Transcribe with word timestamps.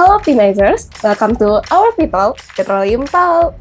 Halo 0.00 0.16
optimizers, 0.16 0.88
welcome 1.04 1.36
to 1.36 1.60
our 1.68 1.92
people 1.92 2.32
Petroleum 2.56 3.04
Talk. 3.04 3.52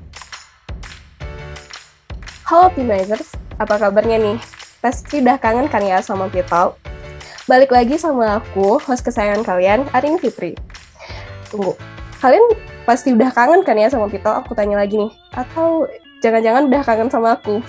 Halo 2.47 2.71
optimizers, 2.71 3.35
apa 3.59 3.75
kabarnya 3.75 4.15
nih? 4.23 4.37
Pasti 4.79 5.19
udah 5.19 5.35
kangen 5.35 5.67
kan 5.67 5.83
ya 5.83 5.99
sama 5.99 6.31
People? 6.31 6.79
Balik 7.43 7.75
lagi 7.75 7.99
sama 7.99 8.39
aku, 8.39 8.79
host 8.79 9.03
kesayangan 9.03 9.43
kalian, 9.43 9.83
Arin 9.91 10.15
Fitri. 10.15 10.55
Tunggu, 11.51 11.75
kalian 12.23 12.55
pasti 12.87 13.11
udah 13.11 13.35
kangen 13.35 13.59
kan 13.67 13.75
ya 13.75 13.91
sama 13.91 14.07
People? 14.07 14.31
Aku 14.31 14.55
tanya 14.55 14.79
lagi 14.79 14.95
nih. 14.95 15.11
Atau 15.35 15.91
jangan-jangan 16.23 16.71
udah 16.71 16.81
kangen 16.87 17.11
sama 17.11 17.35
aku? 17.35 17.59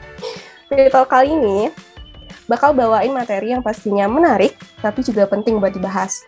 People 0.72 1.04
kali 1.04 1.36
ini 1.36 1.68
bakal 2.48 2.72
bawain 2.72 3.12
materi 3.12 3.52
yang 3.52 3.60
pastinya 3.60 4.08
menarik, 4.08 4.56
tapi 4.80 5.04
juga 5.04 5.28
penting 5.28 5.60
buat 5.60 5.76
dibahas. 5.76 6.24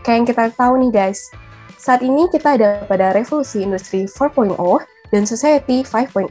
Kayak 0.00 0.16
yang 0.16 0.26
kita 0.28 0.44
tahu 0.56 0.74
nih 0.80 0.92
guys, 0.92 1.28
saat 1.76 2.00
ini 2.00 2.28
kita 2.32 2.56
ada 2.56 2.84
pada 2.88 3.12
revolusi 3.12 3.64
industri 3.64 4.08
4.0 4.08 4.56
dan 5.12 5.22
society 5.28 5.84
5.0. 5.84 6.28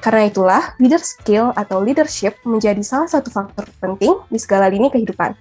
Karena 0.00 0.22
itulah, 0.24 0.62
leader 0.80 1.00
skill 1.04 1.52
atau 1.52 1.84
leadership 1.84 2.40
menjadi 2.48 2.80
salah 2.80 3.08
satu 3.08 3.28
faktor 3.28 3.68
penting 3.84 4.16
di 4.32 4.40
segala 4.40 4.72
lini 4.72 4.88
kehidupan. 4.88 5.36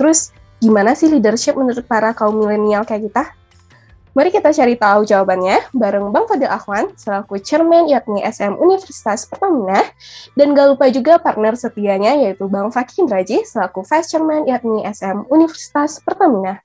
Terus, 0.00 0.32
gimana 0.56 0.96
sih 0.96 1.12
leadership 1.12 1.52
menurut 1.52 1.84
para 1.84 2.16
kaum 2.16 2.40
milenial 2.40 2.88
kayak 2.88 3.12
kita? 3.12 3.24
Mari 4.12 4.28
kita 4.28 4.52
cari 4.52 4.76
tahu 4.76 5.08
jawabannya 5.08 5.72
bareng 5.72 6.12
Bang 6.12 6.28
Fadil 6.28 6.52
Ahwan 6.52 6.92
selaku 7.00 7.40
Chairman 7.40 7.88
yakni 7.88 8.20
SM 8.20 8.60
Universitas 8.60 9.24
Pertamina 9.24 9.88
dan 10.36 10.52
gak 10.52 10.76
lupa 10.76 10.92
juga 10.92 11.16
partner 11.16 11.56
setianya 11.56 12.20
yaitu 12.20 12.44
Bang 12.44 12.68
Fakih 12.68 13.08
Indraji 13.08 13.40
selaku 13.48 13.80
Vice 13.80 14.12
Chairman 14.12 14.44
yakni 14.44 14.84
SM 14.84 15.24
Universitas 15.32 15.96
Pertamina. 16.04 16.60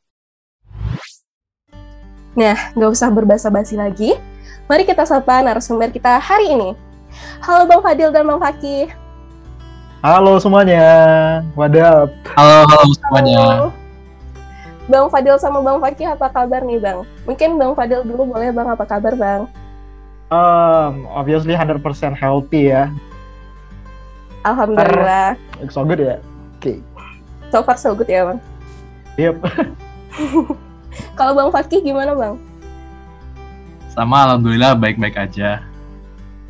Nah, 2.35 2.59
gak 2.75 2.91
usah 2.91 3.07
berbasa-basi 3.15 3.79
lagi. 3.79 4.19
Mari 4.67 4.83
kita 4.83 5.07
sapa 5.07 5.39
narasumber 5.39 5.87
kita 5.87 6.19
hari 6.19 6.51
ini. 6.51 6.75
Halo 7.47 7.63
Bang 7.63 7.79
Fadil 7.79 8.11
dan 8.11 8.27
Bang 8.27 8.43
Fakih. 8.43 8.91
Halo 10.03 10.35
semuanya, 10.43 10.83
wadap. 11.55 12.11
Halo, 12.35 12.67
halo 12.67 12.91
semuanya. 12.91 13.71
Halo. 13.71 13.86
Bang 14.87 15.11
Fadil 15.11 15.35
sama 15.35 15.59
Bang 15.59 15.83
Fakih 15.83 16.07
apa 16.07 16.31
kabar 16.31 16.63
nih 16.63 16.79
Bang? 16.79 17.03
Mungkin 17.27 17.59
Bang 17.59 17.75
Fadil 17.75 18.07
dulu 18.07 18.23
boleh 18.23 18.55
Bang 18.55 18.71
apa 18.71 18.87
kabar 18.87 19.19
Bang? 19.19 19.51
Um, 20.31 21.03
obviously 21.11 21.51
100% 21.51 21.83
healthy 22.15 22.71
ya. 22.71 22.87
Alhamdulillah. 24.47 25.35
So 25.67 25.83
good 25.83 25.99
ya. 25.99 26.23
Oke. 26.59 26.63
Okay. 26.63 26.77
So 27.51 27.67
far 27.67 27.75
so 27.75 27.91
good 27.91 28.07
ya 28.07 28.31
Bang. 28.31 28.39
Yep. 29.19 29.35
Kalau 31.19 31.35
Bang 31.35 31.51
Fakih 31.51 31.83
gimana 31.83 32.15
Bang? 32.15 32.39
Sama 33.91 34.23
alhamdulillah 34.23 34.71
baik-baik 34.79 35.19
aja. 35.19 35.67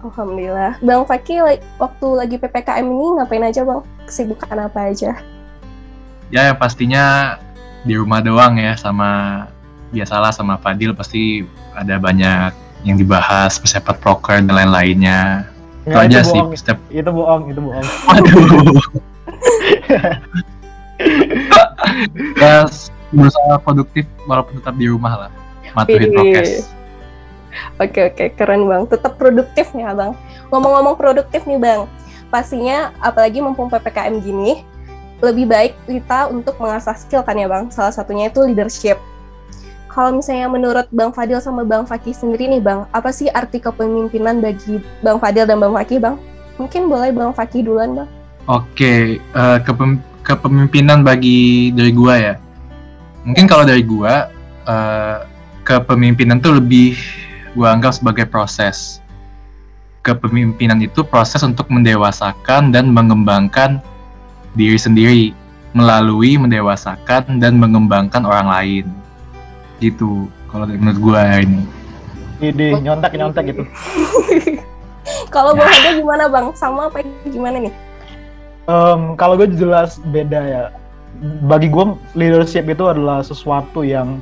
Alhamdulillah. 0.05 0.77
Bang 0.85 1.09
Fakih 1.09 1.41
waktu 1.81 2.07
lagi 2.13 2.35
PPKM 2.37 2.85
ini 2.85 3.17
ngapain 3.17 3.49
aja 3.49 3.65
Bang? 3.65 3.81
Kesibukan 4.05 4.69
apa 4.69 4.93
aja? 4.93 5.17
Ya 6.29 6.53
yang 6.53 6.59
pastinya 6.61 7.39
di 7.87 7.95
rumah 7.95 8.19
doang 8.19 8.59
ya 8.59 8.75
sama 8.75 9.47
biasalah 9.95 10.35
sama 10.35 10.59
Fadil 10.59 10.91
pasti 10.91 11.47
ada 11.71 11.95
banyak 11.95 12.51
yang 12.83 12.99
dibahas 12.99 13.55
persepat 13.55 13.97
proker 14.03 14.43
dan 14.43 14.51
lain-lainnya. 14.51 15.47
Itu 15.87 15.95
aja 15.95 16.19
sih 16.19 16.41
setiap 16.59 16.77
itu 16.91 17.07
bohong 17.07 17.47
itu 17.47 17.59
bohong. 17.63 17.87
Waduh. 18.11 18.83
Ya 22.35 22.67
berusaha 23.07 23.55
produktif 23.63 24.03
walaupun 24.27 24.59
tetap 24.59 24.75
di 24.75 24.91
rumah 24.91 25.27
lah 25.27 25.31
matuhin 25.71 26.11
prokes. 26.11 26.67
Oke 27.79 28.11
oke 28.11 28.35
keren 28.35 28.67
bang. 28.67 28.83
Tetap 28.91 29.15
produktif 29.15 29.71
ya 29.71 29.95
bang 29.95 30.11
ngomong-ngomong 30.51 30.99
produktif 30.99 31.47
nih 31.47 31.55
bang. 31.55 31.87
Pastinya 32.27 32.91
apalagi 32.99 33.39
mumpung 33.39 33.71
ppkm 33.71 34.19
gini 34.19 34.67
lebih 35.17 35.49
baik 35.49 35.73
kita 35.89 36.29
untuk 36.29 36.57
mengasah 36.61 36.93
skill 36.93 37.25
kan 37.25 37.37
ya 37.37 37.49
Bang. 37.49 37.73
Salah 37.73 37.93
satunya 37.93 38.29
itu 38.29 38.45
leadership. 38.45 39.01
Kalau 39.89 40.13
misalnya 40.13 40.45
menurut 40.45 40.85
Bang 40.93 41.09
Fadil 41.09 41.41
sama 41.41 41.65
Bang 41.65 41.89
Fakih 41.89 42.13
sendiri 42.13 42.45
nih 42.45 42.61
Bang, 42.61 42.85
apa 42.93 43.09
sih 43.09 43.33
arti 43.33 43.57
kepemimpinan 43.57 44.37
bagi 44.45 44.77
Bang 45.01 45.17
Fadil 45.17 45.49
dan 45.49 45.57
Bang 45.57 45.73
Fakih 45.73 45.97
Bang? 45.97 46.21
Mungkin 46.61 46.85
boleh 46.85 47.09
Bang 47.09 47.33
Fakih 47.33 47.65
duluan 47.65 47.97
Bang. 47.97 48.09
Oke, 48.45 49.17
uh, 49.33 49.57
kepem 49.65 49.97
kepemimpinan 50.21 51.01
bagi 51.01 51.73
dari 51.73 51.89
gua 51.89 52.13
ya. 52.13 52.35
Mungkin 53.25 53.49
kalau 53.49 53.65
dari 53.65 53.81
gua, 53.81 54.29
uh, 54.69 55.25
kepemimpinan 55.65 56.39
tuh 56.45 56.61
lebih 56.61 56.93
gua 57.57 57.73
anggap 57.73 57.97
sebagai 57.97 58.29
proses. 58.29 59.01
Kepemimpinan 60.05 60.77
itu 60.79 61.01
proses 61.03 61.41
untuk 61.41 61.67
mendewasakan 61.73 62.69
dan 62.69 62.93
mengembangkan 62.93 63.81
diri 64.57 64.75
sendiri 64.81 65.23
melalui 65.77 66.41
mendewasakan 66.41 67.37
dan 67.37 67.61
mengembangkan 67.61 68.25
orang 68.25 68.49
lain. 68.49 68.85
Gitu 69.77 70.25
kalau 70.49 70.65
menurut 70.65 70.97
gue 70.97 71.21
ini. 71.45 71.61
Ide 72.41 72.67
nyontek 72.81 73.13
nyontek 73.13 73.53
gitu. 73.53 73.63
kalau 75.35 75.53
Bang 75.53 75.69
Hada 75.69 75.93
gimana 75.93 76.25
Bang? 76.25 76.53
Sama 76.57 76.89
apa 76.89 77.05
gimana 77.29 77.61
nih? 77.61 77.73
Um, 78.65 79.13
kalau 79.13 79.37
gue 79.37 79.53
jelas 79.53 80.01
beda 80.09 80.41
ya. 80.41 80.63
Bagi 81.45 81.69
gue 81.69 81.85
leadership 82.17 82.65
itu 82.69 82.89
adalah 82.89 83.21
sesuatu 83.21 83.81
yang 83.85 84.21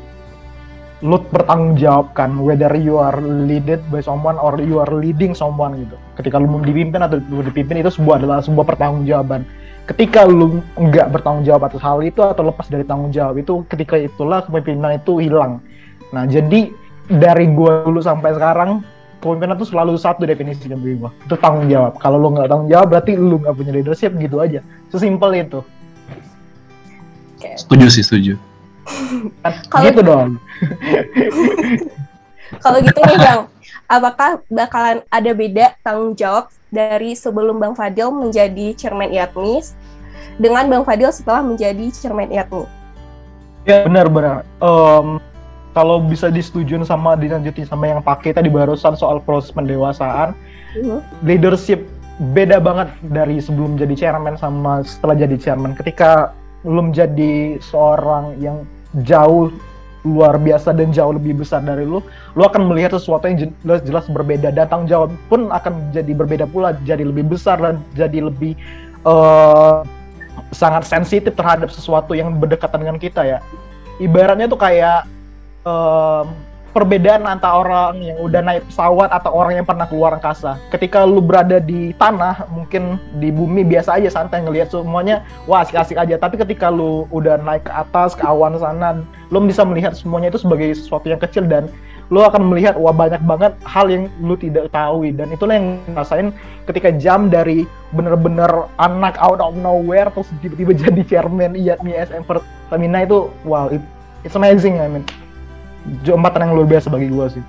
lu 1.03 1.19
bertanggung 1.27 1.75
jawabkan 1.75 2.39
whether 2.39 2.71
you 2.71 2.95
are 2.95 3.19
leaded 3.19 3.83
by 3.91 3.99
someone 3.99 4.39
or 4.39 4.55
you 4.63 4.79
are 4.79 4.89
leading 4.95 5.35
someone 5.35 5.75
gitu. 5.75 5.95
Ketika 6.15 6.39
lu 6.39 6.47
mau 6.47 6.63
dipimpin 6.63 7.03
atau 7.03 7.19
dipimpin 7.19 7.83
itu 7.83 7.91
sebuah 7.91 8.23
adalah 8.23 8.39
sebuah 8.39 8.63
pertanggungjawaban 8.63 9.43
ketika 9.85 10.25
lu 10.25 10.65
nggak 10.77 11.13
bertanggung 11.13 11.45
jawab 11.45 11.69
atas 11.69 11.81
hal 11.81 12.01
itu 12.01 12.17
atau 12.25 12.49
lepas 12.49 12.65
dari 12.65 12.81
tanggung 12.81 13.13
jawab 13.13 13.37
itu 13.37 13.61
ketika 13.69 13.95
itulah 14.01 14.41
kepemimpinan 14.45 14.97
itu 14.97 15.21
hilang. 15.21 15.61
Nah 16.09 16.25
jadi 16.25 16.73
dari 17.05 17.45
gua 17.53 17.85
dulu 17.85 18.01
sampai 18.01 18.33
sekarang 18.33 18.81
kepemimpinan 19.21 19.55
itu 19.61 19.69
selalu 19.69 19.93
satu 19.97 20.25
definisinya 20.25 20.73
bagi 20.77 20.97
gua 20.97 21.11
itu 21.21 21.35
tanggung 21.37 21.69
jawab. 21.69 21.93
Kalau 22.01 22.17
lu 22.17 22.33
nggak 22.33 22.49
tanggung 22.49 22.69
jawab 22.69 22.87
berarti 22.89 23.11
lu 23.13 23.37
nggak 23.37 23.53
punya 23.53 23.71
leadership 23.77 24.11
gitu 24.17 24.41
aja. 24.41 24.59
Sesimpel 24.89 25.31
itu. 25.37 25.61
Setuju 27.45 27.85
sih 27.93 28.01
setuju. 28.01 28.33
Kan, 29.69 29.85
gitu 29.85 30.01
dong. 30.01 30.41
Kalau 32.63 32.77
gitu 32.81 32.99
nih 33.05 33.17
bang 33.17 33.41
apakah 33.85 34.41
bakalan 34.49 35.01
ada 35.13 35.31
beda 35.31 35.77
tanggung 35.85 36.17
jawab 36.17 36.49
dari 36.73 37.13
sebelum 37.13 37.61
Bang 37.61 37.77
Fadil 37.77 38.11
menjadi 38.11 38.75
chairman 38.75 39.13
IATMI 39.13 39.63
dengan 40.41 40.67
Bang 40.67 40.83
Fadil 40.83 41.13
setelah 41.13 41.45
menjadi 41.45 41.87
chairman 41.93 42.29
IATMI. 42.33 42.65
Ya 43.65 43.85
benar 43.87 44.11
benar. 44.11 44.45
Um, 44.61 45.17
kalau 45.73 45.99
bisa 45.99 46.31
disetujui 46.31 46.79
sama 46.87 47.19
dilanjutin 47.19 47.67
sama 47.67 47.89
yang 47.89 47.99
pakai 47.99 48.31
tadi 48.31 48.47
barusan 48.47 48.95
soal 48.95 49.19
proses 49.19 49.51
pendewasaan, 49.51 50.31
uh-huh. 50.77 51.01
leadership 51.25 51.83
beda 52.31 52.63
banget 52.63 52.87
dari 53.11 53.43
sebelum 53.43 53.75
jadi 53.75 53.95
chairman 53.95 54.39
sama 54.39 54.85
setelah 54.87 55.19
jadi 55.19 55.35
chairman. 55.35 55.75
Ketika 55.75 56.31
belum 56.63 56.95
jadi 56.95 57.59
seorang 57.59 58.39
yang 58.39 58.63
jauh 59.03 59.51
luar 60.05 60.37
biasa 60.37 60.71
dan 60.71 60.93
jauh 60.93 61.17
lebih 61.17 61.41
besar 61.41 61.65
dari 61.65 61.83
lu, 61.83 61.99
lu 62.37 62.43
akan 62.45 62.69
melihat 62.69 62.93
sesuatu 62.93 63.25
yang 63.25 63.49
jelas 63.65 63.81
jelas 63.81 64.05
berbeda. 64.05 64.53
Dan 64.53 64.69
tanggung 64.69 64.87
jawab 64.87 65.09
pun 65.27 65.49
akan 65.49 65.89
jadi 65.89 66.13
berbeda 66.13 66.45
pula, 66.45 66.77
jadi 66.85 67.01
lebih 67.01 67.25
besar 67.25 67.57
dan 67.57 67.81
jadi 67.97 68.29
lebih 68.29 68.53
uh, 69.03 69.81
sangat 70.53 70.85
sensitif 70.85 71.33
terhadap 71.33 71.73
sesuatu 71.73 72.13
yang 72.13 72.37
berdekatan 72.37 72.85
dengan 72.85 72.97
kita 73.01 73.25
ya. 73.25 73.39
Ibaratnya 73.97 74.45
tuh 74.45 74.59
kayak 74.61 75.09
uh, 75.65 76.29
perbedaan 76.75 77.23
antara 77.23 77.63
orang 77.63 78.03
yang 78.03 78.19
udah 78.19 78.43
naik 78.43 78.67
pesawat 78.67 79.07
atau 79.07 79.31
orang 79.31 79.63
yang 79.63 79.63
pernah 79.63 79.87
keluar 79.87 80.11
angkasa. 80.11 80.59
Ketika 80.75 81.07
lu 81.07 81.23
berada 81.23 81.63
di 81.63 81.95
tanah, 81.95 82.51
mungkin 82.51 82.99
di 83.23 83.31
bumi 83.31 83.63
biasa 83.63 83.95
aja 83.95 84.11
santai 84.11 84.43
ngelihat 84.43 84.75
semuanya, 84.75 85.23
wah 85.47 85.63
asik-asik 85.63 85.95
aja. 85.95 86.19
Tapi 86.19 86.35
ketika 86.35 86.67
lu 86.67 87.07
udah 87.15 87.39
naik 87.39 87.63
ke 87.63 87.71
atas 87.71 88.11
ke 88.11 88.27
awan 88.27 88.59
sana, 88.59 88.99
lu 89.31 89.39
bisa 89.47 89.63
melihat 89.63 89.95
semuanya 89.95 90.27
itu 90.27 90.43
sebagai 90.43 90.75
sesuatu 90.75 91.07
yang 91.07 91.23
kecil 91.23 91.47
dan 91.47 91.71
lu 92.13 92.21
akan 92.21 92.53
melihat 92.53 92.77
wah 92.77 92.93
banyak 92.93 93.17
banget 93.25 93.57
hal 93.65 93.89
yang 93.89 94.05
lu 94.21 94.37
tidak 94.37 94.69
tahu 94.69 95.09
dan 95.09 95.25
itulah 95.33 95.57
yang 95.57 95.81
ngerasain 95.89 96.29
ketika 96.69 96.93
jam 97.01 97.33
dari 97.33 97.65
bener-bener 97.97 98.69
anak 98.77 99.17
out 99.17 99.41
of 99.41 99.57
nowhere 99.57 100.13
terus 100.13 100.29
tiba-tiba 100.37 100.77
jadi 100.85 101.01
chairman 101.01 101.57
IATMI 101.57 101.97
SM 102.05 102.23
Pertamina 102.29 103.09
itu 103.09 103.33
wow 103.41 103.73
it, 103.73 103.81
it's 104.21 104.37
amazing 104.37 104.77
I 104.77 104.85
mean 104.85 105.24
jembatan 106.01 106.49
yang 106.49 106.53
luar 106.57 106.67
biasa 106.77 106.87
bagi 106.89 107.07
gue 107.09 107.25
sih. 107.39 107.43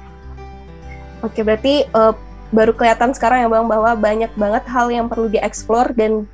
Oke, 1.24 1.40
berarti 1.40 1.88
uh, 1.96 2.12
baru 2.52 2.76
kelihatan 2.76 3.10
sekarang 3.16 3.44
ya 3.44 3.48
Bang 3.48 3.66
bahwa 3.66 3.96
banyak 3.96 4.30
banget 4.36 4.64
hal 4.70 4.86
yang 4.92 5.06
perlu 5.10 5.26
dieksplor 5.32 5.96
dan 5.96 6.28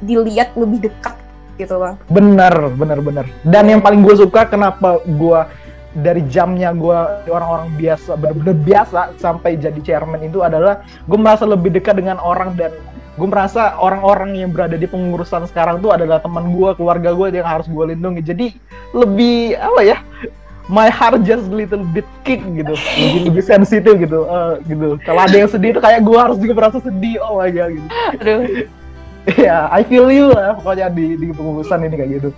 dilihat 0.00 0.56
lebih 0.56 0.90
dekat 0.90 1.16
gitu 1.60 1.76
bang. 1.76 1.94
Bener, 2.08 2.72
bener, 2.72 2.98
bener. 3.04 3.26
Dan 3.44 3.68
yang 3.68 3.84
paling 3.84 4.00
gue 4.00 4.16
suka 4.16 4.48
kenapa 4.48 5.04
gue 5.04 5.40
dari 5.92 6.22
jamnya 6.30 6.70
gue 6.70 6.98
orang-orang 7.26 7.74
biasa 7.74 8.14
bener-bener 8.14 8.56
biasa 8.62 9.00
sampai 9.18 9.58
jadi 9.58 9.80
chairman 9.82 10.22
itu 10.22 10.38
adalah 10.38 10.86
gue 10.86 11.18
merasa 11.18 11.42
lebih 11.42 11.74
dekat 11.74 11.98
dengan 11.98 12.22
orang 12.22 12.54
dan 12.54 12.70
gue 13.18 13.26
merasa 13.26 13.74
orang-orang 13.74 14.38
yang 14.38 14.54
berada 14.54 14.78
di 14.78 14.86
pengurusan 14.86 15.50
sekarang 15.50 15.82
tuh 15.82 15.90
adalah 15.90 16.22
teman 16.22 16.54
gue 16.54 16.70
keluarga 16.78 17.10
gue 17.10 17.34
yang 17.34 17.48
harus 17.48 17.66
gue 17.66 17.84
lindungi 17.90 18.22
jadi 18.22 18.46
lebih 18.94 19.58
apa 19.58 19.80
ya 19.82 19.98
my 20.70 20.86
heart 20.86 21.26
just 21.26 21.50
little 21.50 21.82
bit 21.90 22.06
kick 22.22 22.38
gitu 22.46 22.74
lebih 22.78 23.20
lebih 23.34 23.42
sensitif 23.42 23.98
gitu 23.98 24.24
uh, 24.30 24.62
gitu 24.70 24.96
kalau 25.02 25.26
ada 25.26 25.34
yang 25.34 25.50
sedih 25.50 25.74
itu 25.74 25.82
kayak 25.82 26.00
gue 26.06 26.18
harus 26.18 26.38
juga 26.38 26.54
merasa 26.54 26.78
sedih 26.78 27.18
oh 27.26 27.42
my 27.42 27.50
god 27.50 27.74
gitu 27.74 27.88
Aduh. 28.22 28.40
ya 29.34 29.42
yeah, 29.42 29.62
I 29.68 29.82
feel 29.82 30.06
you 30.08 30.30
lah 30.30 30.54
pokoknya 30.62 30.94
di 30.94 31.18
di 31.18 31.34
pengurusan 31.34 31.82
ini 31.82 31.96
kayak 31.98 32.12
gitu 32.22 32.30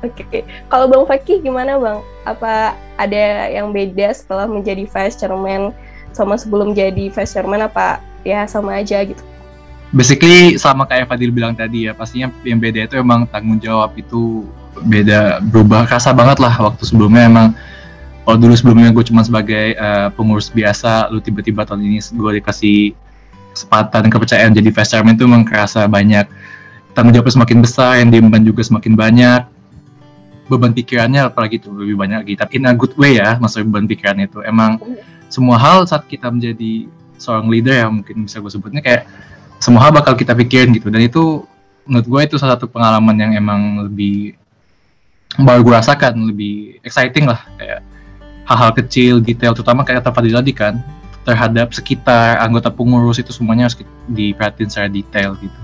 Oke, 0.00 0.24
okay. 0.24 0.42
kalau 0.72 0.88
Bang 0.88 1.04
Fakih 1.04 1.44
gimana 1.44 1.76
Bang? 1.76 2.00
Apa 2.24 2.72
ada 2.96 3.52
yang 3.52 3.68
beda 3.68 4.08
setelah 4.16 4.48
menjadi 4.48 4.88
vice 4.88 5.20
chairman 5.20 5.76
sama 6.16 6.40
sebelum 6.40 6.72
jadi 6.72 7.12
vice 7.12 7.36
chairman 7.36 7.68
apa 7.68 8.00
ya 8.24 8.48
sama 8.48 8.80
aja 8.80 9.04
gitu? 9.04 9.20
Basically 9.92 10.56
sama 10.56 10.88
kayak 10.88 11.04
Fadil 11.04 11.28
bilang 11.28 11.52
tadi 11.52 11.84
ya, 11.84 11.92
pastinya 11.92 12.32
yang 12.48 12.56
beda 12.56 12.88
itu 12.88 12.96
emang 12.96 13.28
tanggung 13.28 13.60
jawab 13.60 13.92
itu 13.92 14.48
beda 14.84 15.44
berubah 15.44 15.86
rasa 15.88 16.12
banget 16.12 16.40
lah 16.40 16.52
waktu 16.60 16.82
sebelumnya. 16.84 17.28
Emang 17.28 17.48
kalau 18.24 18.36
dulu 18.36 18.54
sebelumnya 18.54 18.94
gue 18.94 19.04
cuma 19.04 19.26
sebagai 19.26 19.74
uh, 19.74 20.08
pengurus 20.14 20.52
biasa, 20.54 21.10
lu 21.10 21.18
tiba-tiba 21.18 21.66
tahun 21.66 21.82
ini 21.82 21.98
gue 21.98 22.30
dikasih 22.40 22.94
kesempatan 23.50 24.06
kepercayaan 24.06 24.54
jadi 24.54 24.70
vice 24.70 24.90
chairman 24.94 25.18
itu 25.18 25.26
emang 25.26 25.42
kerasa 25.42 25.90
banyak. 25.90 26.28
Tanggung 26.94 27.14
jawab 27.14 27.30
semakin 27.30 27.58
besar, 27.62 28.02
yang 28.02 28.10
diemban 28.10 28.42
juga 28.42 28.62
semakin 28.66 28.94
banyak. 28.94 29.42
Beban 30.50 30.74
pikirannya 30.74 31.30
apalagi 31.30 31.62
itu 31.62 31.70
lebih 31.70 31.94
banyak 31.94 32.26
lagi. 32.26 32.34
Tapi 32.34 32.52
in 32.58 32.66
a 32.66 32.74
good 32.74 32.94
way 32.98 33.18
ya 33.18 33.38
maksudnya 33.38 33.70
beban 33.70 33.86
pikiran 33.86 34.18
itu. 34.18 34.42
Emang 34.42 34.82
semua 35.30 35.58
hal 35.58 35.86
saat 35.86 36.06
kita 36.10 36.26
menjadi 36.30 36.90
seorang 37.20 37.46
leader 37.52 37.74
ya 37.76 37.86
mungkin 37.86 38.26
bisa 38.26 38.42
gue 38.42 38.50
sebutnya 38.50 38.82
kayak 38.82 39.06
semua 39.62 39.86
hal 39.86 39.92
bakal 39.94 40.18
kita 40.18 40.34
pikirin 40.34 40.74
gitu. 40.74 40.90
Dan 40.90 41.06
itu 41.06 41.46
menurut 41.86 42.06
gue 42.06 42.20
itu 42.32 42.36
salah 42.40 42.56
satu 42.56 42.66
pengalaman 42.66 43.14
yang 43.18 43.32
emang 43.36 43.86
lebih 43.86 44.39
baru 45.38 45.62
gue 45.62 45.74
rasakan 45.78 46.14
lebih 46.34 46.82
exciting 46.82 47.30
lah 47.30 47.46
kayak 47.54 47.86
hal-hal 48.50 48.72
kecil 48.74 49.22
detail 49.22 49.54
terutama 49.54 49.86
kayak 49.86 50.02
Fadil 50.02 50.34
tadi 50.34 50.50
kan 50.50 50.82
terhadap 51.22 51.70
sekitar 51.70 52.40
anggota 52.42 52.72
pengurus 52.72 53.22
itu 53.22 53.30
semuanya 53.30 53.70
harus 53.70 53.78
diperhatiin 54.10 54.70
secara 54.72 54.88
detail 54.90 55.36
gitu. 55.38 55.60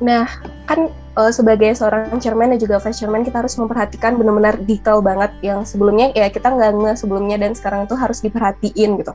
Nah, 0.00 0.24
kan 0.64 0.88
uh, 1.20 1.28
sebagai 1.28 1.76
seorang 1.76 2.16
chairman 2.16 2.56
dan 2.56 2.58
juga 2.62 2.80
vice 2.80 3.04
chairman 3.04 3.20
kita 3.20 3.44
harus 3.44 3.52
memperhatikan 3.60 4.16
benar-benar 4.16 4.56
detail 4.64 5.04
banget 5.04 5.28
yang 5.44 5.60
sebelumnya 5.68 6.08
ya 6.16 6.32
kita 6.32 6.48
nggak 6.48 6.72
nge 6.72 6.92
sebelumnya 7.04 7.36
dan 7.36 7.52
sekarang 7.52 7.84
itu 7.84 7.92
harus 7.98 8.24
diperhatiin 8.24 8.90
gitu. 9.04 9.12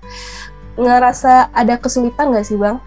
Ngerasa 0.78 1.50
ada 1.50 1.82
kesulitan 1.82 2.30
nggak 2.36 2.46
sih 2.46 2.60
bang 2.60 2.78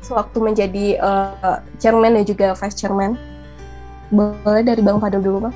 sewaktu 0.00 0.38
menjadi 0.40 0.86
uh, 1.02 1.60
chairman 1.76 2.16
dan 2.16 2.24
juga 2.24 2.56
vice 2.56 2.78
chairman? 2.80 3.20
Boleh 4.08 4.62
dari 4.64 4.80
bang 4.80 4.96
Fadil 4.96 5.20
dulu 5.20 5.48
bang. 5.48 5.54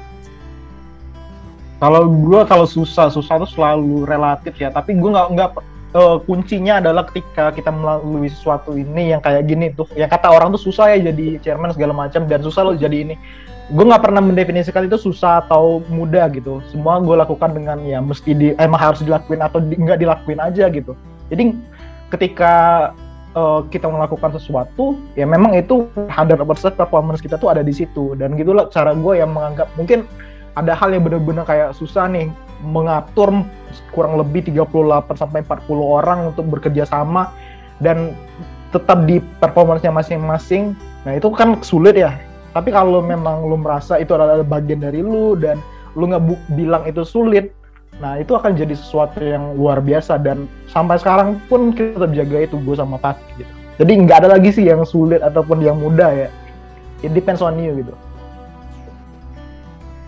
Kalau 1.83 2.07
gue 2.07 2.41
kalau 2.47 2.67
susah 2.69 3.11
susah 3.11 3.43
itu 3.43 3.59
selalu 3.59 4.07
relatif 4.07 4.55
ya, 4.55 4.71
tapi 4.71 4.95
gue 4.95 5.11
nggak 5.11 5.29
nggak 5.35 5.51
uh, 5.99 6.23
kuncinya 6.23 6.79
adalah 6.79 7.09
ketika 7.11 7.51
kita 7.51 7.75
melalui 7.75 8.31
sesuatu 8.31 8.79
ini 8.79 9.11
yang 9.17 9.21
kayak 9.25 9.51
gini 9.51 9.75
tuh. 9.75 9.89
Yang 9.99 10.15
kata 10.15 10.31
orang 10.31 10.55
tuh 10.55 10.63
susah 10.63 10.95
ya 10.95 11.11
jadi 11.11 11.43
chairman 11.43 11.75
segala 11.75 11.91
macam 11.91 12.29
dan 12.31 12.39
susah 12.39 12.71
loh 12.71 12.77
jadi 12.79 13.03
ini. 13.09 13.15
Gue 13.73 13.89
nggak 13.89 14.05
pernah 14.05 14.21
mendefinisikan 14.21 14.85
itu 14.87 15.01
susah 15.01 15.43
atau 15.43 15.81
mudah 15.89 16.29
gitu. 16.31 16.61
Semua 16.71 17.01
gue 17.01 17.17
lakukan 17.19 17.51
dengan 17.51 17.81
ya 17.83 17.99
mesti 17.99 18.31
di 18.31 18.49
emang 18.63 18.79
harus 18.79 19.01
dilakuin 19.01 19.41
atau 19.41 19.59
di, 19.59 19.75
nggak 19.75 19.99
dilakuin 20.03 20.39
aja 20.39 20.69
gitu. 20.69 20.93
Jadi 21.33 21.57
ketika 22.13 22.53
uh, 23.35 23.65
kita 23.69 23.89
melakukan 23.89 24.35
sesuatu 24.37 24.97
ya 25.19 25.29
memang 25.29 25.57
itu 25.57 25.89
100% 25.97 26.45
performance 26.79 27.21
kita 27.21 27.37
tuh 27.37 27.53
ada 27.53 27.61
di 27.65 27.73
situ 27.73 28.17
dan 28.17 28.37
gitulah 28.37 28.69
cara 28.69 28.97
gue 28.97 29.19
yang 29.19 29.33
menganggap 29.33 29.69
mungkin 29.77 30.09
ada 30.53 30.77
hal 30.77 30.93
yang 30.93 31.05
benar-benar 31.05 31.49
kayak 31.49 31.73
susah 31.73 32.09
nih 32.13 32.29
mengatur 32.63 33.33
kurang 33.91 34.21
lebih 34.21 34.47
38 34.53 35.17
sampai 35.17 35.41
40 35.45 35.65
orang 35.81 36.19
untuk 36.33 36.47
bekerja 36.49 36.85
sama 36.85 37.33
dan 37.81 38.15
tetap 38.73 39.05
di 39.05 39.21
performance-nya 39.41 39.93
masing-masing. 39.93 40.73
Nah, 41.05 41.13
itu 41.19 41.29
kan 41.35 41.61
sulit 41.61 41.99
ya. 41.99 42.17
Tapi 42.57 42.73
kalau 42.73 43.05
memang 43.05 43.45
lu 43.49 43.57
merasa 43.61 44.01
itu 44.01 44.13
adalah 44.17 44.41
bagian 44.45 44.81
dari 44.81 45.01
lu 45.01 45.37
dan 45.37 45.61
lu 45.97 46.09
nggak 46.09 46.25
bilang 46.57 46.85
itu 46.89 47.05
sulit, 47.05 47.53
nah 48.03 48.19
itu 48.19 48.35
akan 48.35 48.59
jadi 48.59 48.75
sesuatu 48.75 49.23
yang 49.23 49.55
luar 49.55 49.79
biasa 49.79 50.19
dan 50.19 50.51
sampai 50.67 50.99
sekarang 50.99 51.39
pun 51.47 51.71
kita 51.71 52.03
tetap 52.03 52.11
jaga 52.11 52.37
itu 52.51 52.59
gue 52.59 52.75
sama 52.75 52.99
Pak 52.99 53.15
gitu. 53.39 53.53
Jadi 53.79 53.93
nggak 54.03 54.27
ada 54.27 54.29
lagi 54.35 54.51
sih 54.51 54.67
yang 54.67 54.83
sulit 54.83 55.23
ataupun 55.23 55.63
yang 55.63 55.79
mudah 55.79 56.11
ya. 56.11 56.29
It 57.07 57.15
depends 57.15 57.39
on 57.39 57.57
you 57.63 57.79
gitu. 57.79 57.95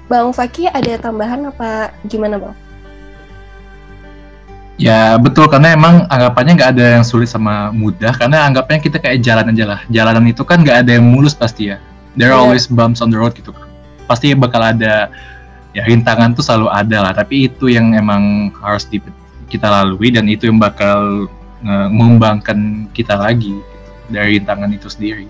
Bang 0.05 0.37
Faki 0.37 0.69
ada 0.69 1.01
tambahan 1.01 1.49
apa 1.49 1.95
gimana 2.05 2.37
bang? 2.37 2.55
Ya 4.75 5.15
betul 5.17 5.47
karena 5.47 5.73
emang 5.73 6.05
anggapannya 6.11 6.53
nggak 6.59 6.71
ada 6.77 6.87
yang 6.99 7.05
sulit 7.07 7.31
sama 7.31 7.71
mudah 7.71 8.11
karena 8.19 8.43
anggapnya 8.43 8.83
kita 8.83 8.99
kayak 8.99 9.23
jalan 9.23 9.55
aja 9.55 9.65
lah. 9.65 9.81
Jalanan 9.89 10.27
itu 10.29 10.43
kan 10.43 10.61
nggak 10.61 10.85
ada 10.85 10.99
yang 10.99 11.07
mulus 11.07 11.33
pasti 11.33 11.73
ya. 11.73 11.79
There 12.19 12.31
are 12.31 12.39
yeah. 12.39 12.43
always 12.43 12.67
bumps 12.67 13.01
on 13.01 13.09
the 13.09 13.19
road 13.19 13.33
gitu 13.39 13.55
kan. 13.55 13.71
Pasti 14.11 14.37
bakal 14.37 14.61
ada 14.61 15.09
ya 15.75 15.83
rintangan 15.85 16.33
tuh 16.33 16.47
selalu 16.47 16.71
ada 16.71 16.99
lah. 17.11 17.13
Tapi 17.13 17.51
itu 17.51 17.69
yang 17.69 17.93
emang 17.93 18.55
harus 18.63 18.87
di, 18.87 19.03
kita 19.51 19.67
lalui 19.69 20.15
dan 20.15 20.31
itu 20.31 20.49
yang 20.49 20.57
bakal 20.57 21.29
uh, 21.67 21.89
mengembangkan 21.91 22.89
kita 22.95 23.19
lagi 23.19 23.53
gitu, 23.59 23.79
dari 24.09 24.39
rintangan 24.39 24.71
itu 24.73 24.89
sendiri. 24.89 25.27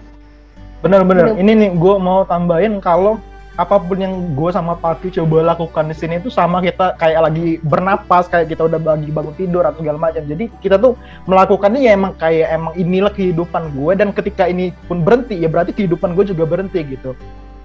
Benar-benar. 0.85 1.41
Ini 1.41 1.53
nih 1.57 1.71
gue 1.81 1.95
mau 1.97 2.29
tambahin 2.29 2.77
kalau 2.79 3.17
apa 3.55 3.79
pun 3.79 3.95
yang 4.03 4.35
gue 4.35 4.51
sama 4.51 4.75
Pati 4.75 5.15
coba 5.15 5.55
lakukan 5.55 5.87
di 5.87 5.95
sini 5.95 6.19
itu 6.19 6.27
sama 6.27 6.59
kita 6.59 6.99
kayak 6.99 7.31
lagi 7.31 7.63
bernapas 7.63 8.27
kayak 8.27 8.51
kita 8.51 8.67
udah 8.67 8.83
bagi 8.83 9.15
bangun 9.15 9.31
tidur 9.39 9.63
atau 9.63 9.79
segala 9.79 10.11
macam 10.11 10.27
jadi 10.27 10.51
kita 10.59 10.75
tuh 10.75 10.99
melakukannya 11.31 11.87
ya 11.87 11.95
emang 11.95 12.19
kayak 12.19 12.51
emang 12.51 12.75
inilah 12.75 13.15
kehidupan 13.15 13.71
gue 13.71 13.93
dan 13.95 14.11
ketika 14.11 14.51
ini 14.51 14.75
pun 14.91 15.07
berhenti 15.07 15.39
ya 15.39 15.47
berarti 15.47 15.71
kehidupan 15.71 16.19
gue 16.19 16.35
juga 16.35 16.51
berhenti 16.51 16.83
gitu 16.83 17.15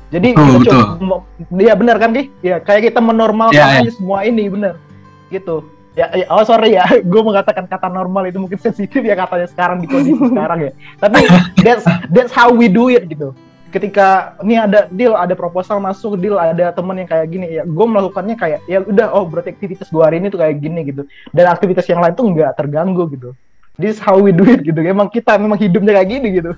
jadi 0.10 0.34
betul, 0.34 0.66
kita 0.66 0.98
coba 0.98 1.18
ya 1.62 1.74
benar 1.78 2.02
kan 2.02 2.10
Ki? 2.18 2.34
ya 2.42 2.58
kayak 2.58 2.90
kita 2.90 3.00
menormalkan 3.02 3.54
yeah, 3.54 3.86
yeah. 3.86 3.94
semua 3.94 4.26
ini 4.26 4.50
benar. 4.50 4.82
Gitu. 5.30 5.62
Ya, 5.94 6.10
ya 6.18 6.26
oh 6.34 6.42
sorry 6.42 6.74
ya. 6.74 6.86
Gue 7.12 7.22
mengatakan 7.22 7.70
kata 7.70 7.94
normal 7.94 8.26
itu 8.26 8.42
mungkin 8.42 8.58
sensitif 8.66 9.06
ya 9.06 9.14
katanya 9.14 9.48
sekarang 9.54 9.86
di 9.86 9.88
kondisi 9.88 10.18
sekarang 10.34 10.60
ya. 10.66 10.72
Tapi 10.98 11.20
that's 11.62 11.86
that's 12.10 12.34
how 12.34 12.50
we 12.50 12.66
do 12.66 12.90
it 12.90 13.06
gitu. 13.06 13.38
Ketika 13.70 14.34
ini 14.42 14.58
ada 14.58 14.90
deal 14.90 15.14
ada 15.14 15.38
proposal 15.38 15.78
masuk 15.78 16.18
deal 16.18 16.42
ada 16.42 16.74
temen 16.74 17.06
yang 17.06 17.06
kayak 17.06 17.30
gini 17.30 17.46
ya 17.62 17.62
gue 17.70 17.86
melakukannya 17.86 18.34
kayak 18.34 18.66
ya 18.66 18.82
udah 18.82 19.14
oh 19.14 19.30
berarti 19.30 19.54
aktivitas 19.54 19.94
gue 19.94 20.02
hari 20.02 20.18
ini 20.18 20.34
tuh 20.34 20.42
kayak 20.42 20.58
gini 20.58 20.90
gitu. 20.90 21.06
Dan 21.30 21.46
aktivitas 21.54 21.86
yang 21.86 22.02
lain 22.02 22.18
tuh 22.18 22.26
nggak 22.34 22.58
terganggu 22.58 23.06
gitu. 23.14 23.38
This 23.78 24.02
how 24.02 24.18
we 24.18 24.34
do 24.34 24.42
it 24.50 24.66
gitu. 24.66 24.82
Emang 24.82 25.14
kita 25.14 25.38
memang 25.38 25.62
hidupnya 25.62 26.02
kayak 26.02 26.10
gini 26.10 26.28
gitu. 26.42 26.58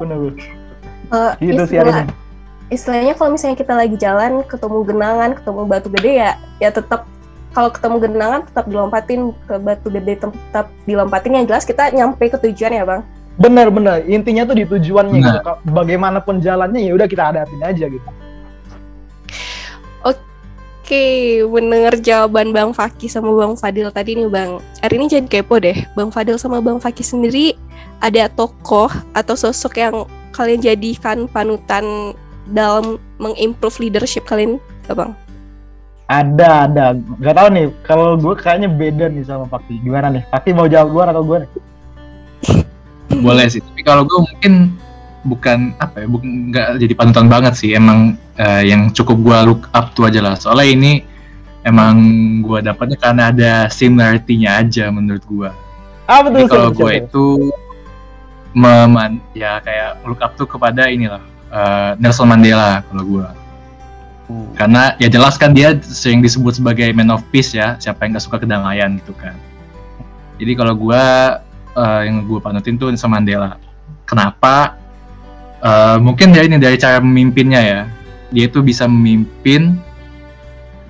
Benar 0.00 0.32
uh, 1.12 1.32
gitu 1.40 1.62
istilah, 1.64 1.68
sih 1.68 1.76
hari 1.76 1.92
ini 1.92 2.27
istilahnya 2.68 3.16
kalau 3.16 3.32
misalnya 3.32 3.56
kita 3.56 3.72
lagi 3.72 3.96
jalan 3.96 4.44
ketemu 4.44 4.84
genangan 4.84 5.30
ketemu 5.36 5.60
batu 5.64 5.88
gede 5.88 6.12
ya 6.20 6.32
ya 6.60 6.68
tetap 6.68 7.08
kalau 7.56 7.70
ketemu 7.72 7.96
genangan 7.98 8.40
tetap 8.44 8.64
dilompatin 8.68 9.20
ke 9.48 9.54
batu 9.58 9.88
gede 9.88 10.14
tetap 10.20 10.66
dilompatin. 10.84 11.42
Yang 11.42 11.46
jelas 11.50 11.64
kita 11.64 11.84
nyampe 11.90 12.28
ke 12.28 12.38
tujuan 12.38 12.72
ya 12.76 12.84
bang. 12.84 13.02
Benar 13.38 13.66
benar. 13.74 14.04
Intinya 14.04 14.46
tuh 14.46 14.56
di 14.58 14.64
tujuannya 14.68 15.18
nah. 15.18 15.26
gitu 15.40 15.52
bagaimanapun 15.72 16.38
jalannya 16.38 16.86
ya 16.86 16.92
udah 16.94 17.08
kita 17.08 17.22
hadapin 17.32 17.60
aja 17.64 17.86
gitu. 17.88 18.08
Oke 20.04 21.44
mendengar 21.44 21.98
jawaban 22.00 22.54
bang 22.54 22.70
Faki 22.72 23.10
sama 23.10 23.34
bang 23.34 23.52
Fadil 23.56 23.88
tadi 23.90 24.16
nih 24.16 24.28
bang. 24.28 24.62
Hari 24.78 24.94
ini 24.94 25.06
jadi 25.08 25.26
kepo 25.26 25.58
deh 25.58 25.76
bang 25.98 26.10
Fadil 26.12 26.38
sama 26.38 26.60
bang 26.62 26.78
Faki 26.78 27.02
sendiri 27.02 27.56
ada 27.98 28.30
tokoh 28.30 28.92
atau 29.12 29.34
sosok 29.34 29.82
yang 29.82 30.06
kalian 30.30 30.62
jadikan 30.62 31.26
panutan 31.26 32.14
dalam 32.52 32.96
mengimprove 33.20 33.78
leadership 33.80 34.24
kalian 34.24 34.56
gak 34.88 34.98
bang 34.98 35.12
ada 36.08 36.64
ada. 36.64 36.96
Gak 37.20 37.36
tau 37.36 37.52
nih 37.52 37.68
kalau 37.84 38.16
gue 38.16 38.32
kayaknya 38.32 38.72
beda 38.72 39.12
nih 39.12 39.28
sama 39.28 39.44
Faki 39.44 39.84
gimana 39.84 40.08
nih? 40.08 40.24
Faki 40.32 40.56
mau 40.56 40.64
jawab 40.64 40.88
gue 40.96 41.02
atau 41.04 41.20
gue 41.20 41.36
nih? 41.44 41.50
Boleh 43.28 43.44
sih 43.52 43.60
tapi 43.60 43.84
kalau 43.84 44.08
gue 44.08 44.16
mungkin 44.24 44.72
bukan 45.28 45.76
apa 45.76 46.00
ya 46.00 46.06
bukan 46.08 46.48
nggak 46.48 46.80
jadi 46.80 46.94
panutan 46.96 47.28
banget 47.28 47.60
sih. 47.60 47.76
Emang 47.76 48.16
uh, 48.40 48.64
yang 48.64 48.88
cukup 48.96 49.20
gue 49.20 49.38
look 49.52 49.62
up 49.76 49.92
tuh 49.92 50.08
aja 50.08 50.24
lah. 50.24 50.32
Soalnya 50.40 50.72
ini 50.72 50.92
emang 51.68 51.94
gue 52.40 52.58
dapatnya 52.64 52.96
karena 52.96 53.22
ada 53.28 53.52
similarity-nya 53.68 54.64
aja 54.64 54.88
menurut 54.88 55.24
gue 55.28 55.50
ah 56.08 56.20
betul 56.24 56.48
kalau 56.48 56.70
gue 56.72 56.92
itu 57.04 57.26
meman 58.56 59.20
ya 59.36 59.60
kayak 59.60 60.00
look 60.08 60.24
up 60.24 60.32
tuh 60.40 60.48
kepada 60.48 60.88
inilah 60.88 61.20
uh, 61.52 61.96
Nelson 62.00 62.28
Mandela 62.28 62.84
kalau 62.88 63.04
gue. 63.04 63.26
Hmm. 64.28 64.48
Karena 64.52 64.82
ya 65.00 65.08
jelas 65.08 65.40
kan 65.40 65.56
dia 65.56 65.76
sering 65.80 66.20
disebut 66.20 66.60
sebagai 66.60 66.92
man 66.92 67.08
of 67.08 67.24
peace 67.32 67.56
ya, 67.56 67.80
siapa 67.80 68.04
yang 68.04 68.16
gak 68.16 68.24
suka 68.24 68.44
kedamaian 68.44 69.00
gitu 69.00 69.16
kan. 69.16 69.36
Jadi 70.38 70.52
kalau 70.54 70.76
gue 70.76 71.02
uh, 71.74 72.00
yang 72.04 72.22
gue 72.24 72.38
panutin 72.38 72.76
tuh 72.76 72.92
Nelson 72.92 73.10
Mandela. 73.10 73.56
Kenapa? 74.04 74.76
Uh, 75.58 75.98
mungkin 75.98 76.30
dari 76.30 76.46
ini 76.46 76.60
dari 76.60 76.78
cara 76.78 77.02
memimpinnya 77.02 77.60
ya. 77.60 77.80
Dia 78.28 78.44
itu 78.46 78.60
bisa 78.60 78.84
memimpin, 78.84 79.80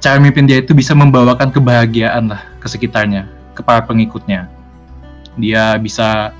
cara 0.02 0.18
memimpin 0.18 0.50
dia 0.50 0.58
itu 0.58 0.74
bisa 0.74 0.92
membawakan 0.92 1.54
kebahagiaan 1.54 2.34
lah 2.34 2.42
ke 2.58 2.66
sekitarnya, 2.66 3.30
ke 3.54 3.62
para 3.62 3.86
pengikutnya. 3.86 4.50
Dia 5.38 5.78
bisa 5.78 6.34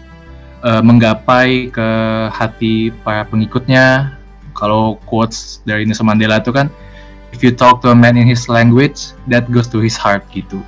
uh, 0.69 0.83
menggapai 0.85 1.73
ke 1.73 1.89
hati 2.29 2.93
para 3.01 3.25
pengikutnya. 3.25 4.13
Kalau 4.53 5.01
quotes 5.09 5.65
dari 5.65 5.89
Nelson 5.89 6.05
Mandela 6.05 6.43
itu 6.43 6.53
kan, 6.53 6.69
if 7.33 7.41
you 7.41 7.55
talk 7.55 7.81
to 7.81 7.95
a 7.95 7.97
man 7.97 8.19
in 8.19 8.27
his 8.27 8.51
language, 8.51 9.17
that 9.31 9.49
goes 9.49 9.71
to 9.71 9.81
his 9.81 9.97
heart 9.97 10.27
gitu. 10.35 10.61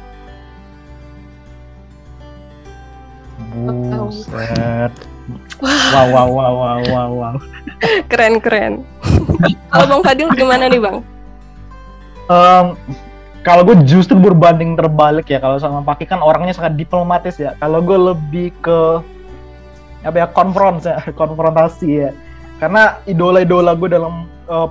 Buset. 3.52 4.94
Wow, 5.60 6.06
wow, 6.08 6.28
wow, 6.30 6.52
wow, 6.54 6.78
wow, 6.86 7.10
wow. 7.10 7.34
keren, 8.10 8.38
keren. 8.38 8.86
Kalau 9.68 9.86
Bang 9.90 10.02
Fadil 10.06 10.30
gimana 10.32 10.70
nih 10.70 10.80
Bang? 10.80 11.02
Um, 12.30 12.78
kalau 13.42 13.66
gue 13.66 13.76
justru 13.82 14.14
berbanding 14.14 14.78
terbalik 14.78 15.26
ya 15.26 15.42
kalau 15.42 15.58
sama 15.58 15.82
Paki 15.82 16.06
kan 16.06 16.22
orangnya 16.22 16.54
sangat 16.54 16.78
diplomatis 16.78 17.40
ya 17.42 17.58
kalau 17.58 17.82
gue 17.82 17.98
lebih 17.98 18.54
ke 18.62 19.02
apa 20.04 20.16
ya 20.24 20.26
konfront 20.32 20.84
ya 20.84 21.00
konfrontasi 21.12 21.88
ya. 22.08 22.10
Karena 22.60 23.00
idola-idola 23.08 23.72
gue 23.72 23.88
dalam 23.88 24.28
uh, 24.48 24.68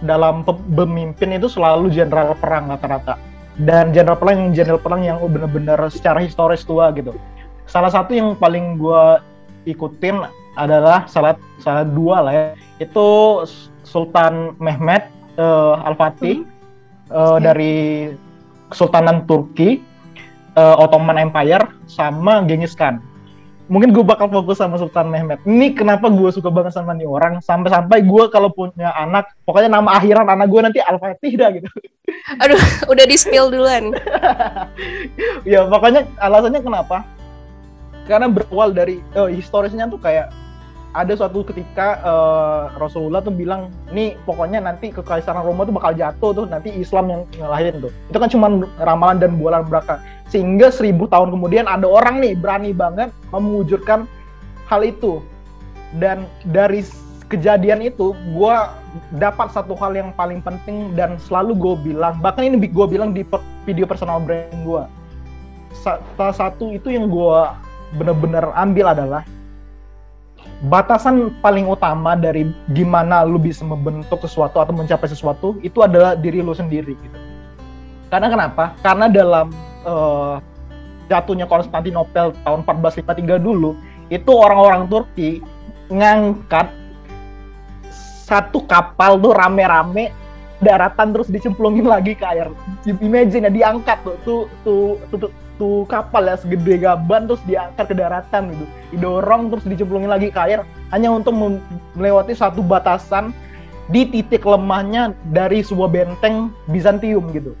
dalam 0.00 0.44
pemimpin 0.72 1.36
itu 1.36 1.48
selalu 1.48 1.92
jenderal 1.92 2.36
perang 2.36 2.72
rata-rata. 2.72 3.20
Dan 3.56 3.92
jenderal 3.92 4.20
perang 4.20 4.36
yang 4.36 4.50
jenderal 4.52 4.80
perang 4.80 5.00
yang 5.04 5.16
benar-benar 5.20 5.80
secara 5.88 6.20
historis 6.20 6.64
tua 6.64 6.92
gitu. 6.92 7.16
Salah 7.68 7.88
satu 7.88 8.12
yang 8.12 8.36
paling 8.36 8.76
gue 8.76 9.04
ikutin 9.68 10.24
adalah 10.56 11.04
salah 11.08 11.36
salah 11.60 11.84
dua 11.84 12.24
lah 12.24 12.32
ya. 12.32 12.44
Itu 12.80 13.44
Sultan 13.84 14.56
Mehmet 14.60 15.08
uh, 15.40 15.80
Al 15.84 15.96
Fatih 15.96 16.44
hmm. 16.44 17.12
uh, 17.12 17.38
dari 17.40 18.12
Kesultanan 18.68 19.24
Turki 19.28 19.80
uh, 20.56 20.76
Ottoman 20.80 21.20
Empire 21.20 21.64
sama 21.86 22.42
Genghis 22.44 22.74
Khan 22.74 22.98
mungkin 23.66 23.90
gue 23.90 24.04
bakal 24.06 24.30
fokus 24.30 24.62
sama 24.62 24.78
Sultan 24.78 25.10
Mehmet. 25.10 25.42
Ini 25.42 25.74
kenapa 25.74 26.06
gue 26.06 26.30
suka 26.30 26.50
banget 26.50 26.74
sama 26.74 26.94
nih 26.94 27.06
orang 27.06 27.42
sampai-sampai 27.42 28.06
gue 28.06 28.24
kalau 28.30 28.50
punya 28.50 28.94
anak, 28.94 29.26
pokoknya 29.42 29.70
nama 29.70 29.98
akhiran 29.98 30.26
anak 30.26 30.46
gue 30.46 30.60
nanti 30.62 30.78
Al 30.82 30.98
Fatih 31.02 31.34
dah 31.34 31.50
gitu. 31.50 31.68
Aduh, 32.42 32.62
udah 32.86 33.04
di 33.04 33.16
spill 33.18 33.50
duluan. 33.50 33.90
ya 35.50 35.66
pokoknya 35.66 36.06
alasannya 36.22 36.62
kenapa? 36.62 37.02
Karena 38.06 38.30
berawal 38.30 38.70
dari 38.70 39.02
uh, 39.18 39.26
historisnya 39.26 39.90
tuh 39.90 39.98
kayak 39.98 40.30
ada 40.96 41.12
suatu 41.12 41.44
ketika 41.44 42.00
uh, 42.00 42.72
Rasulullah 42.80 43.20
tuh 43.20 43.36
bilang, 43.36 43.68
nih 43.92 44.16
pokoknya 44.24 44.64
nanti 44.64 44.88
kekaisaran 44.88 45.44
Roma 45.44 45.68
tuh 45.68 45.76
bakal 45.76 45.92
jatuh 45.92 46.32
tuh, 46.32 46.46
nanti 46.48 46.72
Islam 46.72 47.12
yang 47.12 47.22
ngelahirin 47.36 47.84
tuh. 47.84 47.92
Itu 48.08 48.16
kan 48.16 48.32
cuma 48.32 48.46
ramalan 48.80 49.20
dan 49.20 49.36
bualan 49.36 49.68
belaka. 49.68 50.00
Sehingga 50.32 50.72
seribu 50.72 51.04
tahun 51.04 51.36
kemudian 51.36 51.68
ada 51.68 51.84
orang 51.84 52.24
nih 52.24 52.32
berani 52.32 52.72
banget 52.72 53.12
mewujudkan 53.28 54.08
hal 54.64 54.80
itu. 54.80 55.20
Dan 56.00 56.24
dari 56.48 56.80
kejadian 57.28 57.84
itu, 57.84 58.16
gue 58.32 58.56
dapat 59.20 59.52
satu 59.52 59.76
hal 59.76 59.92
yang 59.92 60.16
paling 60.16 60.40
penting 60.40 60.96
dan 60.96 61.20
selalu 61.20 61.52
gue 61.54 61.74
bilang, 61.92 62.16
bahkan 62.24 62.48
ini 62.48 62.56
gue 62.56 62.86
bilang 62.88 63.12
di 63.12 63.20
video 63.68 63.84
personal 63.84 64.24
brand 64.24 64.64
gue. 64.64 64.82
Salah 65.84 66.34
satu 66.34 66.72
itu 66.72 66.88
yang 66.88 67.12
gue 67.12 67.40
bener-bener 67.94 68.48
ambil 68.56 68.90
adalah 68.96 69.22
batasan 70.66 71.36
paling 71.44 71.68
utama 71.68 72.16
dari 72.16 72.48
gimana 72.72 73.22
lu 73.22 73.36
bisa 73.36 73.60
membentuk 73.62 74.24
sesuatu 74.24 74.56
atau 74.58 74.72
mencapai 74.72 75.06
sesuatu 75.06 75.60
itu 75.60 75.84
adalah 75.84 76.16
diri 76.16 76.40
lu 76.40 76.56
sendiri 76.56 76.96
gitu. 76.96 77.18
Karena 78.08 78.30
kenapa? 78.32 78.72
Karena 78.80 79.06
dalam 79.10 79.52
uh, 79.84 80.40
jatuhnya 81.10 81.44
Konstantinopel 81.46 82.32
tahun 82.46 82.60
1453 82.64 83.42
dulu 83.42 83.76
itu 84.08 84.30
orang-orang 84.30 84.86
Turki 84.86 85.42
ngangkat 85.90 86.70
satu 88.26 88.66
kapal 88.66 89.18
tuh 89.22 89.34
rame-rame 89.34 90.10
daratan 90.58 91.12
terus 91.14 91.28
dicemplungin 91.30 91.86
lagi 91.86 92.16
ke 92.16 92.24
air. 92.26 92.50
Imagine 92.86 93.46
ya 93.46 93.52
diangkat 93.52 94.02
tuh 94.02 94.16
tuh 94.24 94.42
tuh, 94.64 94.98
tuh, 95.12 95.18
tuh 95.28 95.30
satu 95.56 95.88
kapal 95.88 96.28
ya 96.28 96.36
segede 96.36 96.84
gaban 96.84 97.24
terus 97.24 97.40
diangkat 97.48 97.88
ke 97.88 97.96
daratan 97.96 98.52
gitu. 98.52 98.64
Didorong 98.92 99.48
terus 99.48 99.64
dicemplungin 99.64 100.12
lagi 100.12 100.28
ke 100.28 100.36
air 100.36 100.68
hanya 100.92 101.08
untuk 101.08 101.32
melewati 101.96 102.36
satu 102.36 102.60
batasan 102.60 103.32
di 103.88 104.04
titik 104.04 104.44
lemahnya 104.44 105.16
dari 105.32 105.64
sebuah 105.64 105.88
benteng 105.88 106.52
Bizantium 106.68 107.32
gitu. 107.32 107.56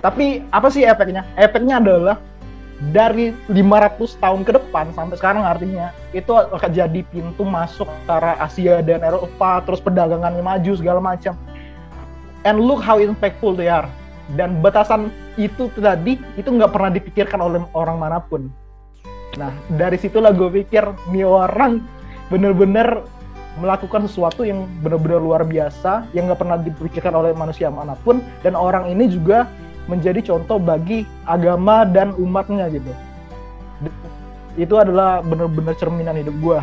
Tapi 0.00 0.40
apa 0.56 0.72
sih 0.72 0.88
efeknya? 0.88 1.28
Efeknya 1.36 1.84
adalah 1.84 2.16
dari 2.96 3.36
500 3.52 4.16
tahun 4.16 4.40
ke 4.48 4.56
depan 4.56 4.96
sampai 4.96 5.20
sekarang 5.20 5.44
artinya 5.44 5.92
itu 6.16 6.32
akan 6.32 6.70
jadi 6.72 7.04
pintu 7.12 7.44
masuk 7.44 7.92
arah 8.08 8.40
Asia 8.40 8.80
dan 8.80 9.04
Eropa 9.04 9.60
terus 9.68 9.84
perdagangannya 9.84 10.40
maju 10.40 10.72
segala 10.80 10.98
macam. 11.04 11.36
And 12.48 12.56
look 12.56 12.80
how 12.80 12.96
impactful 12.96 13.60
they 13.60 13.68
are 13.68 13.86
dan 14.38 14.62
batasan 14.62 15.10
itu 15.36 15.68
tadi 15.76 16.16
itu 16.38 16.48
nggak 16.48 16.72
pernah 16.72 16.90
dipikirkan 16.92 17.40
oleh 17.42 17.60
orang 17.74 17.98
mana 17.98 18.22
pun. 18.22 18.48
Nah 19.36 19.50
dari 19.76 19.96
situlah 19.98 20.30
gue 20.32 20.62
pikir 20.62 20.84
nih 21.10 21.26
orang 21.26 21.82
bener-bener 22.28 23.04
melakukan 23.60 24.08
sesuatu 24.08 24.48
yang 24.48 24.64
benar-benar 24.80 25.20
luar 25.20 25.42
biasa 25.44 26.08
yang 26.16 26.30
nggak 26.30 26.40
pernah 26.40 26.56
dipikirkan 26.56 27.12
oleh 27.12 27.36
manusia 27.36 27.68
mana 27.68 27.98
pun. 28.00 28.22
Dan 28.40 28.56
orang 28.56 28.88
ini 28.88 29.10
juga 29.10 29.50
menjadi 29.90 30.22
contoh 30.22 30.62
bagi 30.62 31.04
agama 31.26 31.82
dan 31.82 32.14
umatnya 32.16 32.70
gitu. 32.70 32.92
Itu 34.54 34.78
adalah 34.78 35.24
benar-benar 35.26 35.74
cerminan 35.76 36.16
hidup 36.16 36.36
gue 36.38 36.58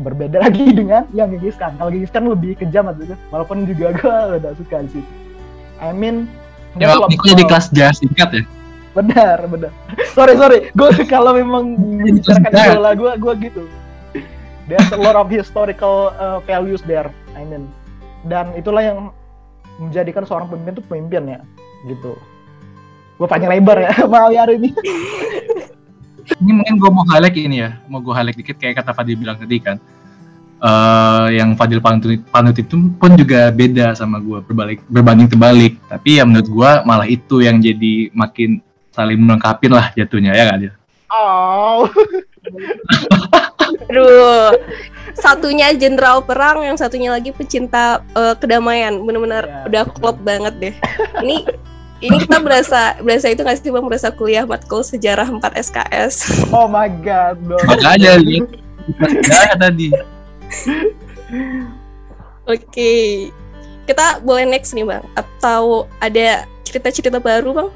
berbeda 0.00 0.40
lagi 0.44 0.72
dengan 0.72 1.04
yang 1.12 1.30
Genghis 1.30 1.60
Khan 1.60 1.76
kalau 1.76 1.92
Genghis 1.92 2.10
Khan 2.10 2.26
lebih 2.26 2.56
kejam 2.56 2.88
gitu 2.96 3.14
walaupun 3.28 3.68
juga 3.68 3.92
gue 3.94 4.16
udah 4.40 4.52
suka 4.60 4.82
sih 4.88 5.04
I 5.78 5.92
mean 5.92 6.26
Ya, 6.78 6.94
ini 7.10 7.16
jadi 7.18 7.42
kelas 7.48 7.66
jas 7.74 7.98
singkat 7.98 8.30
ya. 8.30 8.42
Benar, 8.94 9.46
benar. 9.46 9.70
sorry, 10.14 10.34
sorry. 10.38 10.58
Gue 10.74 10.90
kalau 11.14 11.34
memang 11.34 11.74
membicarakan 11.78 12.50
idola 12.50 12.90
gue, 12.94 13.10
gue 13.18 13.32
gitu. 13.50 13.62
There's 14.70 14.90
a 14.94 15.00
lot 15.00 15.18
of 15.18 15.26
historical 15.26 16.14
uh, 16.14 16.38
values 16.46 16.82
there. 16.86 17.10
I 17.34 17.42
mean, 17.42 17.66
dan 18.30 18.54
itulah 18.54 18.82
yang 18.82 18.98
menjadikan 19.82 20.22
seorang 20.22 20.46
pemimpin 20.46 20.78
itu 20.78 20.84
pemimpin 20.86 21.22
ya, 21.26 21.40
gitu. 21.90 22.14
Gue 23.18 23.26
panjang 23.26 23.50
lebar 23.50 23.78
ya, 23.82 23.92
mau 24.12 24.30
ya 24.30 24.46
hari 24.46 24.62
ini. 24.62 24.70
ini 26.38 26.52
mungkin 26.54 26.78
gue 26.78 26.90
mau 26.94 27.02
highlight 27.10 27.34
ini 27.34 27.66
ya, 27.66 27.70
mau 27.90 27.98
gue 27.98 28.14
highlight 28.14 28.38
dikit 28.38 28.62
kayak 28.62 28.78
kata 28.78 28.94
Fadil 28.94 29.18
bilang 29.18 29.34
tadi 29.34 29.58
kan 29.58 29.82
uh, 30.60 31.26
yang 31.32 31.56
Fadil 31.56 31.80
Panut, 31.82 32.04
Panut 32.30 32.56
itu 32.56 32.76
pun 32.96 33.16
juga 33.16 33.50
beda 33.50 33.96
sama 33.96 34.20
gue 34.20 34.38
berbalik 34.44 34.84
berbanding 34.86 35.28
terbalik 35.28 35.80
tapi 35.88 36.20
ya 36.20 36.24
menurut 36.28 36.48
gue 36.48 36.70
malah 36.86 37.08
itu 37.08 37.42
yang 37.42 37.58
jadi 37.58 38.12
makin 38.14 38.60
saling 38.92 39.18
melengkapi 39.18 39.66
lah 39.72 39.90
jatuhnya 39.96 40.36
ya 40.36 40.44
kan 40.52 40.56
dia 40.60 40.72
oh 41.10 41.88
Aduh, 43.90 44.54
satunya 45.14 45.70
jenderal 45.74 46.22
perang, 46.22 46.62
yang 46.62 46.78
satunya 46.78 47.10
lagi 47.10 47.30
pecinta 47.30 48.02
uh, 48.14 48.34
kedamaian. 48.34 48.98
Bener-bener 49.02 49.46
ya, 49.46 49.66
udah 49.66 49.84
klop 49.90 50.16
banget 50.22 50.54
deh. 50.58 50.74
Ini 51.22 51.36
ini 52.00 52.16
kita 52.24 52.40
berasa 52.40 52.96
berasa 53.02 53.28
itu 53.28 53.44
nggak 53.44 53.58
sih 53.60 53.70
bang 53.70 53.86
berasa 53.86 54.08
kuliah 54.14 54.44
matkul 54.48 54.80
sejarah 54.80 55.28
4 55.28 55.42
SKS. 55.70 56.14
Oh 56.54 56.66
my 56.66 56.88
god, 57.02 57.36
dong. 57.44 57.60
Makanya 57.68 58.18
nih, 58.22 58.40
tadi. 59.60 59.88
Oke. 62.50 63.28
Kita 63.86 64.22
boleh 64.22 64.46
next 64.46 64.74
nih, 64.74 64.86
Bang. 64.86 65.02
Atau 65.18 65.90
ada 65.98 66.46
cerita-cerita 66.66 67.18
baru, 67.18 67.50
Bang? 67.54 67.68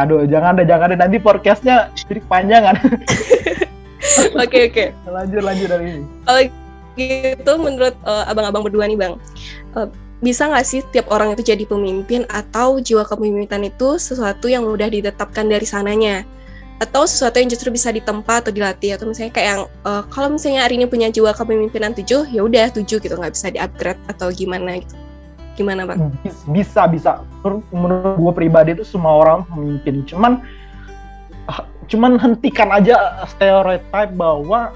Aduh, 0.00 0.24
jangan 0.24 0.56
deh, 0.56 0.64
jangan 0.64 0.92
deh. 0.94 0.98
Nanti 0.98 1.16
podcastnya 1.20 1.92
jadi 2.08 2.20
panjang 2.24 2.62
kan. 2.64 2.76
Oke, 4.32 4.72
oke. 4.72 4.84
Lanjut, 5.04 5.42
lanjut 5.44 5.68
dari 5.68 5.84
ini. 5.92 6.02
Kalau 6.24 6.42
gitu, 6.96 7.52
menurut 7.60 7.92
uh, 8.08 8.24
abang-abang 8.32 8.64
berdua 8.64 8.88
nih, 8.88 8.96
Bang. 8.96 9.20
Uh, 9.76 9.92
bisa 10.24 10.48
nggak 10.48 10.66
sih 10.66 10.80
tiap 10.88 11.08
orang 11.12 11.36
itu 11.36 11.44
jadi 11.44 11.64
pemimpin 11.68 12.28
atau 12.28 12.80
jiwa 12.80 13.04
kepemimpinan 13.04 13.68
itu 13.68 13.96
sesuatu 14.00 14.48
yang 14.48 14.64
mudah 14.64 14.88
ditetapkan 14.88 15.48
dari 15.48 15.68
sananya? 15.68 16.24
Atau 16.80 17.04
sesuatu 17.04 17.36
yang 17.36 17.52
justru 17.52 17.68
bisa 17.68 17.92
ditempa 17.92 18.40
atau 18.40 18.48
dilatih 18.48 18.96
atau 18.96 19.04
misalnya 19.04 19.36
kayak 19.36 19.48
yang 19.52 19.62
uh, 19.84 20.00
kalau 20.08 20.32
misalnya 20.32 20.64
hari 20.64 20.80
ini 20.80 20.88
punya 20.88 21.12
jiwa 21.12 21.36
kepemimpinan 21.36 21.92
tujuh 21.92 22.24
ya 22.32 22.40
udah 22.40 22.72
tujuh 22.72 22.96
gitu 23.04 23.12
nggak 23.12 23.36
bisa 23.36 23.52
di 23.52 23.60
upgrade 23.60 24.00
atau 24.08 24.32
gimana 24.32 24.80
gitu. 24.80 24.96
Gimana 25.60 25.84
bang? 25.84 26.08
Bisa 26.48 26.88
bisa. 26.88 27.20
Menurut, 27.44 27.64
menurut 27.68 28.16
gue 28.16 28.32
pribadi 28.32 28.70
itu 28.72 28.84
semua 28.88 29.20
orang 29.20 29.44
pemimpin. 29.52 30.08
Cuman 30.08 30.40
ah, 31.52 31.68
cuman 31.84 32.16
hentikan 32.16 32.72
aja 32.72 33.28
stereotype 33.28 34.16
bahwa 34.16 34.72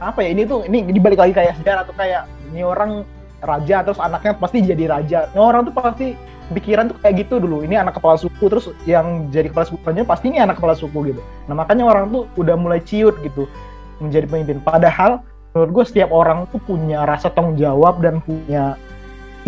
apa 0.00 0.24
ya 0.24 0.32
ini 0.32 0.48
tuh 0.48 0.64
ini 0.64 0.88
dibalik 0.88 1.20
lagi 1.20 1.36
kayak 1.36 1.60
sejarah 1.60 1.84
atau 1.84 1.92
kayak 2.00 2.24
ini 2.48 2.64
orang 2.64 3.04
raja 3.40 3.82
terus 3.84 4.00
anaknya 4.00 4.36
pasti 4.36 4.64
jadi 4.64 4.84
raja. 4.88 5.18
Ini 5.32 5.40
orang 5.40 5.68
tuh 5.68 5.74
pasti 5.74 6.06
pikiran 6.50 6.90
tuh 6.92 6.96
kayak 7.00 7.26
gitu 7.26 7.40
dulu. 7.40 7.62
Ini 7.62 7.80
anak 7.80 7.98
kepala 7.98 8.18
suku 8.20 8.44
terus 8.50 8.70
yang 8.84 9.30
jadi 9.32 9.48
kepala 9.48 9.66
suku 9.68 9.80
pasti 10.04 10.32
ini 10.32 10.38
anak 10.42 10.58
kepala 10.58 10.74
suku 10.76 11.14
gitu. 11.14 11.22
Nah 11.46 11.54
makanya 11.54 11.86
orang 11.86 12.10
tuh 12.10 12.26
udah 12.36 12.54
mulai 12.58 12.80
ciut 12.82 13.16
gitu 13.22 13.46
menjadi 14.02 14.26
pemimpin. 14.28 14.58
Padahal 14.60 15.22
menurut 15.54 15.82
gue 15.82 15.84
setiap 15.88 16.10
orang 16.14 16.46
tuh 16.54 16.62
punya 16.62 17.02
rasa 17.08 17.30
tanggung 17.32 17.58
jawab 17.58 17.98
dan 18.04 18.22
punya 18.22 18.78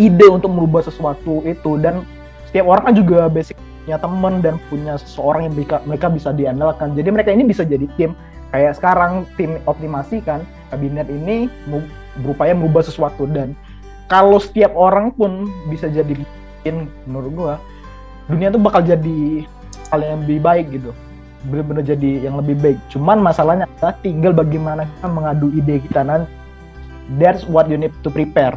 ide 0.01 0.25
untuk 0.25 0.49
merubah 0.49 0.81
sesuatu 0.83 1.45
itu 1.45 1.77
dan 1.79 2.01
setiap 2.49 2.65
orang 2.65 2.91
kan 2.91 2.95
juga 2.97 3.19
basic 3.29 3.55
punya 3.83 3.99
teman 3.99 4.39
dan 4.39 4.55
punya 4.71 4.95
seseorang 4.95 5.51
yang 5.51 5.53
mereka, 5.59 5.77
mereka 5.83 6.07
bisa 6.07 6.29
diandalkan. 6.31 6.95
Jadi 6.95 7.09
mereka 7.11 7.29
ini 7.35 7.43
bisa 7.43 7.67
jadi 7.67 7.83
tim. 7.99 8.15
Kayak 8.53 8.77
sekarang 8.79 9.25
tim 9.35 9.59
optimasi 9.65 10.21
kan 10.23 10.45
kabinet 10.69 11.09
ini 11.09 11.49
berupaya 12.21 12.53
merubah 12.53 12.85
sesuatu 12.85 13.25
dan 13.25 13.57
kalau 14.11 14.37
setiap 14.37 14.73
orang 14.75 15.13
pun 15.15 15.47
bisa 15.71 15.87
jadi 15.87 16.13
bikin 16.13 16.87
menurut 17.07 17.31
gua 17.33 17.55
dunia 18.27 18.51
tuh 18.51 18.61
bakal 18.61 18.81
jadi 18.83 19.43
hal 19.91 19.99
yang 20.01 20.17
lebih 20.23 20.39
baik 20.39 20.65
gitu. 20.73 20.91
Benar-benar 21.51 21.83
jadi 21.83 22.23
yang 22.23 22.39
lebih 22.39 22.55
baik. 22.63 22.79
Cuman 22.87 23.19
masalahnya 23.19 23.67
adalah 23.77 23.95
tinggal 23.99 24.31
bagaimana 24.31 24.87
kita 24.87 25.07
mengadu 25.11 25.51
ide 25.51 25.83
kita 25.83 26.01
nanti. 26.01 26.31
That's 27.19 27.43
what 27.43 27.67
you 27.67 27.75
need 27.75 27.91
to 28.01 28.09
prepare. 28.09 28.55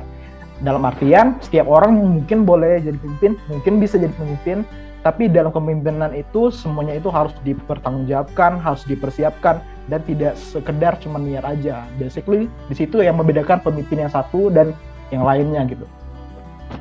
Dalam 0.62 0.86
artian 0.86 1.36
setiap 1.42 1.66
orang 1.68 1.98
mungkin 1.98 2.48
boleh 2.48 2.80
jadi 2.80 2.96
pemimpin 2.96 3.36
mungkin 3.52 3.76
bisa 3.76 4.00
jadi 4.00 4.14
pemimpin 4.16 4.64
tapi 5.04 5.28
dalam 5.28 5.52
kepemimpinan 5.52 6.16
itu 6.16 6.48
semuanya 6.48 6.96
itu 6.96 7.12
harus 7.12 7.30
dipertanggungjawabkan 7.44 8.58
harus 8.58 8.82
dipersiapkan 8.88 9.60
dan 9.92 10.00
tidak 10.08 10.32
sekedar 10.40 10.96
cuma 11.02 11.20
niat 11.20 11.44
aja. 11.44 11.84
Basically 12.00 12.48
di 12.70 12.74
situ 12.74 13.04
yang 13.04 13.20
membedakan 13.20 13.60
pemimpin 13.60 14.06
yang 14.06 14.12
satu 14.14 14.48
dan 14.48 14.72
yang 15.10 15.22
lainnya 15.22 15.62
gitu 15.68 15.86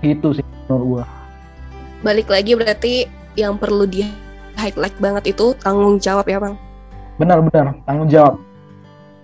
itu 0.02 0.28
sih 0.42 0.46
menurut 0.68 0.86
gua 0.86 1.04
balik 2.02 2.30
lagi 2.30 2.54
berarti 2.58 2.94
yang 3.38 3.60
perlu 3.60 3.86
di 3.86 4.06
highlight 4.56 4.96
banget 4.98 5.36
itu 5.36 5.54
tanggung 5.62 6.00
jawab 6.00 6.26
ya 6.26 6.40
bang 6.40 6.56
benar-benar 7.20 7.76
tanggung 7.86 8.10
jawab 8.10 8.40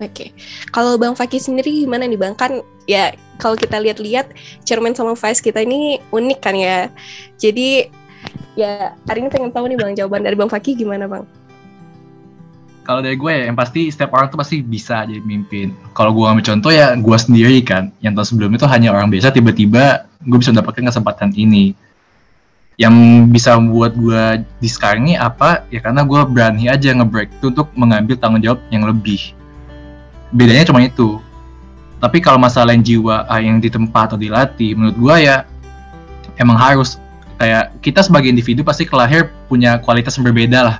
Oke, 0.02 0.10
okay. 0.10 0.28
kalau 0.74 0.98
Bang 0.98 1.14
Fakih 1.14 1.38
sendiri 1.38 1.86
gimana 1.86 2.10
nih 2.10 2.18
Bang? 2.18 2.34
Kan 2.34 2.58
ya 2.90 3.14
kalau 3.38 3.54
kita 3.54 3.78
lihat-lihat 3.78 4.34
chairman 4.66 4.98
sama 4.98 5.14
vice 5.14 5.38
kita 5.38 5.62
ini 5.62 6.02
unik 6.10 6.38
kan 6.42 6.58
ya. 6.58 6.90
Jadi 7.38 7.86
ya 8.58 8.98
hari 9.06 9.22
ini 9.22 9.30
pengen 9.30 9.54
tahu 9.54 9.70
nih 9.70 9.78
Bang 9.78 9.94
jawaban 9.94 10.26
dari 10.26 10.34
Bang 10.34 10.50
Fakih 10.50 10.74
gimana 10.74 11.06
Bang? 11.06 11.22
Kalau 12.82 12.98
dari 12.98 13.14
gue 13.14 13.30
ya, 13.30 13.44
yang 13.46 13.54
pasti 13.54 13.88
setiap 13.88 14.10
orang 14.18 14.26
tuh 14.26 14.38
pasti 14.42 14.58
bisa 14.58 15.06
jadi 15.06 15.22
pemimpin. 15.22 15.70
Kalau 15.94 16.10
gue 16.10 16.26
ambil 16.26 16.42
contoh 16.42 16.74
ya 16.74 16.94
gue 16.98 17.16
sendiri 17.18 17.62
kan, 17.62 17.94
yang 18.02 18.18
tahun 18.18 18.26
sebelumnya 18.26 18.58
itu 18.58 18.68
hanya 18.68 18.88
orang 18.90 19.08
biasa, 19.10 19.30
tiba-tiba 19.30 20.10
gue 20.26 20.38
bisa 20.38 20.50
mendapatkan 20.50 20.90
kesempatan 20.90 21.30
ini. 21.38 21.78
Yang 22.80 22.94
bisa 23.30 23.54
membuat 23.54 23.94
gue 23.94 24.42
di 24.58 24.66
sekarang 24.66 25.06
ini 25.06 25.14
apa? 25.14 25.62
Ya 25.70 25.78
karena 25.78 26.02
gue 26.02 26.20
berani 26.26 26.66
aja 26.66 26.90
ngebreak 26.90 27.30
itu 27.38 27.54
untuk 27.54 27.70
mengambil 27.78 28.18
tanggung 28.18 28.42
jawab 28.42 28.58
yang 28.74 28.82
lebih. 28.82 29.30
Bedanya 30.34 30.66
cuma 30.66 30.82
itu. 30.82 31.22
Tapi 32.02 32.18
kalau 32.18 32.42
masalah 32.42 32.74
yang 32.74 32.82
jiwa 32.82 33.30
ah, 33.30 33.38
yang 33.38 33.62
ditempa 33.62 34.10
atau 34.10 34.18
dilatih, 34.18 34.74
menurut 34.74 34.98
gue 34.98 35.16
ya 35.30 35.46
emang 36.42 36.58
harus 36.58 36.98
kayak 37.38 37.70
kita 37.78 38.02
sebagai 38.02 38.26
individu 38.26 38.66
pasti 38.66 38.82
kelahir 38.82 39.30
punya 39.46 39.78
kualitas 39.78 40.18
yang 40.18 40.26
berbeda 40.26 40.58
lah 40.66 40.76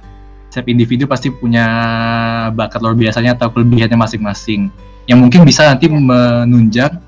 setiap 0.52 0.68
individu 0.68 1.08
pasti 1.08 1.32
punya 1.32 1.64
bakat 2.52 2.84
luar 2.84 2.92
biasanya 2.92 3.32
atau 3.32 3.48
kelebihannya 3.48 3.96
masing-masing. 3.96 4.68
Yang 5.08 5.18
mungkin 5.24 5.48
bisa 5.48 5.64
nanti 5.64 5.88
menunjang 5.88 7.00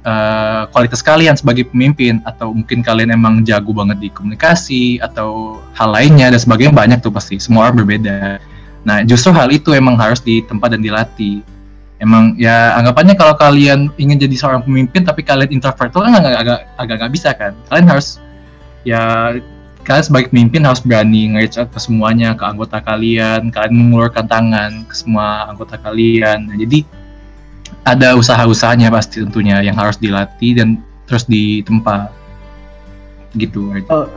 uh, 0.00 0.64
kualitas 0.72 1.04
kalian 1.04 1.36
sebagai 1.36 1.68
pemimpin 1.68 2.24
atau 2.24 2.56
mungkin 2.56 2.80
kalian 2.80 3.12
emang 3.12 3.44
jago 3.44 3.76
banget 3.76 4.00
di 4.00 4.08
komunikasi 4.08 4.96
atau 5.04 5.60
hal 5.76 5.92
lainnya 5.92 6.32
dan 6.32 6.40
sebagainya 6.40 6.72
banyak 6.72 6.98
tuh 7.04 7.12
pasti. 7.12 7.36
Semua 7.36 7.68
orang 7.68 7.84
berbeda. 7.84 8.40
Nah 8.88 9.04
justru 9.04 9.28
hal 9.36 9.52
itu 9.52 9.76
emang 9.76 10.00
harus 10.00 10.24
ditempa 10.24 10.72
dan 10.72 10.80
dilatih. 10.80 11.44
Emang 12.00 12.32
ya 12.40 12.80
anggapannya 12.80 13.12
kalau 13.12 13.36
kalian 13.36 13.92
ingin 14.00 14.16
jadi 14.16 14.40
seorang 14.40 14.64
pemimpin 14.64 15.04
tapi 15.04 15.20
kalian 15.20 15.52
introvert 15.52 15.92
tuh 15.92 16.00
kan 16.00 16.16
agak 16.16 16.64
agak 16.80 16.96
nggak 16.96 17.12
bisa 17.12 17.36
kan. 17.36 17.52
Kalian 17.68 17.92
harus 17.92 18.16
ya 18.88 19.36
kalian 19.86 20.04
sebagai 20.04 20.28
pemimpin 20.34 20.66
harus 20.66 20.82
berani 20.82 21.30
nge-reach 21.30 21.62
out 21.62 21.70
ke 21.70 21.78
semuanya, 21.78 22.34
ke 22.34 22.42
anggota 22.42 22.82
kalian, 22.82 23.54
kalian 23.54 23.72
mengulurkan 23.72 24.26
tangan 24.26 24.82
ke 24.90 24.94
semua 24.98 25.46
anggota 25.46 25.78
kalian. 25.78 26.50
Nah, 26.50 26.58
jadi 26.58 26.82
ada 27.86 28.18
usaha-usahanya 28.18 28.90
pasti 28.90 29.22
tentunya 29.22 29.62
yang 29.62 29.78
harus 29.78 29.94
dilatih 29.94 30.58
dan 30.58 30.68
terus 31.06 31.22
ditempa 31.30 32.10
gitu. 33.38 33.70
Uh, 33.86 34.10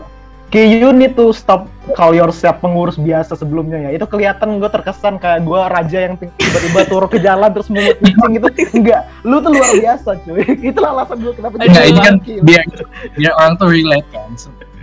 Okay, 0.50 0.82
you 0.82 0.90
need 0.90 1.14
to 1.14 1.30
stop 1.30 1.70
call 1.94 2.10
yourself 2.10 2.58
pengurus 2.58 2.98
biasa 2.98 3.38
sebelumnya 3.38 3.86
ya. 3.86 4.02
Itu 4.02 4.10
kelihatan 4.10 4.58
gue 4.58 4.66
terkesan 4.66 5.22
kayak 5.22 5.46
gue 5.46 5.62
raja 5.62 6.10
yang 6.10 6.18
tiba-tiba 6.18 6.90
turun 6.90 7.06
ke 7.06 7.22
jalan 7.22 7.54
terus 7.54 7.70
mau 7.70 7.78
meeting 7.78 8.34
gitu. 8.34 8.50
Enggak, 8.74 9.06
lu 9.22 9.46
tuh 9.46 9.54
luar 9.54 9.70
biasa 9.78 10.10
cuy. 10.26 10.42
Itulah 10.74 10.98
alasan 10.98 11.22
gue 11.22 11.34
kenapa 11.38 11.54
jadi 11.62 11.94
ini 11.94 12.02
kan 12.02 12.16
biar, 12.42 12.66
biar 13.14 13.34
orang 13.38 13.54
tuh 13.62 13.70
relate 13.70 14.10
kan 14.10 14.30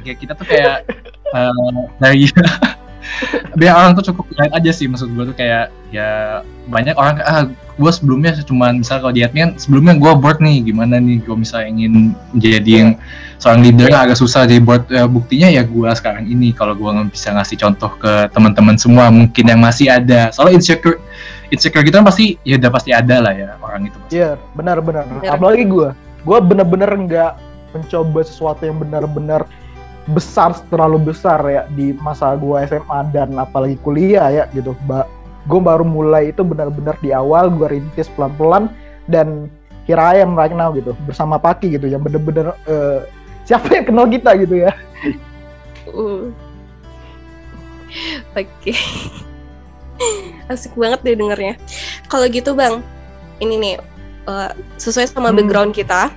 kayak 0.07 0.19
kita 0.23 0.33
tuh 0.39 0.47
kayak 0.47 0.87
uh, 1.35 1.91
dari 1.99 2.31
biar 3.59 3.73
orang 3.73 3.93
tuh 3.97 4.13
cukup 4.13 4.29
lihat 4.37 4.53
aja 4.53 4.71
sih 4.75 4.87
maksud 4.91 5.09
gue 5.15 5.25
tuh 5.33 5.37
kayak 5.37 5.73
ya 5.95 6.43
banyak 6.69 6.93
orang 6.99 7.23
ah 7.25 7.47
gue 7.77 7.91
sebelumnya 7.93 8.37
cuma 8.45 8.73
misal 8.73 9.01
kalau 9.01 9.15
di 9.15 9.25
admin 9.25 9.57
sebelumnya 9.57 9.97
gue 9.97 10.13
board 10.17 10.43
nih 10.43 10.65
gimana 10.65 11.01
nih 11.01 11.23
gue 11.25 11.37
misalnya 11.37 11.69
ingin 11.73 11.95
jadi 12.37 12.71
yang 12.71 12.91
seorang 13.37 13.61
leader 13.65 13.93
agak 13.93 14.17
susah 14.17 14.49
jadi 14.49 14.61
board 14.61 14.89
ya, 14.89 15.05
buktinya 15.05 15.49
ya 15.49 15.63
gue 15.65 15.89
sekarang 15.93 16.25
ini 16.29 16.53
kalau 16.57 16.73
gue 16.73 16.89
nggak 16.89 17.13
bisa 17.13 17.37
ngasih 17.37 17.57
contoh 17.61 17.91
ke 18.01 18.13
teman-teman 18.33 18.77
semua 18.81 19.13
mungkin 19.13 19.45
yang 19.45 19.61
masih 19.61 19.93
ada. 19.93 20.33
Soalnya 20.33 20.61
insecure 20.61 20.99
insecure 21.53 21.85
gitu 21.85 21.95
kan 22.01 22.07
pasti 22.09 22.41
ya 22.43 22.59
udah 22.59 22.71
pasti 22.75 22.91
ada 22.91 23.23
lah 23.23 23.33
ya 23.37 23.55
orang 23.61 23.87
itu 23.93 23.99
iya 24.11 24.41
benar-benar. 24.57 25.05
Apalagi 25.29 25.65
gue 25.69 25.89
gue 26.27 26.39
bener-bener 26.43 26.91
nggak 26.91 27.33
mencoba 27.77 28.21
sesuatu 28.25 28.65
yang 28.65 28.81
benar-benar 28.81 29.45
besar 30.07 30.55
terlalu 30.71 31.11
besar 31.11 31.43
ya 31.47 31.63
di 31.75 31.91
masa 31.99 32.39
gue 32.39 32.55
SMA 32.71 33.11
dan 33.11 33.35
apalagi 33.35 33.75
kuliah 33.83 34.31
ya 34.31 34.45
gitu 34.55 34.79
mbak 34.87 35.11
gue 35.47 35.61
baru 35.63 35.83
mulai 35.83 36.31
itu 36.31 36.47
benar-benar 36.47 36.95
di 37.03 37.11
awal 37.11 37.51
gue 37.51 37.67
rintis 37.67 38.11
pelan-pelan 38.15 38.71
dan 39.11 39.51
here 39.87 39.99
I 39.99 40.23
am 40.23 40.39
right 40.39 40.55
now 40.55 40.71
gitu 40.75 40.95
bersama 41.07 41.39
Paki 41.39 41.75
gitu 41.75 41.91
yang 41.91 42.03
bener-bener 42.03 42.55
uh, 42.67 43.07
siapa 43.47 43.67
yang 43.75 43.87
kenal 43.87 44.07
kita 44.11 44.31
gitu 44.43 44.67
ya 44.67 44.71
uh. 45.91 46.31
oke 48.35 48.47
okay. 48.47 48.79
asik 50.51 50.75
banget 50.79 51.03
deh 51.03 51.19
dengernya 51.19 51.55
kalau 52.07 52.27
gitu 52.31 52.55
bang 52.55 52.83
ini 53.43 53.55
nih 53.59 53.75
uh, 54.31 54.51
sesuai 54.79 55.11
sama 55.11 55.31
hmm. 55.31 55.39
background 55.43 55.73
kita 55.75 56.11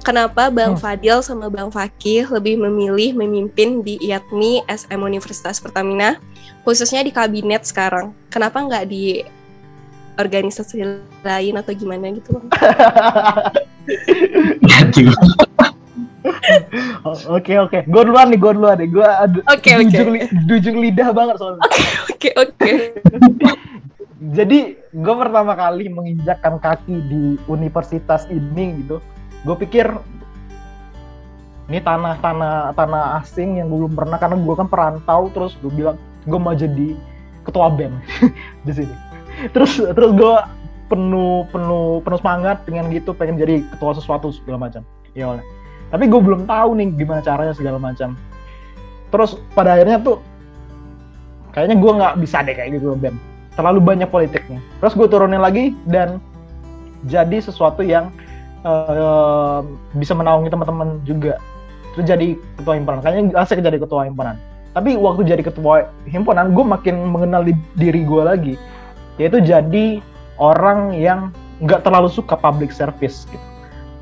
Kenapa 0.00 0.48
Bang 0.48 0.74
hmm. 0.76 0.80
Fadil 0.80 1.20
sama 1.20 1.52
Bang 1.52 1.68
Fakih 1.68 2.24
lebih 2.32 2.56
memilih 2.56 3.12
memimpin 3.12 3.84
di 3.84 4.00
IATMI 4.00 4.64
SM 4.64 5.00
Universitas 5.00 5.60
Pertamina, 5.60 6.16
khususnya 6.64 7.04
di 7.04 7.12
kabinet 7.12 7.68
sekarang? 7.68 8.16
Kenapa 8.32 8.64
nggak 8.64 8.88
di 8.88 9.20
organisasi 10.16 10.84
lain 11.20 11.54
atau 11.60 11.72
gimana 11.76 12.08
gitu 12.16 12.40
Bang? 12.40 12.48
Oke 17.30 17.56
oke, 17.56 17.88
gue 17.88 18.02
duluan 18.04 18.28
nih, 18.28 18.36
gue 18.36 18.52
duluan 18.52 18.76
nih, 18.76 18.88
gue 18.92 19.08
oke 19.48 19.70
oke, 19.80 19.98
dujung 20.44 20.76
lidah 20.82 21.16
banget 21.16 21.40
soalnya. 21.40 21.64
Oke 22.12 22.30
oke. 22.36 22.72
Jadi 24.36 24.76
gue 24.76 25.14
pertama 25.16 25.56
kali 25.56 25.88
menginjakkan 25.88 26.60
kaki 26.60 26.96
di 27.08 27.22
universitas 27.48 28.28
ini 28.28 28.84
gitu, 28.84 29.00
gue 29.44 29.56
pikir 29.56 29.86
ini 31.70 31.78
tanah 31.78 32.18
tanah 32.18 32.74
tanah 32.74 33.22
asing 33.22 33.62
yang 33.62 33.70
gue 33.70 33.86
belum 33.86 33.94
pernah 33.94 34.18
karena 34.18 34.36
gue 34.36 34.54
kan 34.58 34.66
perantau 34.66 35.30
terus 35.30 35.54
gue 35.62 35.70
bilang 35.70 35.96
gue 36.26 36.38
mau 36.38 36.52
jadi 36.52 36.98
ketua 37.46 37.70
bem 37.72 37.94
di 38.66 38.72
sini. 38.74 38.94
Terus 39.54 39.78
terus 39.78 40.10
gue 40.12 40.34
penuh 40.90 41.46
penuh 41.54 42.02
penuh 42.02 42.18
semangat 42.18 42.66
dengan 42.66 42.90
gitu 42.90 43.14
pengen 43.14 43.38
jadi 43.38 43.62
ketua 43.70 43.94
sesuatu 43.94 44.34
segala 44.34 44.68
macam. 44.68 44.82
Ya 45.14 45.30
oleh. 45.30 45.44
Tapi 45.94 46.10
gue 46.10 46.20
belum 46.20 46.44
tahu 46.44 46.76
nih 46.76 46.88
gimana 46.98 47.22
caranya 47.22 47.54
segala 47.54 47.78
macam. 47.78 48.18
Terus 49.14 49.38
pada 49.54 49.78
akhirnya 49.78 50.02
tuh 50.02 50.18
kayaknya 51.54 51.76
gue 51.78 51.92
nggak 52.02 52.14
bisa 52.18 52.42
deh 52.42 52.54
kayak 52.54 52.78
gitu 52.78 52.94
Ben 52.98 53.14
terlalu 53.54 53.78
banyak 53.82 54.08
politiknya. 54.10 54.58
Terus 54.82 54.94
gue 54.94 55.06
turunin 55.10 55.42
lagi 55.42 55.74
dan 55.86 56.22
jadi 57.06 57.42
sesuatu 57.42 57.80
yang 57.82 58.10
uh, 58.64 59.60
bisa 59.96 60.12
menaungi 60.12 60.48
teman-teman 60.50 61.00
juga. 61.04 61.36
Terus 61.94 62.06
jadi 62.06 62.28
ketua 62.60 62.74
himpunan. 62.78 62.98
Kayaknya 63.02 63.22
asik 63.38 63.60
jadi 63.60 63.78
ketua 63.80 64.06
himpunan. 64.06 64.38
Tapi 64.70 64.94
waktu 64.94 65.26
jadi 65.26 65.42
ketua 65.42 65.90
himpunan 66.06 66.54
gue 66.54 66.64
makin 66.64 67.10
mengenal 67.10 67.42
diri 67.74 68.02
gue 68.06 68.22
lagi. 68.22 68.54
Yaitu 69.18 69.42
jadi 69.42 69.98
orang 70.38 70.94
yang 70.96 71.34
nggak 71.60 71.84
terlalu 71.84 72.08
suka 72.08 72.38
public 72.38 72.72
service 72.72 73.28
gitu. 73.28 73.42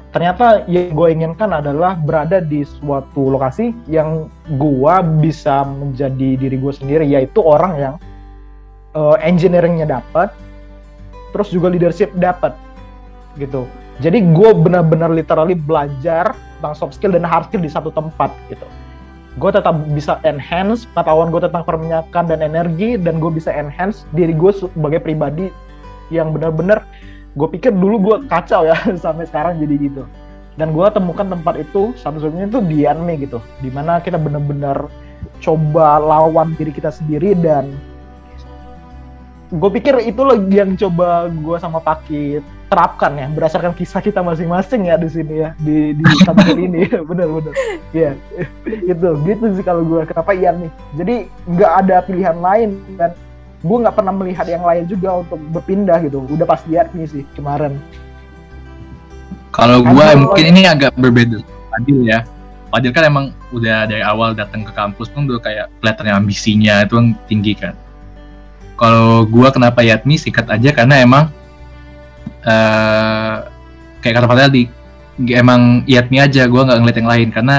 Ternyata 0.09 0.65
yang 0.65 0.97
gue 0.97 1.09
inginkan 1.13 1.53
adalah 1.53 1.93
berada 1.93 2.41
di 2.41 2.65
suatu 2.65 3.29
lokasi 3.29 3.77
yang 3.93 4.33
gue 4.57 4.95
bisa 5.21 5.69
menjadi 5.69 6.41
diri 6.41 6.57
gue 6.57 6.73
sendiri 6.73 7.05
yaitu 7.05 7.45
orang 7.45 7.73
yang 7.77 7.95
uh, 8.97 9.21
engineeringnya 9.21 10.01
dapat 10.01 10.33
terus 11.37 11.53
juga 11.53 11.69
leadership 11.69 12.09
dapat 12.17 12.57
gitu 13.37 13.69
jadi 13.99 14.23
gue 14.23 14.51
benar-benar 14.55 15.11
literally 15.11 15.59
belajar 15.59 16.31
tentang 16.59 16.75
soft 16.75 16.95
skill 16.95 17.15
dan 17.15 17.27
hard 17.27 17.51
skill 17.51 17.63
di 17.63 17.71
satu 17.71 17.91
tempat 17.91 18.31
gitu. 18.47 18.67
Gue 19.39 19.51
tetap 19.51 19.75
bisa 19.95 20.19
enhance 20.23 20.87
pengetahuan 20.95 21.31
gue 21.35 21.43
tentang 21.43 21.63
perminyakan 21.67 22.25
dan 22.31 22.43
energi 22.43 22.99
dan 22.99 23.19
gue 23.19 23.31
bisa 23.31 23.51
enhance 23.51 24.07
diri 24.15 24.35
gue 24.35 24.51
sebagai 24.55 25.03
pribadi 25.03 25.51
yang 26.15 26.31
benar-benar 26.31 26.87
gue 27.39 27.49
pikir 27.55 27.71
dulu 27.71 27.97
gue 28.03 28.17
kacau 28.27 28.67
ya 28.67 28.79
sampai 29.05 29.27
sekarang 29.27 29.59
jadi 29.59 29.75
gitu. 29.91 30.03
Dan 30.59 30.75
gue 30.75 30.87
temukan 30.91 31.27
tempat 31.27 31.55
itu 31.59 31.95
satu-satunya 31.99 32.51
itu 32.51 32.59
di 32.67 32.87
anime 32.87 33.19
gitu. 33.19 33.39
Di 33.63 33.71
mana 33.71 34.03
kita 34.03 34.19
benar-benar 34.19 34.91
coba 35.43 35.99
lawan 35.99 36.55
diri 36.55 36.71
kita 36.71 36.91
sendiri 36.95 37.35
dan 37.39 37.75
gue 39.55 39.71
pikir 39.75 40.03
itu 40.07 40.23
lagi 40.23 40.55
yang 40.55 40.75
coba 40.79 41.31
gue 41.31 41.57
sama 41.59 41.83
Pakit 41.83 42.43
terapkan 42.69 43.17
ya 43.17 43.27
berdasarkan 43.33 43.73
kisah 43.73 44.05
kita 44.05 44.21
masing-masing 44.21 44.93
ya 44.93 45.01
di 45.01 45.09
sini 45.09 45.35
ya 45.41 45.51
di 45.57 45.97
di 45.97 46.03
kampus 46.25 46.53
ini. 46.69 46.85
Bener-bener 47.09 47.55
ya 47.97 48.13
itu 48.65 49.09
gitu 49.25 49.45
sih 49.57 49.65
kalau 49.65 49.83
gue 49.85 50.05
kenapa 50.05 50.37
iya 50.37 50.53
nih? 50.53 50.71
Jadi 51.01 51.15
nggak 51.49 51.73
ada 51.85 51.97
pilihan 52.05 52.37
lain 52.37 52.77
dan 53.01 53.17
gue 53.65 53.77
nggak 53.83 53.97
pernah 53.97 54.15
melihat 54.15 54.47
yang 54.47 54.63
lain 54.63 54.85
juga 54.87 55.25
untuk 55.25 55.41
berpindah 55.51 55.99
gitu. 56.05 56.23
Udah 56.29 56.47
pasti 56.47 56.77
nih 56.77 57.09
sih 57.09 57.23
kemarin. 57.35 57.81
Kalau 59.51 59.81
gue 59.83 60.07
mungkin 60.15 60.45
ini 60.55 60.69
agak 60.69 60.95
berbeda. 60.95 61.41
Adil 61.81 62.05
ya. 62.05 62.23
Adil 62.69 62.93
kan 62.93 63.09
emang 63.09 63.33
udah 63.49 63.89
dari 63.89 64.05
awal 64.05 64.37
datang 64.37 64.61
ke 64.61 64.73
kampus 64.77 65.09
pun 65.09 65.25
udah 65.25 65.41
kayak 65.41 65.73
kelihatannya 65.81 66.15
ambisinya 66.21 66.85
itu 66.85 66.95
yang 67.01 67.09
tinggi 67.25 67.57
kan. 67.57 67.73
Kalau 68.79 69.27
gue 69.27 69.49
kenapa 69.51 69.83
Yatmi 69.83 70.21
singkat 70.21 70.47
aja 70.53 70.71
karena 70.71 71.03
emang 71.03 71.33
uh, 72.45 73.49
kayak 74.03 74.15
kata 74.23 74.29
Fadel 74.29 74.51
di 74.53 74.63
emang 75.35 75.83
Yatmi 75.89 76.23
aja 76.23 76.47
gue 76.47 76.63
nggak 76.63 76.79
ngeliat 76.79 76.99
yang 76.99 77.11
lain 77.11 77.29
karena 77.35 77.57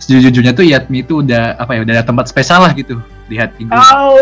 sejujurnya 0.00 0.52
tuh 0.52 0.64
Yatmi 0.64 1.04
itu 1.04 1.24
udah 1.24 1.56
apa 1.56 1.76
ya 1.76 1.80
udah 1.84 1.94
ada 2.00 2.04
tempat 2.04 2.28
spesial 2.28 2.64
lah 2.64 2.72
gitu 2.76 3.00
di 3.28 3.36
hati 3.36 3.64
gue. 3.64 3.72
Oh, 3.72 4.16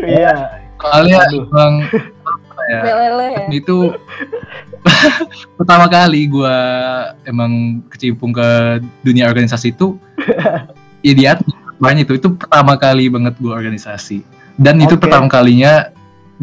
iya. 0.00 0.60
Soalnya 0.80 1.22
emang 1.32 1.86
apa 2.24 2.60
ya, 2.68 2.80
ya. 2.80 3.30
Yatmi 3.40 3.56
itu 3.60 3.76
pertama 5.60 5.86
kali 5.88 6.28
gue 6.28 6.56
emang 7.24 7.84
kecimpung 7.88 8.32
ke 8.36 8.80
dunia 9.00 9.28
organisasi 9.28 9.72
itu 9.72 9.96
ya 11.06 11.12
di 11.12 11.22
Yatmi 11.24 11.52
banyak 11.80 12.08
itu 12.08 12.14
itu 12.16 12.28
pertama 12.36 12.76
kali 12.80 13.08
banget 13.12 13.34
gue 13.40 13.52
organisasi 13.52 14.24
dan 14.56 14.78
itu 14.78 14.94
pertama 14.94 15.26
kalinya 15.26 15.90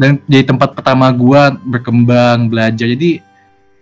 dan 0.02 0.18
jadi 0.26 0.50
tempat 0.50 0.74
pertama 0.74 1.14
gue 1.14 1.42
berkembang 1.70 2.50
belajar. 2.50 2.90
Jadi 2.90 3.22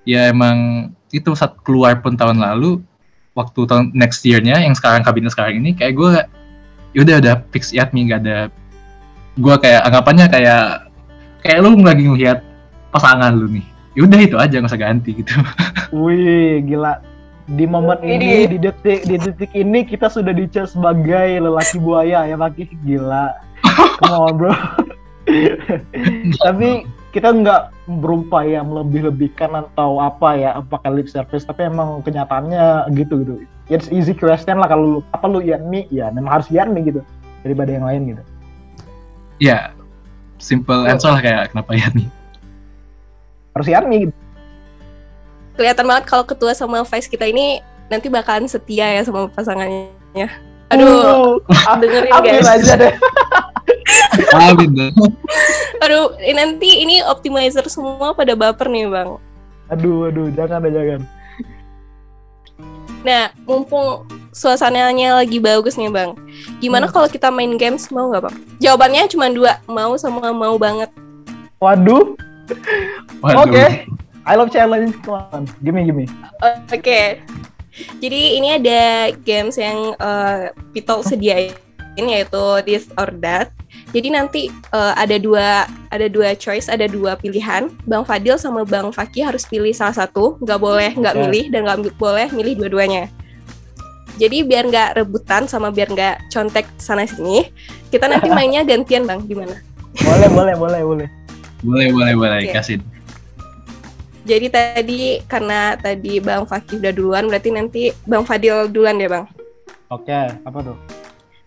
ya 0.04 0.28
emang 0.28 0.92
itu 1.09 1.33
saat 1.33 1.56
keluar 1.64 2.04
pun 2.04 2.12
tahun 2.12 2.44
lalu 2.44 2.85
waktu 3.33 3.64
tahun 3.64 3.96
next 3.96 4.20
year-nya 4.28 4.61
yang 4.61 4.76
sekarang 4.76 5.00
kabinet 5.00 5.33
sekarang 5.33 5.64
ini 5.64 5.72
kayak 5.72 5.96
gue 5.96 6.12
yaudah 6.92 7.16
udah 7.24 7.35
fix 7.56 7.72
Yatmi 7.72 8.12
gak 8.12 8.20
ada. 8.28 8.52
Gue 9.40 9.56
kayak 9.56 9.88
anggapannya 9.88 10.28
kayak 10.28 10.92
kayak 11.40 11.59
lu 11.64 11.80
lagi 11.80 12.04
ngeliat 12.04 12.44
pasangan 12.92 13.33
lu 13.33 13.48
nih. 13.48 13.64
Yaudah 13.96 14.20
itu 14.20 14.37
aja 14.37 14.61
nggak 14.61 14.70
usah 14.70 14.83
ganti 14.85 15.11
gitu. 15.16 15.33
Wih 16.04 16.61
gila. 16.68 17.00
Di 17.50 17.66
momen 17.66 17.98
ini, 18.06 18.46
di 18.46 18.62
detik 18.62 19.11
di 19.11 19.18
detik 19.18 19.50
ini 19.59 19.83
kita 19.83 20.06
sudah 20.06 20.30
dicap 20.30 20.70
sebagai 20.70 21.42
lelaki 21.42 21.83
buaya 21.83 22.28
ya 22.28 22.37
Maki 22.37 22.68
gila. 22.85 23.35
Come 23.98 24.14
on 24.14 24.35
bro 24.37 24.54
tapi 26.44 26.88
kita 27.11 27.35
nggak 27.35 27.74
berupaya 27.98 28.62
melebih-lebihkan 28.62 29.50
atau 29.50 29.98
apa 29.98 30.38
ya 30.38 30.50
pakai 30.62 30.94
lip 30.94 31.09
service 31.11 31.42
tapi 31.42 31.66
emang 31.66 32.00
kenyataannya 32.06 32.87
gitu 32.94 33.26
gitu. 33.26 33.35
It's 33.70 33.90
easy 33.90 34.14
question 34.14 34.59
lah 34.62 34.70
kalau 34.70 34.98
lu 34.98 35.00
apa 35.11 35.26
lu 35.26 35.42
Yanmi? 35.42 35.90
Ya 35.90 36.11
memang 36.14 36.38
harus 36.38 36.48
Yanmi 36.50 36.87
gitu 36.87 37.02
daripada 37.42 37.70
yang 37.74 37.87
lain 37.87 38.02
gitu. 38.14 38.22
Ya 39.42 39.48
yeah, 39.50 39.62
simple 40.38 40.87
answer 40.87 41.11
lah 41.11 41.22
kayak 41.22 41.50
kenapa 41.50 41.70
Yanmi? 41.74 42.06
Harus 43.59 43.68
Yanmi 43.70 43.96
gitu. 44.06 44.14
Kelihatan 45.59 45.85
banget 45.90 46.04
kalau 46.06 46.24
ketua 46.24 46.54
sama 46.54 46.87
vice 46.87 47.11
kita 47.11 47.26
ini 47.26 47.59
nanti 47.90 48.06
bakalan 48.06 48.46
setia 48.46 48.87
ya 48.87 49.02
sama 49.02 49.26
pasangannya. 49.35 50.30
Aduh 50.70 51.42
uh, 51.42 51.76
dengerin 51.83 52.14
guys. 52.22 52.46
aja 52.46 52.78
deh 52.78 52.94
Amin 54.37 54.70
Aduh, 55.81 56.12
nanti 56.37 56.85
ini 56.85 57.00
optimizer 57.03 57.64
semua 57.72 58.12
pada 58.12 58.37
baper 58.37 58.68
nih 58.68 58.87
bang. 58.87 59.16
Aduh, 59.70 60.11
aduh, 60.11 60.29
jangan 60.35 60.61
deh, 60.66 60.72
jangan. 60.74 61.03
Nah, 63.00 63.33
mumpung 63.48 64.05
suasananya 64.31 65.24
lagi 65.24 65.40
bagus 65.40 65.81
nih 65.81 65.88
bang, 65.88 66.12
gimana 66.61 66.85
hmm. 66.85 66.92
kalau 66.92 67.09
kita 67.09 67.33
main 67.33 67.57
games 67.57 67.88
mau 67.88 68.12
nggak 68.12 68.29
bang? 68.29 68.37
Jawabannya 68.61 69.09
cuma 69.09 69.26
dua, 69.33 69.53
mau 69.64 69.96
sama 69.96 70.31
mau 70.37 70.61
banget. 70.61 70.92
Waduh. 71.62 72.12
Waduh. 73.24 73.40
Oke. 73.46 73.57
Okay. 73.57 73.68
I 74.29 74.37
love 74.37 74.53
challenge. 74.53 74.92
Come 75.00 75.16
on, 75.33 75.42
give 75.64 75.72
me, 75.72 75.88
give 75.88 75.96
me. 75.96 76.05
Oke. 76.44 76.76
Okay. 76.76 77.07
Jadi 78.03 78.37
ini 78.37 78.61
ada 78.61 79.14
games 79.24 79.57
yang 79.57 79.96
uh, 79.96 80.53
Pito 80.74 81.00
sediain 81.07 81.57
yaitu 81.96 82.44
This 82.66 82.90
or 83.00 83.09
That. 83.24 83.55
Jadi 83.90 84.09
nanti 84.14 84.42
uh, 84.70 84.94
ada 84.94 85.18
dua 85.18 85.66
ada 85.90 86.07
dua 86.07 86.38
choice, 86.38 86.70
ada 86.70 86.87
dua 86.87 87.18
pilihan. 87.18 87.66
Bang 87.83 88.07
Fadil 88.07 88.38
sama 88.38 88.62
Bang 88.62 88.94
Faki 88.94 89.26
harus 89.26 89.42
pilih 89.42 89.74
salah 89.74 90.07
satu, 90.07 90.38
nggak 90.38 90.61
boleh 90.62 90.90
nggak 90.94 91.14
okay. 91.18 91.22
milih 91.26 91.44
dan 91.50 91.61
nggak 91.66 91.98
boleh 91.98 92.31
milih 92.31 92.55
dua-duanya. 92.62 93.11
Jadi 94.20 94.46
biar 94.46 94.70
nggak 94.70 95.00
rebutan 95.00 95.50
sama 95.50 95.74
biar 95.74 95.90
nggak 95.90 96.31
contek 96.31 96.70
sana 96.79 97.03
sini, 97.03 97.50
kita 97.90 98.07
nanti 98.07 98.31
mainnya 98.37 98.62
gantian 98.62 99.11
bang, 99.11 99.26
gimana? 99.26 99.59
Boleh 100.07 100.31
boleh 100.31 100.55
boleh 100.55 100.81
boleh. 100.87 101.09
Boleh 101.66 101.88
boleh 101.90 102.14
boleh 102.14 102.40
okay. 102.46 102.55
kasih. 102.55 102.79
Jadi 104.22 104.46
tadi 104.53 105.00
karena 105.26 105.74
tadi 105.74 106.20
Bang 106.22 106.46
Fakih 106.46 106.79
udah 106.79 106.92
duluan, 106.92 107.24
berarti 107.26 107.50
nanti 107.50 107.83
Bang 108.07 108.22
Fadil 108.22 108.70
duluan 108.70 109.00
deh 109.00 109.11
Bang. 109.11 109.26
Oke, 109.90 110.07
okay, 110.07 110.31
apa 110.46 110.59
tuh? 110.62 110.76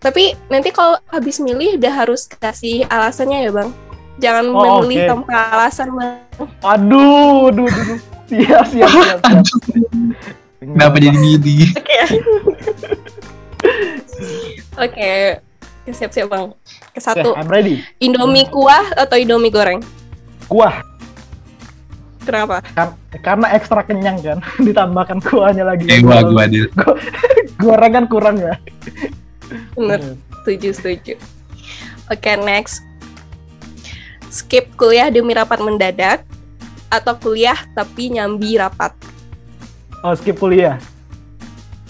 Tapi 0.04 0.36
nanti 0.52 0.70
kalau 0.76 1.00
habis 1.08 1.40
milih 1.40 1.80
udah 1.80 1.94
harus 1.96 2.28
kasih 2.28 2.84
alasannya 2.92 3.48
ya 3.48 3.52
bang. 3.56 3.70
Jangan 4.20 4.46
oh, 4.52 4.84
memilih 4.84 5.08
okay. 5.08 5.10
tanpa 5.10 5.36
alasan 5.56 5.88
bang. 5.96 6.12
Aduh, 6.60 7.48
aduh, 7.50 7.68
aduh. 7.72 8.00
Siap, 8.28 8.66
siap, 8.68 8.92
siap. 8.92 9.20
siap. 9.24 9.48
Kenapa 10.60 10.96
jadi 11.00 11.18
gini? 11.40 11.72
Oke. 11.72 11.98
Oke. 14.76 15.12
Siap-siap 15.88 16.28
bang. 16.28 16.46
Ke 16.92 17.00
satu. 17.00 17.32
Okay, 17.32 17.40
I'm 17.40 17.48
ready. 17.48 17.76
Indomie 18.04 18.48
kuah 18.52 18.84
atau 19.00 19.16
Indomie 19.16 19.56
goreng? 19.56 19.80
Kuah. 20.52 20.84
Kenapa? 22.24 22.60
Kar 22.76 22.96
karena 23.20 23.48
ekstra 23.56 23.84
kenyang 23.84 24.20
kan, 24.24 24.40
ditambahkan 24.68 25.20
kuahnya 25.24 25.64
lagi. 25.68 25.88
Eh, 25.88 26.00
gua, 26.04 26.24
gua, 26.24 26.48
Gorengan 27.64 28.08
kurang 28.12 28.40
ya 28.40 28.56
bener. 29.78 30.18
Setuju 30.44 30.70
setuju. 30.76 31.14
Oke 32.12 32.30
okay, 32.30 32.36
next. 32.38 32.84
Skip 34.34 34.74
kuliah 34.78 35.14
demi 35.14 35.38
rapat 35.38 35.62
mendadak 35.62 36.26
atau 36.90 37.14
kuliah 37.18 37.58
tapi 37.78 38.14
nyambi 38.14 38.58
rapat? 38.58 38.94
Oh 40.02 40.14
skip 40.18 40.38
kuliah. 40.42 40.82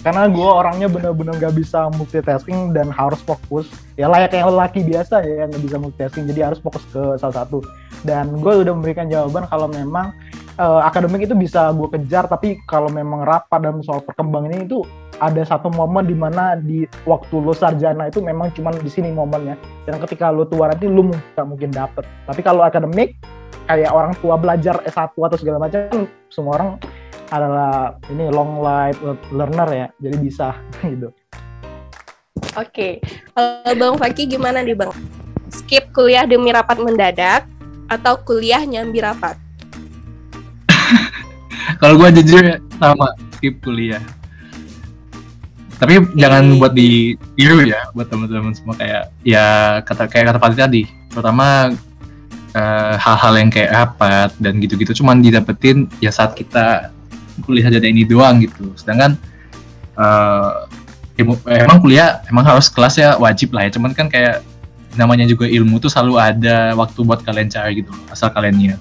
Karena 0.04 0.28
gue 0.28 0.44
orangnya 0.44 0.84
bener-bener 0.84 1.32
gak 1.40 1.56
bisa 1.56 1.88
multitasking 1.96 2.76
dan 2.76 2.92
harus 2.92 3.16
fokus. 3.24 3.64
Ya 3.96 4.04
layaknya 4.04 4.44
laki 4.52 4.84
biasa 4.84 5.24
ya 5.24 5.44
yang 5.44 5.48
gak 5.56 5.64
bisa 5.64 5.76
multitasking. 5.80 6.28
Jadi 6.28 6.40
harus 6.44 6.60
fokus 6.60 6.84
ke 6.92 7.16
salah 7.16 7.40
satu. 7.40 7.64
Dan 8.04 8.36
gue 8.36 8.52
udah 8.52 8.72
memberikan 8.76 9.08
jawaban 9.08 9.48
kalau 9.48 9.64
memang 9.64 10.12
uh, 10.60 10.84
akademik 10.84 11.24
itu 11.24 11.32
bisa 11.32 11.72
gue 11.72 11.88
kejar 11.88 12.28
tapi 12.28 12.60
kalau 12.68 12.92
memang 12.92 13.24
rapat 13.24 13.64
dalam 13.64 13.80
soal 13.80 14.04
perkembangan 14.04 14.52
ini 14.52 14.68
itu 14.68 14.84
ada 15.20 15.42
satu 15.46 15.70
momen 15.70 16.06
di 16.06 16.16
mana 16.16 16.58
di 16.58 16.88
waktu 17.06 17.34
lo 17.38 17.54
sarjana 17.54 18.10
itu 18.10 18.18
memang 18.18 18.50
cuma 18.56 18.74
di 18.74 18.90
sini 18.90 19.14
momennya. 19.14 19.54
Dan 19.86 20.00
ketika 20.02 20.30
lo 20.34 20.48
tua 20.48 20.70
nanti 20.70 20.90
lo 20.90 21.10
nggak 21.10 21.46
mungkin 21.46 21.70
dapet. 21.70 22.02
Tapi 22.26 22.40
kalau 22.42 22.66
akademik 22.66 23.14
kayak 23.68 23.90
orang 23.92 24.12
tua 24.20 24.36
belajar 24.36 24.80
S1 24.84 25.14
atau 25.16 25.38
segala 25.40 25.58
macam 25.62 26.08
semua 26.28 26.52
orang 26.60 26.70
adalah 27.32 27.96
ini 28.12 28.28
long 28.28 28.60
life 28.60 29.00
learner 29.32 29.68
ya 29.72 29.86
jadi 30.02 30.16
bisa 30.20 30.48
gitu. 30.92 31.08
Oke 32.54 32.70
okay. 32.70 32.92
kalau 33.34 33.74
bang 33.74 33.94
Faki 33.98 34.22
gimana 34.28 34.60
nih 34.62 34.76
bang? 34.76 34.92
Skip 35.50 35.94
kuliah 35.94 36.26
demi 36.26 36.50
rapat 36.50 36.82
mendadak 36.82 37.46
atau 37.88 38.18
kuliah 38.20 38.62
nyambi 38.66 38.98
rapat? 38.98 39.38
Kalau 41.80 41.94
gue 41.94 42.10
jujur 42.20 42.58
sama 42.82 43.14
skip 43.38 43.62
kuliah 43.62 44.02
tapi 45.78 46.00
okay. 46.00 46.14
jangan 46.16 46.44
buat 46.60 46.72
di 46.72 47.18
tiru 47.34 47.66
ya 47.66 47.90
buat 47.92 48.06
teman-teman 48.06 48.54
semua 48.54 48.74
kayak 48.78 49.10
ya 49.26 49.78
kata 49.82 50.06
kayak 50.06 50.24
kata 50.34 50.38
Fadli 50.38 50.58
tadi. 50.58 50.82
Pertama 51.10 51.70
hal 52.54 52.62
eh, 52.62 52.96
hal-hal 53.02 53.34
yang 53.42 53.50
kayak 53.50 53.70
rapat 53.74 54.30
dan 54.38 54.62
gitu-gitu 54.62 55.02
cuman 55.02 55.18
didapetin 55.18 55.90
ya 55.98 56.14
saat 56.14 56.38
kita 56.38 56.94
kuliah 57.42 57.66
jadi 57.70 57.90
ini 57.90 58.06
doang 58.06 58.38
gitu. 58.42 58.70
Sedangkan 58.78 59.18
uh, 59.98 60.70
emang 61.50 61.82
kuliah 61.82 62.22
emang 62.30 62.46
harus 62.46 62.70
kelas 62.70 62.94
ya 62.98 63.18
wajib 63.18 63.50
lah 63.50 63.66
ya. 63.66 63.74
Cuman 63.74 63.90
kan 63.90 64.06
kayak 64.06 64.46
namanya 64.94 65.26
juga 65.26 65.50
ilmu 65.50 65.82
tuh 65.82 65.90
selalu 65.90 66.14
ada 66.18 66.72
waktu 66.78 67.02
buat 67.02 67.20
kalian 67.26 67.50
cari 67.50 67.82
gitu 67.82 67.90
asal 68.14 68.30
kalian 68.30 68.54
niat 68.54 68.80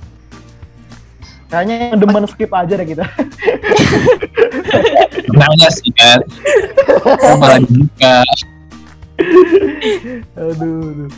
Kayaknya 1.54 1.94
demen 2.02 2.26
skip 2.26 2.50
aja 2.50 2.74
deh 2.74 2.88
kita. 2.98 3.06
Nanya 5.38 5.70
sih 5.70 5.94
kan. 5.94 6.18
Malah 7.38 7.62
buka. 7.62 8.18
Aduh. 10.34 11.14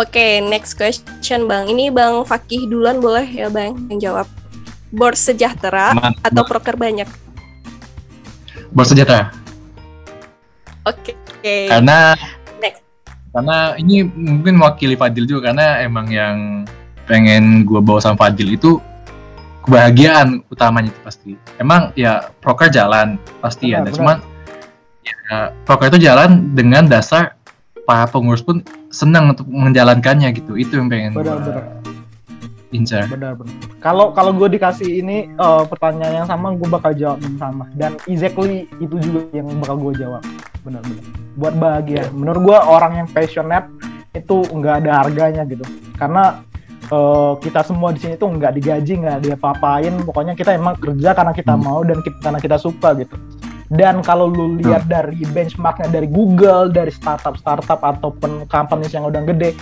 Oke, 0.00 0.16
okay, 0.16 0.32
next 0.40 0.80
question 0.80 1.44
Bang. 1.44 1.68
Ini 1.68 1.92
Bang 1.92 2.24
Fakih 2.24 2.64
duluan 2.72 3.04
boleh 3.04 3.28
ya 3.28 3.52
Bang 3.52 3.84
yang 3.92 4.00
jawab. 4.00 4.24
Board 4.96 5.20
sejahtera 5.20 5.92
Man, 5.92 6.16
atau 6.24 6.40
proker 6.48 6.72
banyak? 6.72 7.04
Board 8.72 8.88
sejahtera. 8.88 9.28
Oke. 10.88 11.12
Okay. 11.44 11.68
Karena 11.68 12.16
next. 12.64 12.80
Karena 13.28 13.76
ini 13.76 14.08
mungkin 14.08 14.56
mewakili 14.56 14.96
Fadil 14.96 15.28
juga 15.28 15.52
karena 15.52 15.84
emang 15.84 16.08
yang 16.08 16.64
pengen 17.08 17.64
gue 17.64 17.80
bawa 17.80 17.98
sama 18.04 18.20
Fadil 18.20 18.54
itu 18.54 18.76
kebahagiaan 19.64 20.44
utamanya 20.52 20.92
itu 20.92 21.00
pasti. 21.02 21.30
Emang 21.56 21.90
ya 21.96 22.30
proker 22.44 22.68
jalan 22.68 23.16
pasti 23.40 23.72
benar, 23.72 23.88
ada, 23.88 23.90
cuman 23.92 24.16
ya, 25.04 25.16
proker 25.64 25.88
itu 25.92 26.04
jalan 26.04 26.52
dengan 26.52 26.84
dasar 26.88 27.36
para 27.88 28.04
pengurus 28.04 28.44
pun 28.44 28.60
senang 28.92 29.32
untuk 29.32 29.48
menjalankannya 29.48 30.32
gitu. 30.36 30.56
Itu 30.60 30.80
yang 30.80 30.92
pengen 30.92 31.16
benar, 31.16 31.40
benar. 31.40 31.64
incar. 32.68 33.08
Benar 33.08 33.32
benar. 33.36 33.56
Kalau 33.80 34.12
kalau 34.12 34.36
gue 34.36 34.48
dikasih 34.56 35.00
ini 35.00 35.32
uh, 35.40 35.64
pertanyaan 35.64 36.24
yang 36.24 36.28
sama, 36.28 36.52
gue 36.52 36.68
bakal 36.68 36.92
jawab 36.92 37.20
yang 37.24 37.36
sama. 37.40 37.64
Dan 37.72 37.96
exactly 38.04 38.68
itu 38.80 38.96
juga 39.00 39.24
yang 39.32 39.48
bakal 39.60 39.80
gue 39.80 40.00
jawab. 40.00 40.20
Benar 40.64 40.84
benar. 40.84 41.04
Buat 41.40 41.54
bahagia. 41.56 42.04
Menurut 42.12 42.52
gue 42.52 42.58
orang 42.60 43.04
yang 43.04 43.08
passionate 43.08 43.68
itu 44.12 44.44
nggak 44.48 44.84
ada 44.84 45.04
harganya 45.04 45.44
gitu. 45.48 45.64
Karena 45.96 46.44
uh, 46.92 47.32
kita 47.40 47.60
semua 47.64 47.92
di 47.92 48.00
sini 48.00 48.14
tuh 48.16 48.28
nggak 48.32 48.52
digaji 48.58 48.92
nggak 49.04 49.18
dia 49.24 49.36
papain 49.36 49.92
pokoknya 50.04 50.34
kita 50.34 50.56
emang 50.56 50.76
kerja 50.76 51.12
karena 51.12 51.32
kita 51.32 51.54
hmm. 51.54 51.62
mau 51.62 51.80
dan 51.84 51.98
kita, 52.00 52.18
karena 52.20 52.40
kita 52.40 52.56
suka 52.60 52.96
gitu. 52.98 53.16
Dan 53.68 54.00
kalau 54.00 54.32
lu 54.32 54.56
lihat 54.56 54.88
hmm. 54.88 54.92
dari 54.92 55.20
benchmarknya 55.28 55.92
dari 55.92 56.08
Google 56.08 56.72
dari 56.72 56.88
startup 56.88 57.36
startup 57.36 57.80
ataupun 57.84 58.48
companies 58.48 58.96
yang 58.96 59.04
udah 59.04 59.20
gede 59.28 59.52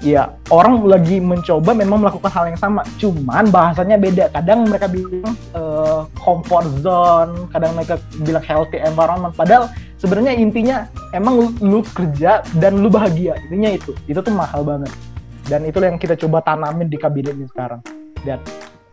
ya 0.00 0.32
orang 0.48 0.80
lagi 0.88 1.20
mencoba 1.20 1.76
memang 1.76 2.00
melakukan 2.06 2.30
hal 2.30 2.44
yang 2.46 2.60
sama. 2.60 2.86
Cuman 2.96 3.50
bahasanya 3.50 3.98
beda. 3.98 4.30
Kadang 4.30 4.70
mereka 4.70 4.86
bilang 4.86 5.34
uh, 5.52 6.06
comfort 6.14 6.66
zone 6.80 7.50
kadang 7.50 7.74
mereka 7.74 7.98
bilang 8.22 8.44
healthy 8.46 8.78
environment. 8.78 9.34
Padahal 9.34 9.66
sebenarnya 9.98 10.38
intinya 10.38 10.86
emang 11.10 11.34
lu, 11.36 11.46
lu 11.58 11.78
kerja 11.90 12.46
dan 12.62 12.78
lu 12.80 12.86
bahagia. 12.86 13.34
Intinya 13.50 13.70
itu. 13.74 13.92
Itu 14.06 14.22
tuh 14.22 14.30
mahal 14.30 14.62
banget 14.62 15.09
dan 15.50 15.66
itu 15.66 15.82
yang 15.82 15.98
kita 15.98 16.14
coba 16.14 16.38
tanamin 16.46 16.86
di 16.86 16.94
kabinet 16.94 17.34
ini 17.34 17.50
sekarang 17.50 17.82
dan 18.22 18.38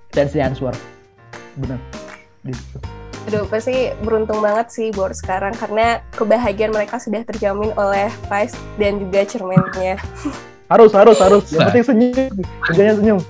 that's 0.09 0.33
the 0.33 0.41
answer 0.41 0.73
benar 1.61 1.77
gitu 2.41 2.81
Aduh, 3.27 3.43
pasti 3.51 3.91
beruntung 4.07 4.39
banget 4.39 4.71
sih 4.71 4.87
buat 4.95 5.11
sekarang 5.11 5.51
karena 5.59 5.99
kebahagiaan 6.15 6.71
mereka 6.71 6.95
sudah 6.95 7.27
terjamin 7.27 7.75
oleh 7.75 8.07
Vice 8.31 8.55
dan 8.79 9.03
juga 9.03 9.27
cermennya. 9.27 9.99
harus, 10.71 10.95
harus, 10.95 11.19
harus. 11.19 11.43
Yang 11.51 11.67
penting 11.67 11.83
senyum, 11.91 12.33
kerjanya 12.71 12.93
senyum. 12.95 13.19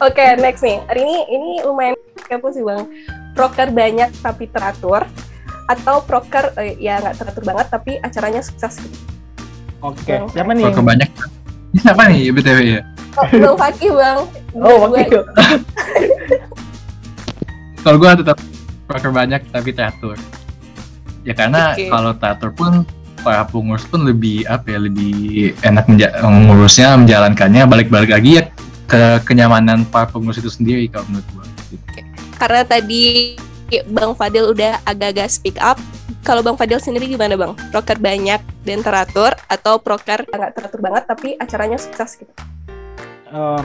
Oke, 0.00 0.24
okay, 0.24 0.40
next 0.40 0.64
nih. 0.64 0.80
Hari 0.88 1.04
ini 1.04 1.16
ini 1.36 1.50
lumayan 1.68 1.92
kepo 2.16 2.48
sih 2.48 2.64
bang. 2.64 2.88
Proker 3.36 3.68
banyak 3.68 4.08
tapi 4.24 4.48
teratur 4.48 5.04
atau 5.68 6.00
proker 6.00 6.56
eh, 6.64 6.80
ya 6.80 6.96
nggak 6.96 7.20
teratur 7.20 7.44
banget 7.44 7.66
tapi 7.68 8.00
acaranya 8.00 8.40
sukses 8.40 8.80
Oke, 9.82 10.14
okay. 10.14 10.18
siapa 10.30 10.54
nih? 10.54 10.64
Kalau 10.70 10.86
banyak. 10.86 11.10
Siapa 11.82 12.04
nih 12.06 12.30
BTW 12.30 12.58
ya? 12.78 12.82
Oh, 13.12 13.28
Bang 13.28 13.56
Fakih, 13.60 13.90
Bang. 13.92 14.18
Oh, 14.56 14.88
Fakih. 14.88 15.20
kalau 17.82 17.96
gue 17.98 18.10
tetap 18.24 18.38
proker 18.88 19.12
banyak 19.12 19.42
tapi 19.52 19.70
teratur. 19.74 20.16
Ya 21.26 21.34
karena 21.36 21.76
okay. 21.76 21.90
kalau 21.92 22.16
teratur 22.16 22.54
pun 22.54 22.86
para 23.20 23.44
pengurus 23.44 23.84
pun 23.84 24.06
lebih 24.06 24.46
apa 24.48 24.64
ya 24.74 24.78
lebih 24.80 25.52
enak 25.60 25.86
mengurusnya 26.24 26.94
menjalankannya 26.98 27.62
balik-balik 27.68 28.10
lagi 28.10 28.42
ya 28.42 28.44
ke 28.86 29.22
kenyamanan 29.28 29.84
para 29.88 30.08
pengurus 30.08 30.40
itu 30.40 30.48
sendiri 30.48 30.88
kalau 30.88 31.04
menurut 31.10 31.26
gue. 31.32 31.44
Okay. 31.90 32.04
Karena 32.38 32.62
tadi 32.64 33.36
Bang 33.92 34.12
Fadil 34.16 34.52
udah 34.52 34.80
agak-agak 34.84 35.28
speak 35.32 35.56
up 35.60 35.80
kalau 36.22 36.40
Bang 36.40 36.54
Fadil 36.54 36.78
sendiri 36.78 37.10
gimana 37.10 37.34
Bang? 37.34 37.58
Proker 37.74 37.98
banyak 37.98 38.40
dan 38.62 38.78
teratur 38.80 39.34
atau 39.50 39.82
proker 39.82 40.22
nggak 40.30 40.54
teratur 40.54 40.80
banget 40.80 41.02
tapi 41.10 41.34
acaranya 41.34 41.78
sukses 41.82 42.14
gitu? 42.14 42.32
Uh, 43.34 43.62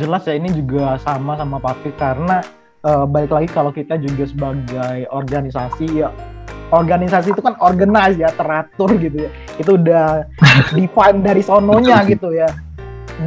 jelas 0.00 0.24
ya 0.24 0.34
ini 0.40 0.48
juga 0.56 0.96
sama 1.04 1.36
sama 1.36 1.60
Papi 1.60 1.92
karena 2.00 2.40
uh, 2.88 3.04
balik 3.04 3.34
lagi 3.34 3.48
kalau 3.52 3.68
kita 3.68 4.00
juga 4.00 4.24
sebagai 4.24 5.04
organisasi 5.12 6.00
ya 6.00 6.08
organisasi 6.72 7.36
itu 7.36 7.42
kan 7.44 7.60
organize 7.60 8.16
ya 8.16 8.32
teratur 8.32 8.96
gitu 8.96 9.28
ya 9.28 9.30
itu 9.60 9.76
udah 9.76 10.24
define 10.76 11.20
dari 11.20 11.44
sononya 11.44 12.08
gitu 12.08 12.32
ya 12.32 12.48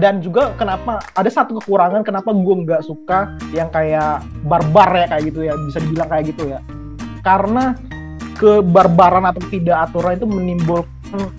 dan 0.01 0.17
juga 0.23 0.57
kenapa 0.57 1.05
ada 1.13 1.29
satu 1.29 1.61
kekurangan 1.61 2.01
kenapa 2.01 2.33
gue 2.33 2.55
nggak 2.65 2.81
suka 2.81 3.37
yang 3.53 3.69
kayak 3.69 4.25
barbar 4.41 4.89
ya 4.97 5.05
kayak 5.13 5.23
gitu 5.29 5.39
ya 5.45 5.53
bisa 5.69 5.77
dibilang 5.85 6.09
kayak 6.09 6.25
gitu 6.33 6.43
ya 6.49 6.59
karena 7.21 7.77
kebarbaran 8.35 9.25
atau 9.27 9.41
tidak 9.49 9.89
aturan 9.89 10.19
itu 10.19 10.27
menimbulkan 10.27 11.31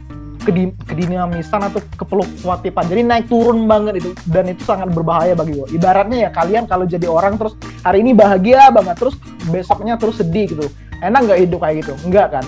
kedinamisan 0.86 1.58
atau 1.58 1.82
kepelukwatifan 1.98 2.86
jadi 2.86 3.02
naik 3.02 3.26
turun 3.26 3.66
banget 3.66 3.98
itu 3.98 4.14
dan 4.30 4.46
itu 4.46 4.62
sangat 4.62 4.94
berbahaya 4.94 5.34
bagi 5.34 5.58
gue 5.58 5.74
ibaratnya 5.74 6.28
ya 6.28 6.30
kalian 6.30 6.70
kalau 6.70 6.86
jadi 6.86 7.10
orang 7.10 7.34
terus 7.34 7.58
hari 7.82 8.06
ini 8.06 8.14
bahagia 8.14 8.70
banget 8.70 8.94
terus 8.94 9.18
besoknya 9.50 9.94
terus 9.98 10.18
sedih 10.18 10.46
gitu. 10.50 10.66
Enak 11.04 11.28
nggak 11.28 11.40
hidup 11.44 11.58
kayak 11.60 11.76
gitu? 11.84 11.92
Enggak 12.08 12.28
kan? 12.40 12.44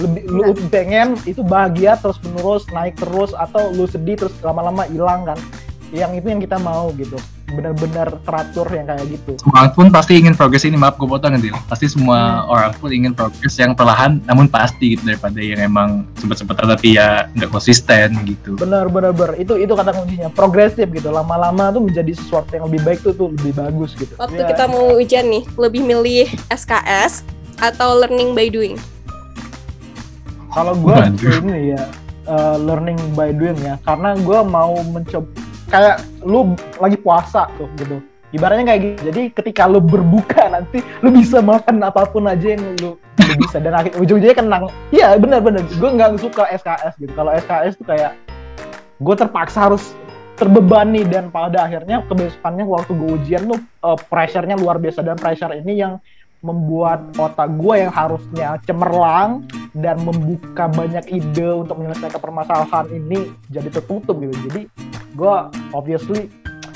Lebih 0.00 0.22
lu 0.24 0.42
pengen 0.72 1.20
itu 1.28 1.44
bahagia 1.44 2.00
terus 2.00 2.16
menerus 2.24 2.64
naik 2.72 2.96
terus 2.96 3.36
atau 3.36 3.68
lu 3.76 3.84
sedih 3.84 4.16
terus 4.16 4.32
lama-lama 4.40 4.88
hilang 4.88 5.28
kan? 5.28 5.38
Yang 5.92 6.24
itu 6.24 6.26
yang 6.32 6.40
kita 6.40 6.56
mau 6.56 6.88
gitu 6.96 7.20
benar-benar 7.52 8.08
teratur 8.24 8.66
yang 8.72 8.88
kayak 8.88 9.06
gitu. 9.12 9.32
Semua 9.40 9.68
pun 9.70 9.92
pasti 9.92 10.18
ingin 10.18 10.34
progres 10.34 10.64
ini, 10.64 10.76
maaf 10.80 10.96
gue 10.96 11.08
potong 11.08 11.36
nanti. 11.36 11.52
Pasti 11.68 11.86
semua 11.86 12.44
hmm. 12.44 12.52
orang 12.52 12.70
pun 12.80 12.90
ingin 12.90 13.12
progres 13.12 13.54
yang 13.60 13.76
perlahan, 13.76 14.18
namun 14.24 14.48
pasti 14.48 14.96
gitu 14.96 15.04
daripada 15.06 15.38
yang 15.38 15.60
emang 15.60 16.08
cepet-cepet 16.18 16.56
tapi 16.56 16.88
ya 16.96 17.28
nggak 17.36 17.50
konsisten 17.52 18.16
gitu. 18.24 18.56
Benar, 18.56 18.88
benar, 18.88 19.12
benar. 19.12 19.36
Itu 19.36 19.60
itu 19.60 19.72
kata 19.72 19.92
kuncinya, 19.92 20.28
progresif 20.32 20.88
gitu. 20.88 21.12
Lama-lama 21.12 21.68
tuh 21.70 21.82
menjadi 21.84 22.12
sesuatu 22.16 22.48
yang 22.56 22.66
lebih 22.66 22.80
baik 22.82 22.98
tuh 23.04 23.12
tuh 23.12 23.28
lebih 23.34 23.52
bagus 23.54 23.92
gitu. 23.94 24.16
Waktu 24.16 24.40
ya. 24.40 24.48
kita 24.48 24.64
mau 24.66 24.96
ujian 24.96 25.26
nih, 25.28 25.44
lebih 25.60 25.82
milih 25.84 26.28
SKS 26.48 27.26
atau 27.60 28.00
learning 28.00 28.32
by 28.32 28.48
doing? 28.48 28.74
Kalau 30.52 30.76
gue 30.76 30.94
ini 31.20 31.72
ya 31.72 31.82
uh, 32.28 32.56
learning 32.60 33.00
by 33.16 33.32
doing 33.32 33.56
ya, 33.60 33.80
karena 33.88 34.14
gue 34.20 34.40
mau 34.44 34.76
mencoba 34.84 35.41
kayak 35.72 36.04
lu 36.20 36.52
lagi 36.76 37.00
puasa 37.00 37.48
tuh 37.56 37.66
gitu. 37.80 38.04
Ibaratnya 38.32 38.64
kayak 38.76 38.80
gitu. 38.84 39.00
Jadi 39.12 39.22
ketika 39.32 39.64
lu 39.68 39.80
berbuka 39.80 40.52
nanti 40.52 40.84
lu 41.00 41.12
bisa 41.12 41.40
makan 41.40 41.80
apa 41.80 42.04
pun 42.08 42.28
aja 42.28 42.56
yang 42.56 42.64
lu, 42.80 42.96
bisa. 43.16 43.60
Dan 43.60 43.76
akhir 43.76 43.96
ujung-ujungnya 43.96 44.36
kenang. 44.36 44.68
Iya 44.92 45.16
benar-benar. 45.16 45.64
Gue 45.68 45.90
nggak 45.92 46.20
suka 46.20 46.48
SKS 46.52 47.00
gitu. 47.00 47.12
Kalau 47.16 47.32
SKS 47.32 47.80
tuh 47.80 47.88
kayak 47.88 48.16
gue 49.00 49.14
terpaksa 49.16 49.68
harus 49.68 49.96
terbebani 50.36 51.04
dan 51.04 51.28
pada 51.28 51.68
akhirnya 51.68 52.00
kebesokannya 52.08 52.64
waktu 52.64 52.92
gue 52.96 53.10
ujian 53.20 53.42
tuh 53.52 53.60
uh, 53.84 53.96
pressure-nya 53.96 54.56
luar 54.56 54.80
biasa. 54.80 55.04
Dan 55.04 55.20
pressure 55.20 55.52
ini 55.52 55.80
yang 55.80 56.00
membuat 56.42 57.14
otak 57.14 57.54
gue 57.54 57.86
yang 57.86 57.92
harusnya 57.94 58.58
cemerlang 58.66 59.46
dan 59.72 60.02
membuka 60.02 60.66
banyak 60.66 61.06
ide 61.08 61.48
untuk 61.54 61.78
menyelesaikan 61.78 62.18
permasalahan 62.18 62.86
ini 62.90 63.30
jadi 63.46 63.70
tertutup 63.70 64.18
gitu 64.18 64.34
jadi 64.50 64.66
gue 65.14 65.34
obviously 65.70 66.26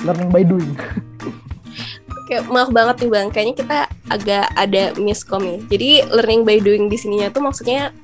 learning 0.07 0.31
by 0.31 0.41
doing 0.47 0.71
Oke, 2.27 2.43
maaf 2.51 2.75
banget 2.75 3.07
nih 3.07 3.11
bang, 3.15 3.27
kayaknya 3.31 3.55
kita 3.55 3.79
agak 4.11 4.51
ada 4.59 4.91
miskom 4.99 5.47
nih. 5.47 5.63
Jadi 5.71 5.89
learning 6.11 6.43
by 6.43 6.59
doing 6.59 6.91
di 6.91 6.99
sininya 6.99 7.31
tuh 7.31 7.39
maksudnya 7.39 7.95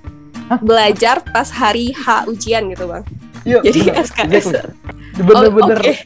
Hah? 0.47 0.63
belajar 0.63 1.19
pas 1.27 1.51
hari 1.51 1.91
H 1.91 2.31
ujian 2.31 2.71
gitu 2.71 2.87
bang. 2.87 3.03
Iya. 3.43 3.59
Jadi 3.67 3.91
SKS. 3.91 4.55
Bener-bener. 5.27 5.75
Oh, 5.75 5.83
okay. 5.83 5.99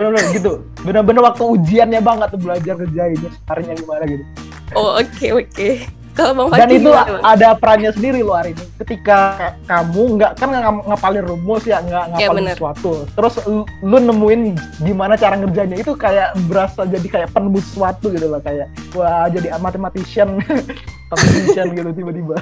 bener-bener 0.00 0.24
gitu. 0.32 0.52
Bener-bener 0.88 1.20
waktu 1.20 1.44
ujiannya 1.44 2.00
banget 2.00 2.28
tuh 2.32 2.40
belajar 2.40 2.74
kerjain 2.80 3.20
harinya 3.44 3.74
gimana 3.76 4.04
gitu. 4.08 4.24
Oh 4.72 4.96
oke 4.96 5.04
okay, 5.12 5.30
oke. 5.36 5.52
Okay. 5.52 5.84
Kalau 6.14 6.46
Bang 6.46 6.54
Dan 6.54 6.70
itu 6.70 6.94
gimana, 6.94 7.18
ada 7.26 7.58
perannya 7.58 7.90
sendiri 7.90 8.22
loh 8.22 8.38
hari 8.38 8.54
ini. 8.54 8.64
Ketika 8.78 9.50
kamu 9.66 10.02
nggak 10.14 10.32
kan 10.38 10.46
nggak 10.46 10.86
ngapalin 10.86 11.26
rumus 11.26 11.66
ya, 11.66 11.82
nggak 11.82 12.04
iya, 12.06 12.30
ngapalin 12.30 12.46
ya, 12.46 12.54
sesuatu. 12.54 12.90
Terus 13.18 13.34
lu, 13.82 13.98
nemuin 13.98 14.40
gimana 14.86 15.18
cara 15.18 15.34
ngerjainnya 15.42 15.82
itu 15.82 15.90
kayak 15.98 16.38
berasa 16.46 16.86
jadi 16.86 17.06
kayak 17.10 17.28
penembus 17.34 17.66
sesuatu 17.66 18.14
gitu 18.14 18.30
loh 18.30 18.38
kayak 18.38 18.70
wah 18.94 19.26
jadi 19.26 19.58
mathematician, 19.58 20.38
mathematician 21.10 21.66
gitu 21.74 21.90
tiba-tiba. 21.90 22.36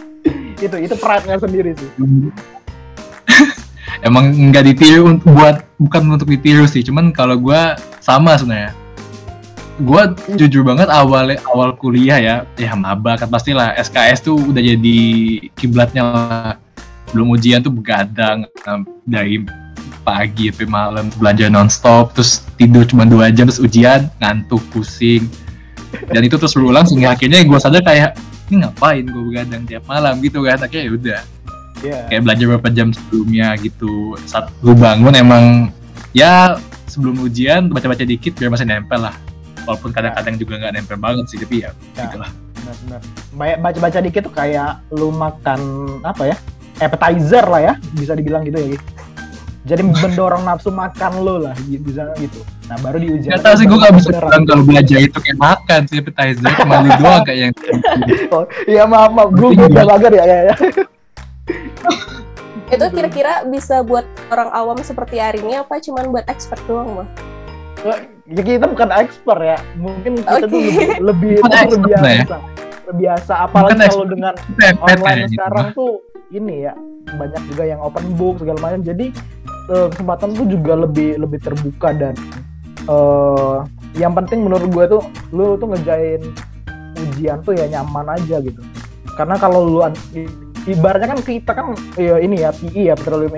itu 0.66 0.76
itu 0.82 0.94
perannya 0.98 1.38
sendiri 1.38 1.70
sih. 1.78 1.90
Emang 4.06 4.34
nggak 4.34 4.74
ditiru 4.74 5.14
untuk 5.14 5.38
buat 5.38 5.62
bukan 5.78 6.18
untuk 6.18 6.26
ditiru 6.26 6.66
sih, 6.66 6.82
cuman 6.82 7.14
kalau 7.14 7.38
gue 7.38 7.78
sama 8.02 8.34
sebenarnya 8.34 8.74
gue 9.74 10.02
jujur 10.38 10.62
banget 10.62 10.86
awal 10.86 11.34
awal 11.50 11.74
kuliah 11.74 12.18
ya 12.22 12.36
ya 12.54 12.72
maba 12.78 13.18
kan 13.18 13.26
pastilah. 13.26 13.74
SKS 13.74 14.22
tuh 14.22 14.38
udah 14.38 14.62
jadi 14.62 14.98
kiblatnya 15.58 16.02
lah. 16.06 16.54
Belum 17.10 17.34
ujian 17.34 17.62
tuh 17.62 17.74
begadang 17.74 18.46
dari 19.06 19.42
pagi 20.04 20.52
sampai 20.52 20.68
malam 20.68 21.04
belajar 21.16 21.48
nonstop 21.48 22.12
terus 22.12 22.44
tidur 22.60 22.84
cuma 22.84 23.08
dua 23.08 23.32
jam 23.34 23.50
terus 23.50 23.58
ujian 23.58 24.06
ngantuk 24.22 24.62
pusing. 24.70 25.26
Dan 26.10 26.26
itu 26.26 26.38
terus 26.38 26.54
berulang 26.54 26.86
sehingga 26.86 27.14
akhirnya 27.14 27.42
gue 27.42 27.58
sadar 27.58 27.82
kayak 27.82 28.18
ini 28.50 28.62
ngapain 28.62 29.02
gue 29.06 29.22
begadang 29.26 29.62
tiap 29.66 29.82
malam? 29.90 30.22
Gitu 30.22 30.38
kan 30.46 30.58
akhirnya 30.62 30.84
ya 30.86 30.92
udah. 30.94 31.20
Yeah. 31.84 32.08
kayak 32.08 32.22
belajar 32.24 32.44
beberapa 32.48 32.70
jam 32.72 32.88
sebelumnya 32.96 33.58
gitu. 33.60 34.16
Saat 34.24 34.54
gue 34.62 34.72
bangun 34.72 35.12
emang 35.18 35.44
ya 36.14 36.56
sebelum 36.86 37.18
ujian 37.26 37.68
baca-baca 37.68 38.06
dikit 38.06 38.38
biar 38.38 38.54
masih 38.54 38.64
nempel 38.64 39.02
lah 39.02 39.12
walaupun 39.64 39.90
kadang-kadang 39.92 40.34
juga 40.40 40.54
nggak 40.60 40.72
nempel 40.76 40.98
banget 41.00 41.24
sih 41.28 41.38
tapi 41.40 41.64
ya, 41.64 41.70
ya 41.96 42.08
gitulah 42.08 42.30
benar-benar 42.64 43.00
baca-baca 43.60 43.98
dikit 44.00 44.22
tuh 44.30 44.34
kayak 44.34 44.80
lu 44.94 45.12
makan 45.12 45.60
apa 46.00 46.32
ya 46.32 46.36
appetizer 46.80 47.44
lah 47.44 47.60
ya 47.60 47.72
bisa 47.96 48.16
dibilang 48.16 48.42
gitu 48.46 48.56
ya 48.60 48.68
gitu 48.76 48.86
jadi 49.64 49.80
mendorong 50.04 50.44
nafsu 50.44 50.68
makan 50.68 51.24
lo 51.24 51.40
lah 51.40 51.56
bisa 51.64 52.12
gitu. 52.20 52.44
Nah 52.68 52.76
baru 52.84 53.00
di 53.00 53.08
ujian 53.16 53.32
Gak 53.32 53.48
tau 53.48 53.56
sih 53.56 53.64
gue 53.64 53.78
gak 53.80 53.96
bisa 53.96 54.12
bilang 54.12 54.44
kalau 54.44 54.62
belajar 54.64 54.98
itu 55.00 55.16
kayak 55.16 55.38
makan 55.40 55.80
sih 55.88 55.96
appetizer 56.04 56.52
cuma 56.60 56.84
lu 56.84 56.90
doang 57.00 57.24
kayak 57.24 57.38
yang 57.48 57.52
oh, 58.36 58.44
iya 58.68 58.84
maaf 58.84 59.10
maaf. 59.12 59.32
Gue 59.32 59.56
gue 59.56 59.66
udah 59.72 59.84
mager 59.88 60.12
ya 60.12 60.24
kayaknya 60.28 60.56
itu 62.72 62.86
kira-kira 62.90 63.32
bisa 63.46 63.84
buat 63.84 64.08
orang 64.32 64.50
awam 64.50 64.78
seperti 64.80 65.20
hari 65.20 65.38
ini 65.44 65.60
apa 65.60 65.78
cuman 65.78 66.10
buat 66.10 66.26
expert 66.26 66.60
doang 66.64 67.04
mah 67.04 67.08
ya 68.28 68.42
kita 68.42 68.66
bukan 68.68 68.88
expert 68.96 69.40
ya. 69.40 69.58
Mungkin 69.76 70.20
kita 70.20 70.32
okay. 70.32 70.48
tuh 70.48 70.60
lebih 70.60 70.74
lebih 71.00 71.34
terbiasa. 71.44 72.08
ya? 72.08 72.40
terbiasa 72.84 73.48
apalagi 73.48 73.80
kalau 73.88 74.04
dengan 74.04 74.36
online 74.84 75.24
ya, 75.24 75.28
sekarang 75.32 75.66
gitu. 75.72 75.76
tuh 75.80 75.92
ini 76.36 76.68
ya 76.68 76.76
banyak 77.16 77.42
juga 77.48 77.64
yang 77.64 77.80
open 77.80 78.04
book 78.16 78.40
segala 78.44 78.58
macam. 78.60 78.80
Jadi 78.84 79.06
uh, 79.72 79.88
kesempatan 79.88 80.36
tuh 80.36 80.46
juga 80.48 80.72
lebih 80.76 81.16
lebih 81.16 81.40
terbuka 81.40 81.96
dan 81.96 82.12
uh, 82.84 83.64
yang 83.96 84.12
penting 84.12 84.44
menurut 84.44 84.68
gue 84.68 84.84
tuh 84.98 85.02
lu 85.32 85.56
tuh 85.56 85.72
ngejain 85.72 86.20
ujian 86.94 87.40
tuh 87.40 87.56
ya 87.56 87.64
nyaman 87.72 88.20
aja 88.20 88.40
gitu. 88.44 88.60
Karena 89.16 89.40
kalau 89.40 89.64
lu 89.64 89.80
ibaratnya 90.68 91.08
kan 91.16 91.20
kita 91.20 91.50
kan 91.52 91.66
ya 91.96 92.20
ini 92.20 92.40
ya 92.40 92.50
PI 92.52 92.92
ya 92.92 92.94
petroleum 92.96 93.36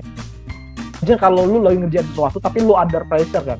jadi 1.02 1.18
kalau 1.20 1.44
lu 1.44 1.62
lagi 1.62 1.78
ngerjain 1.82 2.06
sesuatu 2.14 2.38
tapi 2.38 2.62
lu 2.62 2.74
under 2.74 3.02
pressure 3.06 3.42
kan 3.42 3.58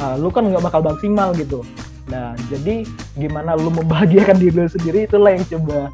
uh, 0.00 0.14
lu 0.18 0.28
kan 0.32 0.48
nggak 0.48 0.64
bakal 0.64 0.80
maksimal 0.84 1.32
gitu. 1.36 1.62
Nah 2.06 2.36
jadi 2.52 2.86
gimana 3.18 3.58
lu 3.58 3.72
membahagiakan 3.72 4.36
diri 4.42 4.54
lu 4.54 4.70
sendiri 4.70 5.08
itulah 5.08 5.34
yang 5.34 5.44
coba 5.46 5.90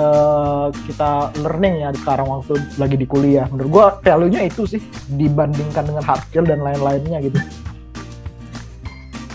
uh, 0.00 0.66
kita 0.88 1.32
learning 1.40 1.84
ya 1.84 1.88
sekarang 2.02 2.26
waktu 2.28 2.54
lagi 2.80 2.96
di 2.96 3.06
kuliah. 3.06 3.46
Menurut 3.52 3.70
gua 3.70 3.86
value-nya 4.00 4.48
itu 4.48 4.64
sih 4.64 4.80
dibandingkan 5.12 5.84
dengan 5.86 6.04
hard 6.04 6.22
skill 6.28 6.46
dan 6.46 6.60
lain-lainnya 6.60 7.18
gitu. 7.24 7.38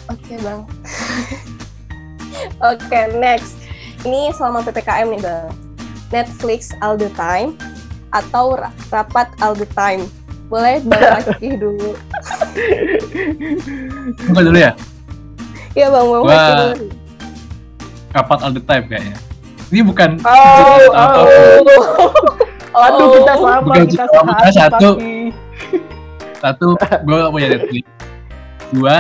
Oke 0.08 0.36
okay, 0.36 0.38
bang. 0.40 0.62
Oke 2.64 2.80
okay, 2.88 3.06
next. 3.20 3.60
Ini 4.06 4.32
selama 4.34 4.64
ppkm 4.64 5.08
nih 5.18 5.22
bang. 5.22 5.48
Netflix 6.08 6.72
all 6.80 6.96
the 6.96 7.12
time 7.20 7.60
atau 8.16 8.56
rapat 8.88 9.28
all 9.44 9.52
the 9.52 9.68
time 9.76 10.08
boleh 10.48 10.80
Bang 10.88 11.24
Fakih 11.24 11.54
dulu. 11.60 11.90
Buka 14.32 14.42
dulu 14.44 14.58
ya? 14.58 14.72
Iya 15.76 15.88
Bang, 15.92 16.08
Bang 16.08 16.24
Fakih 16.28 16.54
dulu. 16.56 16.88
Kapat 18.16 18.40
all 18.42 18.54
the 18.56 18.64
time 18.64 18.88
kayaknya. 18.88 19.16
Ini 19.68 19.84
bukan 19.84 20.24
oh, 20.24 20.32
oh, 20.32 20.96
apa 20.96 21.20
oh. 21.28 22.12
Aduh, 22.88 23.10
kita 23.20 23.34
sama, 23.36 23.58
bukan 23.66 23.84
kita 23.90 24.06
sama. 24.14 24.32
Satu, 24.54 24.90
satu, 26.40 26.68
gue 26.78 27.16
gak 27.18 27.34
punya 27.34 27.48
Netflix. 27.58 27.86
Dua, 28.70 28.96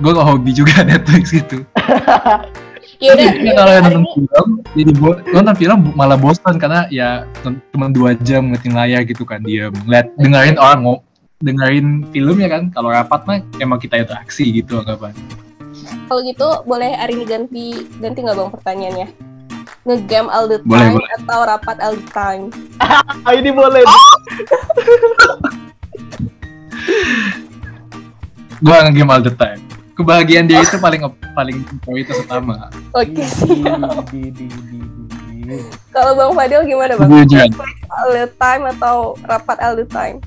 gue 0.00 0.10
gak 0.16 0.26
hobi 0.26 0.50
juga 0.56 0.80
Netflix 0.90 1.24
gitu. 1.30 1.62
Yaudah, 3.02 3.34
ya, 3.34 3.52
kalau 3.58 3.72
yang 3.74 3.84
nonton 3.90 4.04
film, 4.14 4.48
jadi 4.78 4.92
bo 4.94 5.10
nonton 5.34 5.54
film 5.58 5.78
malah 5.98 6.14
bosan 6.14 6.54
karena 6.54 6.86
ya 6.86 7.26
cuma 7.74 7.90
dua 7.90 8.14
jam 8.22 8.46
ngeliatin 8.46 8.78
layar 8.78 9.02
gitu 9.02 9.26
kan 9.26 9.42
dia 9.42 9.74
ngeliat 9.74 10.06
dengerin 10.14 10.54
orang 10.54 10.80
ngomong 10.86 11.02
dengerin 11.42 11.86
filmnya 12.14 12.46
kan. 12.46 12.62
Kalau 12.70 12.94
rapat 12.94 13.20
mah 13.26 13.42
emang 13.58 13.82
kita 13.82 13.98
interaksi 13.98 14.46
gitu 14.54 14.78
anggapan 14.78 15.10
kalau 16.12 16.20
gitu 16.28 16.44
boleh 16.68 16.92
hari 16.92 17.16
ini 17.16 17.24
ganti 17.24 17.88
ganti 17.96 18.20
nggak 18.20 18.36
bang 18.36 18.52
pertanyaannya? 18.52 19.08
Ngegame 19.88 20.28
all 20.28 20.44
the 20.44 20.60
time 20.60 20.68
boleh, 20.68 20.92
boleh. 20.92 21.08
atau 21.24 21.40
rapat 21.48 21.80
all 21.80 21.96
the 21.96 22.04
time? 22.12 22.52
Ini 23.40 23.50
boleh. 23.50 23.82
Oh! 23.82 24.14
gua 28.62 28.84
ngegame 28.84 29.08
all 29.08 29.24
the 29.24 29.32
time 29.32 29.61
kebahagiaan 29.92 30.48
dia 30.48 30.64
itu 30.64 30.76
paling 30.80 31.04
paling 31.36 31.58
itu 31.96 32.12
utama. 32.24 32.72
Oke. 32.96 33.24
Kalau 35.92 36.12
Bang 36.16 36.32
Fadil 36.32 36.64
gimana 36.64 36.96
Bang? 36.96 37.10
All 37.92 38.10
the 38.16 38.28
time 38.40 38.62
atau 38.72 39.18
rapat 39.28 39.56
all 39.60 39.76
the 39.76 39.84
time? 39.84 40.22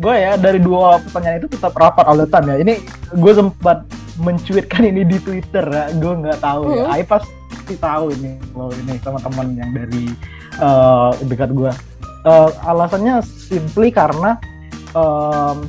Gue 0.00 0.16
ya 0.16 0.34
dari 0.40 0.58
dua 0.58 0.96
pertanyaan 1.04 1.44
itu 1.44 1.52
tetap 1.52 1.76
rapat 1.76 2.04
all 2.08 2.16
the 2.16 2.28
time 2.30 2.46
ya. 2.48 2.56
Ini 2.62 2.74
gue 3.12 3.32
sempat 3.36 3.84
mencuitkan 4.16 4.88
ini 4.88 5.04
di 5.04 5.20
Twitter 5.20 5.66
ya. 5.66 5.92
Gue 5.98 6.12
nggak 6.24 6.40
tahu 6.40 6.72
ya. 6.72 6.88
Hmm. 6.88 6.94
Ai 6.94 7.02
pasti 7.04 7.74
tahu 7.76 8.16
ini 8.16 8.40
lo 8.56 8.72
ini 8.72 8.96
sama 9.04 9.20
teman 9.20 9.52
yang 9.54 9.70
dari 9.76 10.08
uh, 10.62 11.12
dekat 11.28 11.52
gue. 11.52 11.72
Uh, 12.22 12.48
alasannya 12.64 13.18
simply 13.26 13.90
karena 13.90 14.38
um, 14.94 15.68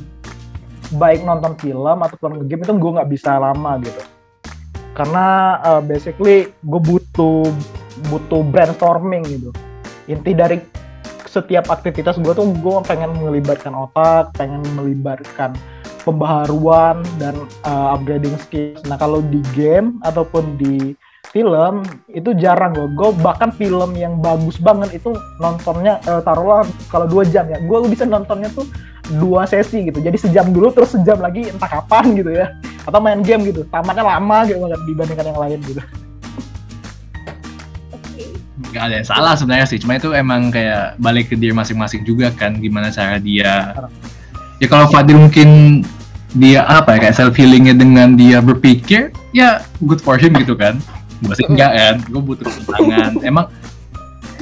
baik 0.96 1.26
nonton 1.26 1.58
film 1.58 1.98
ataupun 2.02 2.46
game 2.46 2.62
itu 2.62 2.72
gue 2.74 2.90
nggak 2.96 3.10
bisa 3.10 3.36
lama 3.38 3.78
gitu. 3.82 4.02
Karena 4.94 5.58
uh, 5.62 5.82
basically 5.82 6.54
gue 6.62 6.80
butuh 6.80 7.50
butuh 8.10 8.42
brainstorming 8.46 9.26
gitu. 9.26 9.50
Inti 10.06 10.32
dari 10.36 10.58
setiap 11.26 11.66
aktivitas 11.66 12.22
gue 12.22 12.30
tuh 12.30 12.46
gue 12.46 12.76
pengen 12.86 13.10
melibatkan 13.18 13.74
otak 13.74 14.30
pengen 14.38 14.62
melibatkan 14.78 15.50
pembaharuan 16.06 17.02
dan 17.18 17.34
uh, 17.66 17.96
upgrading 17.96 18.38
skills. 18.38 18.84
Nah 18.86 18.94
kalau 19.00 19.18
di 19.18 19.42
game 19.56 19.98
ataupun 20.06 20.54
di 20.60 20.94
film 21.32 21.82
itu 22.12 22.30
jarang 22.36 22.76
gue 22.76 22.88
gue 22.92 23.10
bahkan 23.24 23.48
film 23.54 23.96
yang 23.96 24.20
bagus 24.20 24.60
banget 24.60 25.00
itu 25.00 25.16
nontonnya 25.40 25.98
uh, 26.04 26.20
taruhlah 26.20 26.66
kalau 26.92 27.08
dua 27.08 27.24
jam 27.24 27.48
ya. 27.48 27.58
Gue 27.64 27.86
bisa 27.88 28.04
nontonnya 28.04 28.52
tuh 28.52 28.68
dua 29.16 29.48
sesi 29.48 29.88
gitu. 29.88 30.00
Jadi 30.04 30.16
sejam 30.20 30.52
dulu 30.52 30.70
terus 30.74 30.92
sejam 30.92 31.18
lagi 31.18 31.48
entah 31.48 31.70
kapan 31.70 32.14
gitu 32.18 32.30
ya. 32.34 32.52
Atau 32.84 33.00
main 33.00 33.24
game 33.24 33.48
gitu. 33.48 33.64
Tamatnya 33.72 34.04
lama 34.04 34.44
gitu 34.44 34.60
dibandingkan 34.84 35.26
yang 35.32 35.40
lain 35.40 35.58
gitu. 35.64 35.80
Gak 38.74 38.90
ada 38.90 38.94
yang 38.98 39.06
salah 39.06 39.34
sebenarnya 39.38 39.66
sih. 39.70 39.78
Cuma 39.78 39.96
itu 39.96 40.10
emang 40.10 40.50
kayak 40.50 40.98
balik 40.98 41.30
ke 41.30 41.38
diri 41.38 41.54
masing-masing 41.54 42.02
juga 42.02 42.34
kan 42.34 42.58
gimana 42.58 42.90
cara 42.90 43.22
dia. 43.22 43.74
Ya 44.58 44.66
kalau 44.70 44.86
Fadil 44.90 45.18
mungkin 45.18 45.82
dia 46.34 46.66
apa 46.66 46.98
ya 46.98 47.06
kayak 47.06 47.14
self 47.14 47.34
healingnya 47.38 47.78
dengan 47.78 48.18
dia 48.18 48.42
berpikir 48.42 49.14
ya 49.30 49.62
good 49.86 50.02
for 50.02 50.18
him 50.18 50.34
gitu 50.34 50.58
kan 50.58 50.82
gue 51.24 51.34
sih 51.36 51.48
enggak 51.48 51.72
kan 51.72 51.94
gue 52.04 52.22
butuh 52.22 52.46
tantangan 52.46 53.12
emang 53.28 53.46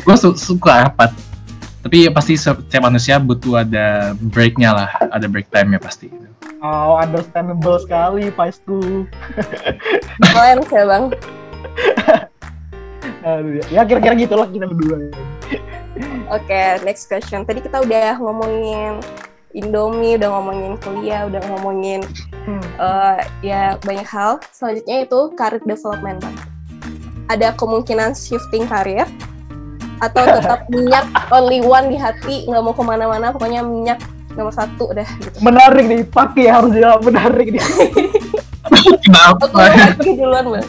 gue 0.02 0.16
su 0.18 0.34
suka 0.34 0.88
rapat 0.88 1.14
tapi 1.82 2.06
pasti 2.14 2.38
setiap 2.38 2.82
manusia 2.86 3.18
butuh 3.18 3.62
ada 3.66 4.14
breaknya 4.18 4.70
lah 4.74 4.90
ada 5.10 5.26
break 5.26 5.50
time 5.50 5.74
ya 5.74 5.80
pasti 5.82 6.10
oh 6.62 6.98
understandable 6.98 7.78
sekali 7.78 8.30
Paistu 8.34 9.06
keren 10.22 10.58
ya 10.74 10.84
bang 10.86 11.04
ya 13.70 13.82
kira-kira 13.86 14.14
gitulah 14.18 14.46
kita 14.50 14.66
berdua 14.66 15.10
Oke, 16.32 16.48
okay, 16.48 16.80
next 16.88 17.12
question. 17.12 17.44
Tadi 17.44 17.60
kita 17.60 17.84
udah 17.84 18.16
ngomongin 18.16 19.04
Indomie, 19.52 20.16
udah 20.16 20.32
ngomongin 20.32 20.72
kuliah, 20.80 21.28
udah 21.28 21.44
ngomongin 21.52 22.00
hmm. 22.48 22.64
uh, 22.80 23.20
ya 23.44 23.76
banyak 23.84 24.08
hal. 24.08 24.40
Selanjutnya 24.48 25.04
itu 25.04 25.20
career 25.36 25.60
development, 25.60 26.24
Bang. 26.24 26.36
Ada 27.32 27.56
kemungkinan 27.56 28.12
shifting 28.12 28.68
karir 28.68 29.08
atau 30.04 30.20
tetap 30.20 30.66
minyak 30.72 31.08
only 31.32 31.64
one 31.64 31.88
di 31.88 31.96
hati, 31.96 32.44
nggak 32.44 32.60
mau 32.60 32.76
ke 32.76 32.84
mana-mana, 32.84 33.32
pokoknya 33.32 33.64
minyak 33.64 34.04
nomor 34.36 34.52
satu 34.52 34.92
udah 34.92 35.06
gitu. 35.20 35.36
Menarik 35.40 35.84
nih, 35.88 36.04
pakai 36.04 36.52
harus 36.52 36.72
jawab 36.76 37.00
menarik 37.08 37.48
nih. 37.56 37.64
Kenapa? 39.04 39.44
Aku 39.48 40.12
duluan, 40.16 40.44
Bang. 40.52 40.66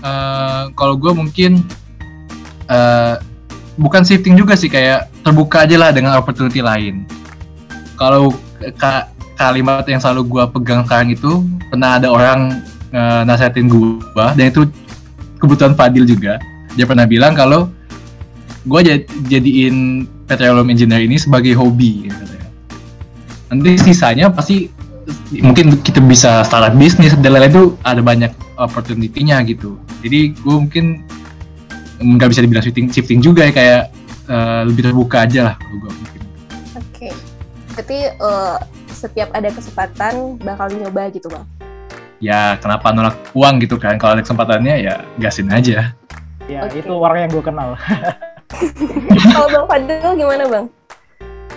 Uh, 0.00 0.72
kalau 0.72 0.96
gue 0.96 1.12
mungkin 1.12 1.60
uh, 2.72 3.20
bukan 3.76 4.00
shifting 4.04 4.36
juga 4.36 4.56
sih 4.56 4.72
kayak 4.72 5.12
terbuka 5.20 5.68
aja 5.68 5.76
lah 5.76 5.90
dengan 5.92 6.16
opportunity 6.16 6.64
lain. 6.64 7.04
Kalau 8.00 8.32
ka 8.80 9.12
kalimat 9.36 9.84
yang 9.88 10.00
selalu 10.00 10.36
gue 10.36 10.44
pegang 10.56 10.84
sekarang 10.84 11.12
itu 11.12 11.44
pernah 11.68 11.96
ada 11.96 12.08
orang 12.12 12.60
uh, 12.94 13.22
nasihatin 13.26 13.66
gue 13.66 14.26
dan 14.36 14.44
itu 14.50 14.66
kebutuhan 15.40 15.72
Fadil 15.74 16.04
juga. 16.04 16.38
Dia 16.76 16.86
pernah 16.86 17.08
bilang 17.08 17.34
kalau 17.34 17.72
gue 18.68 18.80
jad 18.84 19.02
jadiin 19.26 20.06
petroleum 20.28 20.68
engineer 20.68 21.02
ini 21.02 21.16
sebagai 21.16 21.56
hobi. 21.56 22.12
Nanti 23.50 23.74
sisanya 23.82 24.30
pasti 24.30 24.70
mungkin 25.42 25.80
kita 25.82 25.98
bisa 26.04 26.46
startup 26.46 26.76
bisnis 26.78 27.16
dan 27.18 27.34
lain-lain 27.34 27.50
itu 27.50 27.64
ada 27.82 27.98
banyak 27.98 28.30
opportunity-nya 28.60 29.42
gitu. 29.48 29.80
Jadi 30.04 30.36
gue 30.38 30.54
mungkin 30.54 31.02
nggak 32.00 32.30
bisa 32.30 32.40
dibilang 32.40 32.64
shifting 32.64 32.88
shifting 32.88 33.20
juga 33.20 33.44
ya 33.44 33.52
kayak 33.52 33.82
uh, 34.30 34.62
lebih 34.64 34.88
terbuka 34.88 35.26
aja 35.26 35.52
lah 35.52 35.54
kalau 35.58 35.76
gue 35.82 35.92
mungkin. 35.92 36.20
Oke, 36.20 36.78
okay. 36.94 37.12
berarti 37.74 37.98
uh, 38.22 38.56
setiap 38.92 39.28
ada 39.34 39.48
kesempatan 39.50 40.36
bakal 40.40 40.68
nyoba 40.70 41.10
gitu 41.10 41.26
bang? 41.32 41.44
Ya 42.20 42.60
kenapa 42.60 42.92
nolak 42.92 43.16
uang 43.32 43.64
gitu 43.64 43.80
kan? 43.80 43.96
Kalau 43.96 44.14
ada 44.14 44.22
kesempatannya 44.22 44.74
ya 44.84 44.94
gasin 45.16 45.48
aja. 45.48 45.96
Ya 46.44 46.68
okay. 46.68 46.84
itu 46.84 46.92
orang 46.92 47.26
yang 47.26 47.30
gue 47.32 47.44
kenal. 47.44 47.68
kalau 49.32 49.48
bang 49.48 49.66
Fadil 49.66 50.12
gimana 50.20 50.44
bang? 50.44 50.66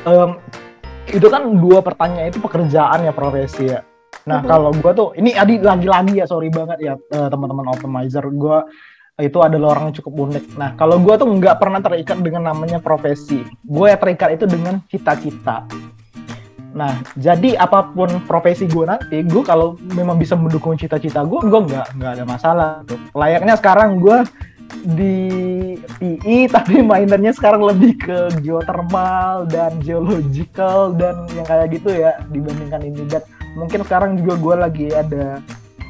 Um, 0.08 0.30
itu 1.12 1.28
kan 1.28 1.44
dua 1.60 1.84
pertanyaan 1.84 2.32
itu 2.32 2.40
pekerjaan 2.40 3.04
ya 3.04 3.12
profesi 3.12 3.68
ya. 3.68 3.84
Nah 4.24 4.40
uh 4.40 4.42
-huh. 4.42 4.48
kalau 4.48 4.72
gue 4.72 4.92
tuh 4.96 5.12
ini 5.20 5.36
Adi 5.36 5.60
lagi-lagi 5.60 6.24
ya 6.24 6.26
sorry 6.26 6.48
banget 6.48 6.80
ya 6.80 6.94
uh, 6.96 7.28
teman-teman 7.28 7.68
optimizer 7.68 8.24
gue 8.24 8.58
itu 9.22 9.38
adalah 9.46 9.78
orang 9.78 9.94
yang 9.94 9.96
cukup 10.02 10.14
unik. 10.26 10.46
Nah, 10.58 10.74
kalau 10.74 10.98
gue 10.98 11.14
tuh 11.14 11.30
nggak 11.30 11.62
pernah 11.62 11.78
terikat 11.86 12.18
dengan 12.18 12.50
namanya 12.50 12.82
profesi. 12.82 13.46
Gue 13.62 13.94
ya 13.94 13.98
terikat 14.02 14.42
itu 14.42 14.50
dengan 14.50 14.82
cita-cita. 14.90 15.70
Nah, 16.74 17.06
jadi 17.14 17.54
apa 17.56 17.94
pun 17.94 18.10
profesi 18.26 18.66
gue 18.66 18.86
nanti, 18.86 19.22
gue 19.22 19.44
kalau 19.46 19.78
memang 19.94 20.18
bisa 20.18 20.34
mendukung 20.34 20.74
cita-cita 20.74 21.22
gue, 21.22 21.40
gue 21.46 21.62
nggak 21.70 22.02
nggak 22.02 22.12
ada 22.20 22.26
masalah. 22.26 22.72
Layaknya 23.14 23.54
sekarang 23.62 24.02
gue 24.02 24.26
di 24.82 25.18
PI, 26.02 26.38
tapi 26.56 26.82
mainannya 26.82 27.30
sekarang 27.32 27.62
lebih 27.62 28.02
ke 28.02 28.42
geothermal 28.42 29.46
dan 29.46 29.78
geological 29.86 30.98
dan 30.98 31.30
yang 31.38 31.46
kayak 31.46 31.78
gitu 31.78 31.94
ya 31.94 32.18
dibandingkan 32.34 32.82
ini. 32.82 33.06
Dan 33.06 33.22
mungkin 33.54 33.86
sekarang 33.86 34.18
juga 34.18 34.34
gue 34.42 34.56
lagi 34.58 34.88
ada 34.90 35.38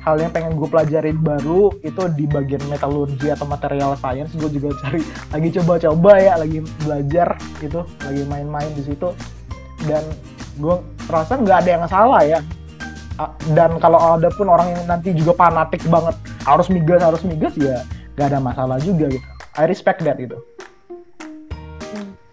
hal 0.04 0.20
yang 0.20 0.36
pengen 0.36 0.60
gue 0.60 0.68
pelajarin 0.68 1.16
baru 1.16 1.72
itu 1.80 2.04
di 2.20 2.28
bagian 2.28 2.60
metalurgi 2.68 3.32
atau 3.32 3.48
material 3.48 3.96
science 3.96 4.36
gue 4.36 4.52
juga 4.52 4.76
cari 4.84 5.00
lagi 5.32 5.48
coba-coba 5.56 6.12
ya 6.20 6.34
lagi 6.36 6.60
belajar 6.84 7.40
itu 7.64 7.80
lagi 8.04 8.24
main-main 8.28 8.68
di 8.76 8.84
situ 8.84 9.16
dan 9.88 10.04
gue 10.58 10.76
rasa 11.10 11.38
nggak 11.38 11.58
ada 11.66 11.70
yang 11.70 11.86
salah 11.90 12.22
ya. 12.26 12.40
Dan 13.54 13.78
kalau 13.78 14.18
ada 14.18 14.28
pun 14.34 14.50
orang 14.50 14.74
yang 14.74 14.84
nanti 14.90 15.14
juga 15.14 15.38
fanatik 15.38 15.86
banget 15.86 16.18
harus 16.44 16.68
migas 16.74 17.00
harus 17.00 17.22
migas 17.22 17.54
ya 17.56 17.86
nggak 18.18 18.28
ada 18.34 18.40
masalah 18.42 18.78
juga 18.82 19.10
gitu. 19.10 19.28
I 19.54 19.70
respect 19.70 20.02
that 20.02 20.18
gitu. 20.18 20.42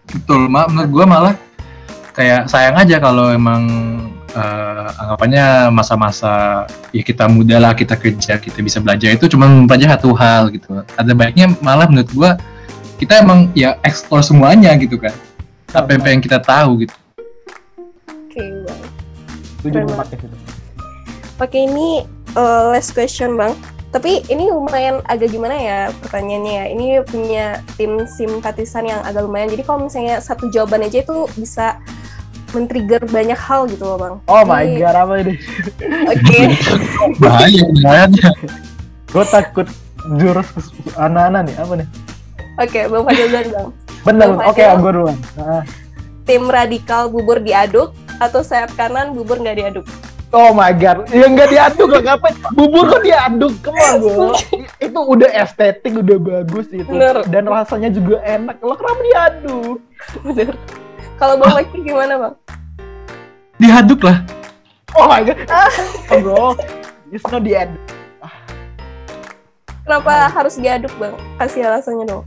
Betul 0.09 0.49
mak 0.49 0.73
menurut 0.73 0.89
gue 0.89 1.05
malah 1.05 1.35
kayak 2.17 2.49
sayang 2.49 2.75
aja 2.81 2.97
kalau 2.97 3.29
emang 3.29 3.69
uh, 4.33 4.89
anggapannya 4.99 5.69
masa-masa 5.69 6.65
ya 6.91 7.05
kita 7.05 7.29
muda 7.29 7.61
lah 7.61 7.77
kita 7.77 7.93
kerja 7.93 8.41
kita 8.41 8.59
bisa 8.65 8.81
belajar. 8.81 9.13
Itu 9.13 9.29
cuma 9.29 9.45
mempelajari 9.45 9.93
satu 9.95 10.17
hal 10.17 10.49
gitu. 10.49 10.81
Ada 10.97 11.13
baiknya 11.13 11.53
malah 11.61 11.85
menurut 11.85 12.09
gua 12.11 12.31
kita 12.97 13.21
emang 13.21 13.53
ya 13.53 13.77
explore 13.85 14.25
semuanya 14.25 14.73
gitu 14.81 14.97
kan. 14.97 15.13
Apa 15.71 15.93
yang 15.93 16.01
pengen 16.03 16.21
kita 16.25 16.41
tahu 16.41 16.83
gitu 16.83 17.00
okay, 19.65 19.83
bang 19.85 19.99
oke 21.41 21.57
ini 21.57 21.89
uh, 22.35 22.73
last 22.73 22.93
question 22.97 23.37
bang 23.37 23.53
tapi 23.91 24.23
ini 24.31 24.47
lumayan 24.47 25.03
agak 25.11 25.35
gimana 25.35 25.55
ya 25.59 25.79
pertanyaannya 25.99 26.53
ya 26.55 26.65
ini 26.71 26.85
punya 27.03 27.45
tim 27.75 28.07
simpatisan 28.07 28.87
yang 28.87 29.03
agak 29.03 29.27
lumayan 29.27 29.51
jadi 29.51 29.67
kalau 29.67 29.91
misalnya 29.91 30.23
satu 30.23 30.47
jawaban 30.47 30.87
aja 30.87 31.03
itu 31.03 31.27
bisa 31.35 31.75
men-trigger 32.55 33.03
banyak 33.07 33.39
hal 33.39 33.67
gitu 33.67 33.83
loh 33.87 33.97
bang. 33.99 34.15
Oh 34.27 34.43
my 34.43 34.63
god 34.75 34.95
apa 34.95 35.13
ini? 35.23 35.33
Oke. 36.07 36.39
Bahaya 37.23 37.63
bahaya. 37.79 38.29
Gue 39.11 39.25
takut 39.27 39.67
jurus 40.19 40.47
anak-anak 40.99 41.51
nih 41.51 41.55
apa 41.59 41.73
nih? 41.79 41.87
Oke, 42.59 42.67
okay, 42.67 42.83
bang 42.91 43.03
Fadil 43.07 43.27
duluan 43.27 43.47
bang. 43.47 43.67
Bener, 44.01 44.27
oke 44.35 44.55
okay, 44.55 44.65
gue 44.67 44.91
duluan. 44.91 45.17
Tim 46.27 46.43
radikal 46.47 47.07
bubur 47.07 47.39
diaduk 47.39 47.95
atau 48.19 48.41
sayap 48.41 48.73
kanan 48.75 49.15
bubur 49.15 49.39
nggak 49.39 49.57
diaduk? 49.61 49.85
Oh 50.31 50.55
my 50.55 50.71
god, 50.71 51.11
ya 51.11 51.27
nggak 51.27 51.51
diaduk 51.51 51.91
gak 51.91 52.03
ngapain? 52.07 52.35
Bubur 52.55 52.87
kok 52.87 53.03
diaduk, 53.03 53.51
ke 53.59 53.67
mana 53.67 53.99
bro? 53.99 54.31
itu 54.87 54.99
udah 55.03 55.29
estetik, 55.35 55.91
udah 55.99 56.17
bagus 56.23 56.71
itu, 56.71 56.87
Bener. 56.87 57.19
dan 57.27 57.51
rasanya 57.51 57.91
juga 57.91 58.23
enak. 58.23 58.55
Lo 58.63 58.79
kenapa 58.79 59.01
diaduk? 59.03 59.83
Bener. 60.23 60.55
Kalau 61.19 61.35
Bang 61.35 61.53
Leki 61.59 61.83
gimana 61.83 62.13
Bang? 62.15 62.35
Dihaduk 63.59 64.07
lah. 64.07 64.23
Oh 64.95 65.11
my 65.11 65.19
god. 65.19 65.35
oh, 66.15 66.19
bro, 66.23 66.55
it's 67.11 67.27
not 67.27 67.43
the 67.43 67.67
end. 67.67 67.75
Kenapa 69.83 70.31
harus 70.31 70.55
diaduk 70.55 70.95
Bang? 70.95 71.19
Kasih 71.43 71.67
alasannya 71.67 72.07
dong. 72.07 72.23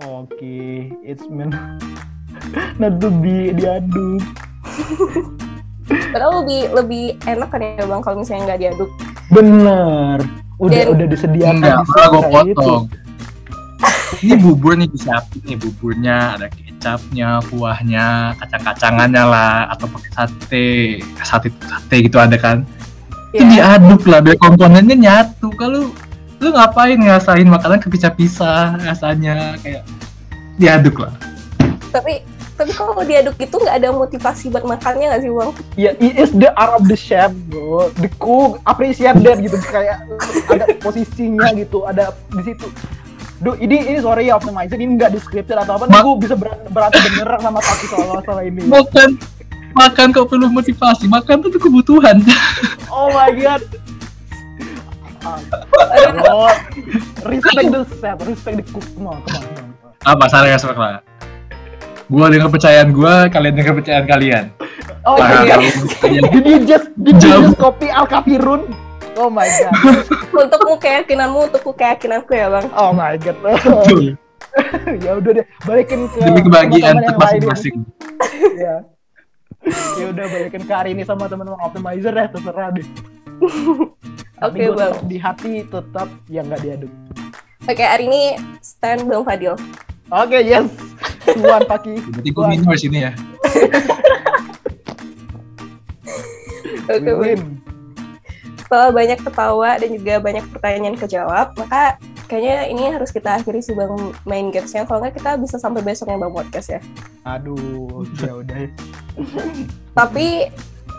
Oke, 0.00 0.32
okay. 0.32 0.72
it's 1.04 1.28
meant 1.28 1.52
to 3.00 3.08
be 3.22 3.52
diaduk. 3.54 4.22
Padahal 5.84 6.42
lebih 6.44 6.60
lebih 6.72 7.04
enak 7.28 7.48
kan 7.52 7.60
ya 7.60 7.84
bang 7.84 8.00
kalau 8.00 8.16
misalnya 8.20 8.42
nggak 8.52 8.60
diaduk. 8.60 8.90
Bener, 9.32 10.18
udah 10.60 10.82
Dan, 10.84 10.92
udah 10.94 11.06
disediakan. 11.08 11.56
Enggak, 11.60 11.78
gue 11.84 12.22
potong. 12.30 12.84
Ini 14.24 14.34
bubur 14.40 14.72
nih 14.80 14.88
disiapin 14.88 15.42
nih 15.44 15.58
buburnya 15.60 16.38
ada 16.38 16.46
kecapnya, 16.48 17.44
kuahnya, 17.52 18.32
kacang-kacangannya 18.40 19.24
lah, 19.24 19.68
atau 19.68 19.84
pakai 19.90 20.10
sate, 20.16 20.66
sate 21.20 21.48
sate 21.60 21.96
gitu 22.08 22.16
ada 22.16 22.36
kan. 22.40 22.64
Yeah. 23.34 23.44
Itu 23.44 23.44
iya. 23.44 23.52
diaduk 23.76 24.02
lah, 24.08 24.24
biar 24.24 24.38
komponennya 24.40 24.96
nyatu. 24.96 25.52
Kalau 25.60 25.92
lu 26.40 26.48
ngapain 26.52 26.96
ngasain 26.96 27.48
makanan 27.48 27.80
kepisah-pisah 27.84 28.80
rasanya 28.84 29.56
kayak 29.60 29.84
diaduk 30.56 31.00
lah. 31.04 31.12
Tapi 31.92 32.24
tapi 32.54 32.70
kalau 32.70 32.94
diaduk 33.02 33.34
itu 33.38 33.56
nggak 33.58 33.76
ada 33.82 33.88
motivasi 33.90 34.46
buat 34.50 34.62
makannya 34.62 35.10
nggak 35.10 35.22
sih 35.26 35.30
bang? 35.30 35.50
Ya, 35.74 35.82
yeah, 35.90 35.94
it 35.98 36.14
is 36.14 36.30
the 36.30 36.54
art 36.54 36.78
of 36.78 36.86
the 36.86 36.94
chef, 36.94 37.34
bro. 37.50 37.90
The 37.98 38.06
cook 38.22 38.62
appreciate 38.62 39.18
that 39.26 39.42
gitu 39.42 39.58
kayak 39.66 40.06
ada 40.46 40.64
posisinya 40.78 41.50
gitu, 41.58 41.82
ada 41.82 42.14
di 42.30 42.42
situ 42.46 42.70
Duh, 43.42 43.58
ini 43.58 43.76
ini 43.90 43.98
sorry 43.98 44.30
ya 44.30 44.38
optimizer 44.38 44.78
ini 44.78 44.94
nggak 44.94 45.10
description 45.10 45.58
atau 45.58 45.74
apa, 45.76 45.90
gue 45.90 46.14
bisa 46.22 46.38
berantem, 46.38 46.70
berantem 46.70 47.00
bener 47.02 47.28
sama 47.42 47.60
kaki 47.60 47.86
soal 47.90 48.06
masalah 48.16 48.42
ini. 48.46 48.62
Makan, 48.64 49.08
makan 49.74 50.06
kok 50.14 50.26
perlu 50.30 50.46
motivasi, 50.48 51.04
makan 51.10 51.42
tuh 51.42 51.50
kebutuhan. 51.58 52.22
oh 52.94 53.10
my 53.10 53.34
god. 53.34 53.60
oh, 56.30 56.52
respect 57.26 57.68
the 57.68 57.82
chef, 57.98 58.16
respect 58.22 58.56
the 58.62 58.64
cook, 58.70 58.86
come 58.94 59.12
on, 59.12 59.18
come 59.26 59.44
on. 59.44 59.74
Apa 60.04 60.24
salah 60.30 60.48
ya? 60.48 60.58
Gua 62.12 62.28
dengan 62.28 62.52
kepercayaan 62.52 62.88
gua, 62.92 63.32
kalian 63.32 63.52
dengan 63.56 63.68
kepercayaan 63.72 64.04
kalian. 64.04 64.44
Oh 65.08 65.16
iya. 65.16 65.56
Did 66.04 66.44
you 66.44 66.58
just 66.68 66.88
did 67.00 67.16
you 67.20 67.32
just 67.32 67.56
copy 67.56 67.88
Al 67.88 68.04
Kafirun? 68.04 68.68
Oh 69.14 69.30
my 69.30 69.46
god. 69.46 69.72
Untukmu 70.44 70.74
keyakinanmu, 70.82 71.48
untukku 71.48 71.70
keyakinanku 71.72 72.34
ya 72.34 72.50
bang. 72.50 72.66
Oh 72.74 72.90
my 72.90 73.14
god. 73.16 73.38
ya 75.04 75.18
udah 75.18 75.30
deh, 75.42 75.46
balikin 75.66 76.06
ke 76.10 76.18
Demi 76.22 76.40
kebahagiaan 76.46 76.96
masing-masing. 77.18 77.76
Ya. 78.54 78.86
ya 79.98 80.04
udah 80.12 80.26
balikin 80.28 80.62
ke 80.68 80.72
hari 80.72 80.92
ini 80.92 81.02
sama 81.08 81.26
teman-teman 81.26 81.58
optimizer 81.64 82.12
ya 82.12 82.28
terserah 82.28 82.68
deh. 82.70 82.86
Oke, 84.44 84.62
gua 84.70 84.92
Bang. 84.92 85.08
di 85.08 85.16
hati 85.18 85.52
tetap 85.64 86.08
yang 86.28 86.46
nggak 86.46 86.62
diaduk. 86.62 86.92
Oke, 87.64 87.80
hari 87.80 88.04
ini 88.06 88.22
stand 88.60 89.08
Bang 89.08 89.24
Fadil. 89.24 89.56
Oke, 90.12 90.38
yes. 90.44 90.68
Tuan 91.34 91.62
Paki. 91.66 91.94
Berarti 91.98 92.30
gue 92.30 92.44
minor 92.46 92.76
sini 92.78 92.98
ya. 93.04 93.12
Oke. 96.94 97.12
Win. 97.16 97.40
Setelah 98.60 98.90
banyak 98.92 99.18
ketawa 99.20 99.70
dan 99.76 99.90
juga 99.92 100.14
banyak 100.20 100.44
pertanyaan 100.50 100.96
kejawab, 100.96 101.52
maka 101.60 102.00
kayaknya 102.26 102.66
ini 102.72 102.82
harus 102.90 103.12
kita 103.12 103.40
akhiri 103.40 103.60
sih 103.60 103.76
Bang 103.76 104.16
main 104.24 104.48
gamesnya. 104.48 104.88
Kalau 104.88 105.04
nggak 105.04 105.20
kita 105.20 105.36
bisa 105.36 105.60
sampai 105.60 105.84
besoknya 105.84 106.16
Bang 106.16 106.32
podcast 106.32 106.72
ya. 106.72 106.80
Aduh, 107.28 108.08
ya 108.20 108.40
udah. 108.40 108.64
Tapi 109.98 110.48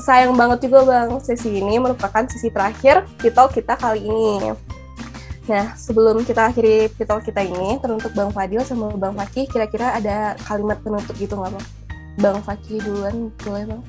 sayang 0.06 0.38
banget 0.38 0.70
juga 0.70 0.86
Bang, 0.86 1.18
sesi 1.22 1.58
ini 1.58 1.82
merupakan 1.82 2.24
sesi 2.30 2.54
terakhir 2.54 3.10
Pitol 3.18 3.50
kita 3.50 3.74
kali 3.76 4.06
ini. 4.06 4.54
Nah, 5.46 5.78
sebelum 5.78 6.26
kita 6.26 6.50
akhiri 6.50 6.90
Pitol 6.90 7.22
kita 7.22 7.46
ini, 7.46 7.78
teruntuk 7.78 8.18
Bang 8.18 8.34
Fadil 8.34 8.66
sama 8.66 8.90
Bang 8.98 9.14
Fakih, 9.14 9.46
kira-kira 9.46 9.94
ada 9.94 10.34
kalimat 10.42 10.82
penutup 10.82 11.14
gitu 11.22 11.38
nggak 11.38 11.54
Bang? 11.54 11.66
Bang 12.18 12.40
Fakih 12.42 12.82
duluan, 12.82 13.30
boleh 13.46 13.64
Bang? 13.70 13.82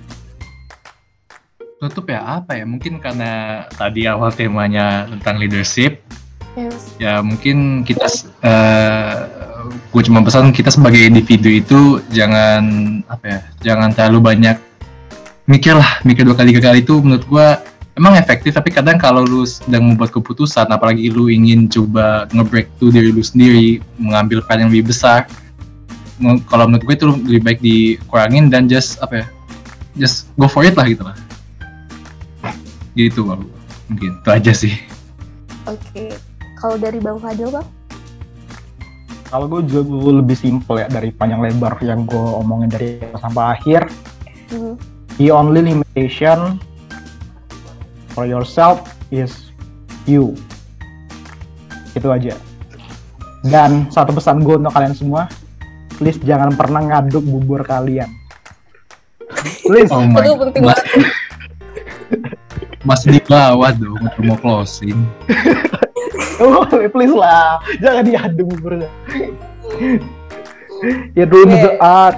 Tutup 1.81 2.13
ya 2.13 2.21
apa 2.41 2.61
ya? 2.61 2.69
Mungkin 2.69 3.01
karena 3.01 3.65
tadi 3.73 4.05
awal 4.05 4.37
temanya 4.37 5.09
tentang 5.09 5.41
leadership, 5.41 6.05
Yes. 6.57 6.97
ya 6.97 7.21
mungkin 7.21 7.85
kita 7.85 8.09
uh, 8.41 9.29
gue 9.93 10.03
cuma 10.09 10.25
pesan 10.25 10.57
kita 10.57 10.73
sebagai 10.73 11.05
individu 11.05 11.53
itu 11.53 11.81
jangan 12.09 12.65
apa 13.13 13.25
ya 13.29 13.41
jangan 13.61 13.93
terlalu 13.93 14.33
banyak 14.33 14.57
mikir 15.45 15.77
lah 15.77 16.01
mikir 16.01 16.25
dua 16.25 16.33
kali 16.33 16.57
tiga 16.57 16.73
kali 16.73 16.81
itu 16.81 16.97
menurut 17.05 17.29
gue 17.29 17.49
emang 17.97 18.15
efektif 18.21 18.53
tapi 18.55 18.69
kadang 18.71 19.01
kalau 19.01 19.25
lu 19.25 19.43
sedang 19.49 19.93
membuat 19.93 20.13
keputusan 20.13 20.69
apalagi 20.69 21.09
lu 21.09 21.33
ingin 21.33 21.67
coba 21.67 22.29
nge-break 22.31 22.69
tuh 22.77 22.93
diri 22.93 23.11
lu 23.11 23.25
sendiri 23.25 23.81
mengambil 23.97 24.45
peran 24.45 24.69
yang 24.69 24.71
lebih 24.71 24.93
besar 24.93 25.25
kalau 26.49 26.69
menurut 26.69 26.85
gue 26.85 26.95
itu 26.97 27.07
lebih 27.29 27.43
baik 27.45 27.61
dikurangin 27.65 28.53
dan 28.53 28.69
just 28.69 29.01
apa 29.01 29.25
ya 29.25 29.27
just 29.97 30.29
go 30.37 30.49
for 30.49 30.65
it 30.65 30.77
lah 30.77 30.85
gitu 30.85 31.05
lah 31.05 31.17
gitu 32.97 33.25
Bang. 33.25 33.49
mungkin 33.89 34.17
itu 34.21 34.31
aja 34.33 34.53
sih 34.53 34.77
Oke. 35.67 36.15
Kalau 36.57 36.79
dari 36.79 37.03
Bang 37.03 37.19
Fadil 37.19 37.51
Bang? 37.51 37.67
Kalau 39.27 39.51
gue 39.51 39.67
jauh 39.67 40.15
lebih 40.15 40.39
simpel 40.39 40.79
ya 40.79 40.87
dari 40.87 41.11
panjang 41.11 41.43
lebar 41.43 41.75
yang 41.83 42.07
gue 42.07 42.27
omongin 42.39 42.71
dari 42.71 43.03
sampai 43.19 43.59
akhir. 43.59 43.91
Hmm. 44.55 44.79
The 45.19 45.35
only 45.35 45.67
limitation 45.67 46.63
for 48.17 48.25
yourself 48.25 48.81
is 49.13 49.53
you. 50.09 50.33
Itu 51.93 52.09
aja. 52.09 52.33
Dan 53.45 53.93
satu 53.93 54.17
pesan 54.17 54.41
gue 54.41 54.57
untuk 54.57 54.73
kalian 54.73 54.97
semua, 54.97 55.29
please 56.01 56.17
jangan 56.25 56.57
pernah 56.57 56.81
ngaduk 56.81 57.21
bubur 57.23 57.61
kalian. 57.63 58.09
Please. 59.63 59.93
oh 59.93 60.01
my 60.01 60.25
Itu 60.25 60.35
penting 60.41 60.63
Mas- 60.73 60.87
masih 62.87 63.19
di 63.19 63.21
bawah 63.27 63.75
dong 63.75 63.99
mau 64.23 64.39
closing 64.39 64.95
Oh, 66.39 66.63
please 66.95 67.11
lah, 67.11 67.59
jangan 67.83 68.07
diaduk 68.07 68.47
buburnya. 68.55 68.87
It 71.17 71.27
ruins 71.33 71.57
the 71.57 71.73
Oke. 71.75 71.81
art. 71.81 72.17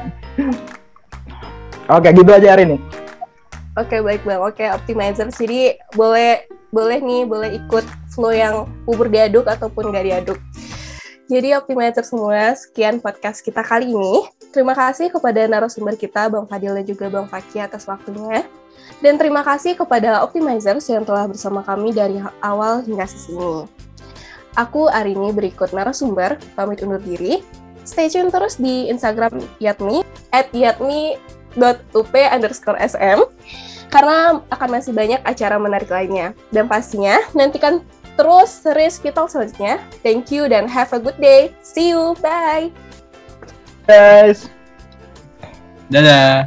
Oke, 1.88 2.08
gitu 2.12 2.26
aja 2.28 2.52
hari 2.52 2.66
ini. 2.66 2.76
Oke 3.78 4.02
baik 4.02 4.26
bang, 4.26 4.42
oke 4.42 4.64
optimizer. 4.74 5.30
Jadi 5.30 5.78
boleh 5.94 6.42
boleh 6.74 6.98
nih 6.98 7.22
boleh 7.22 7.50
ikut 7.62 7.86
flow 8.10 8.34
yang 8.34 8.66
bubur 8.82 9.06
diaduk 9.06 9.46
ataupun 9.46 9.94
gak 9.94 10.02
diaduk. 10.02 10.38
Jadi 11.30 11.54
optimizer 11.54 12.02
semua, 12.02 12.58
sekian 12.58 12.98
podcast 12.98 13.38
kita 13.44 13.62
kali 13.62 13.94
ini. 13.94 14.26
Terima 14.50 14.74
kasih 14.74 15.12
kepada 15.12 15.44
narasumber 15.46 15.94
kita 15.94 16.26
Bang 16.26 16.48
Fadil 16.50 16.74
dan 16.74 16.88
juga 16.88 17.06
Bang 17.06 17.30
Faki 17.30 17.62
atas 17.62 17.86
waktunya. 17.86 18.42
Dan 18.98 19.20
terima 19.20 19.46
kasih 19.46 19.78
kepada 19.78 20.24
optimizers 20.26 20.88
yang 20.90 21.04
telah 21.06 21.28
bersama 21.30 21.62
kami 21.62 21.94
dari 21.94 22.18
awal 22.42 22.82
hingga 22.82 23.06
sesi 23.06 23.36
ini. 23.36 23.68
Aku 24.56 24.90
Arini 24.90 25.30
berikut 25.30 25.70
narasumber, 25.70 26.40
pamit 26.58 26.82
undur 26.82 26.98
diri. 26.98 27.44
Stay 27.84 28.10
tune 28.10 28.32
terus 28.32 28.58
di 28.58 28.88
Instagram 28.90 29.38
Yatmi, 29.60 30.02
at 30.32 30.50
underscore 30.50 31.37
sm 32.86 33.28
karena 33.88 34.44
akan 34.52 34.68
masih 34.68 34.92
banyak 34.92 35.20
acara 35.24 35.56
menarik 35.56 35.88
lainnya. 35.88 36.36
Dan 36.52 36.68
pastinya 36.68 37.18
nantikan 37.32 37.80
terus 38.20 38.50
series 38.50 39.00
kita 39.00 39.24
selanjutnya. 39.26 39.80
Thank 40.04 40.28
you 40.30 40.46
dan 40.46 40.68
have 40.68 40.92
a 40.92 41.00
good 41.00 41.16
day. 41.16 41.56
See 41.64 41.92
you. 41.92 42.14
Bye. 42.20 42.70
Guys. 43.88 44.52
dadah 45.88 46.44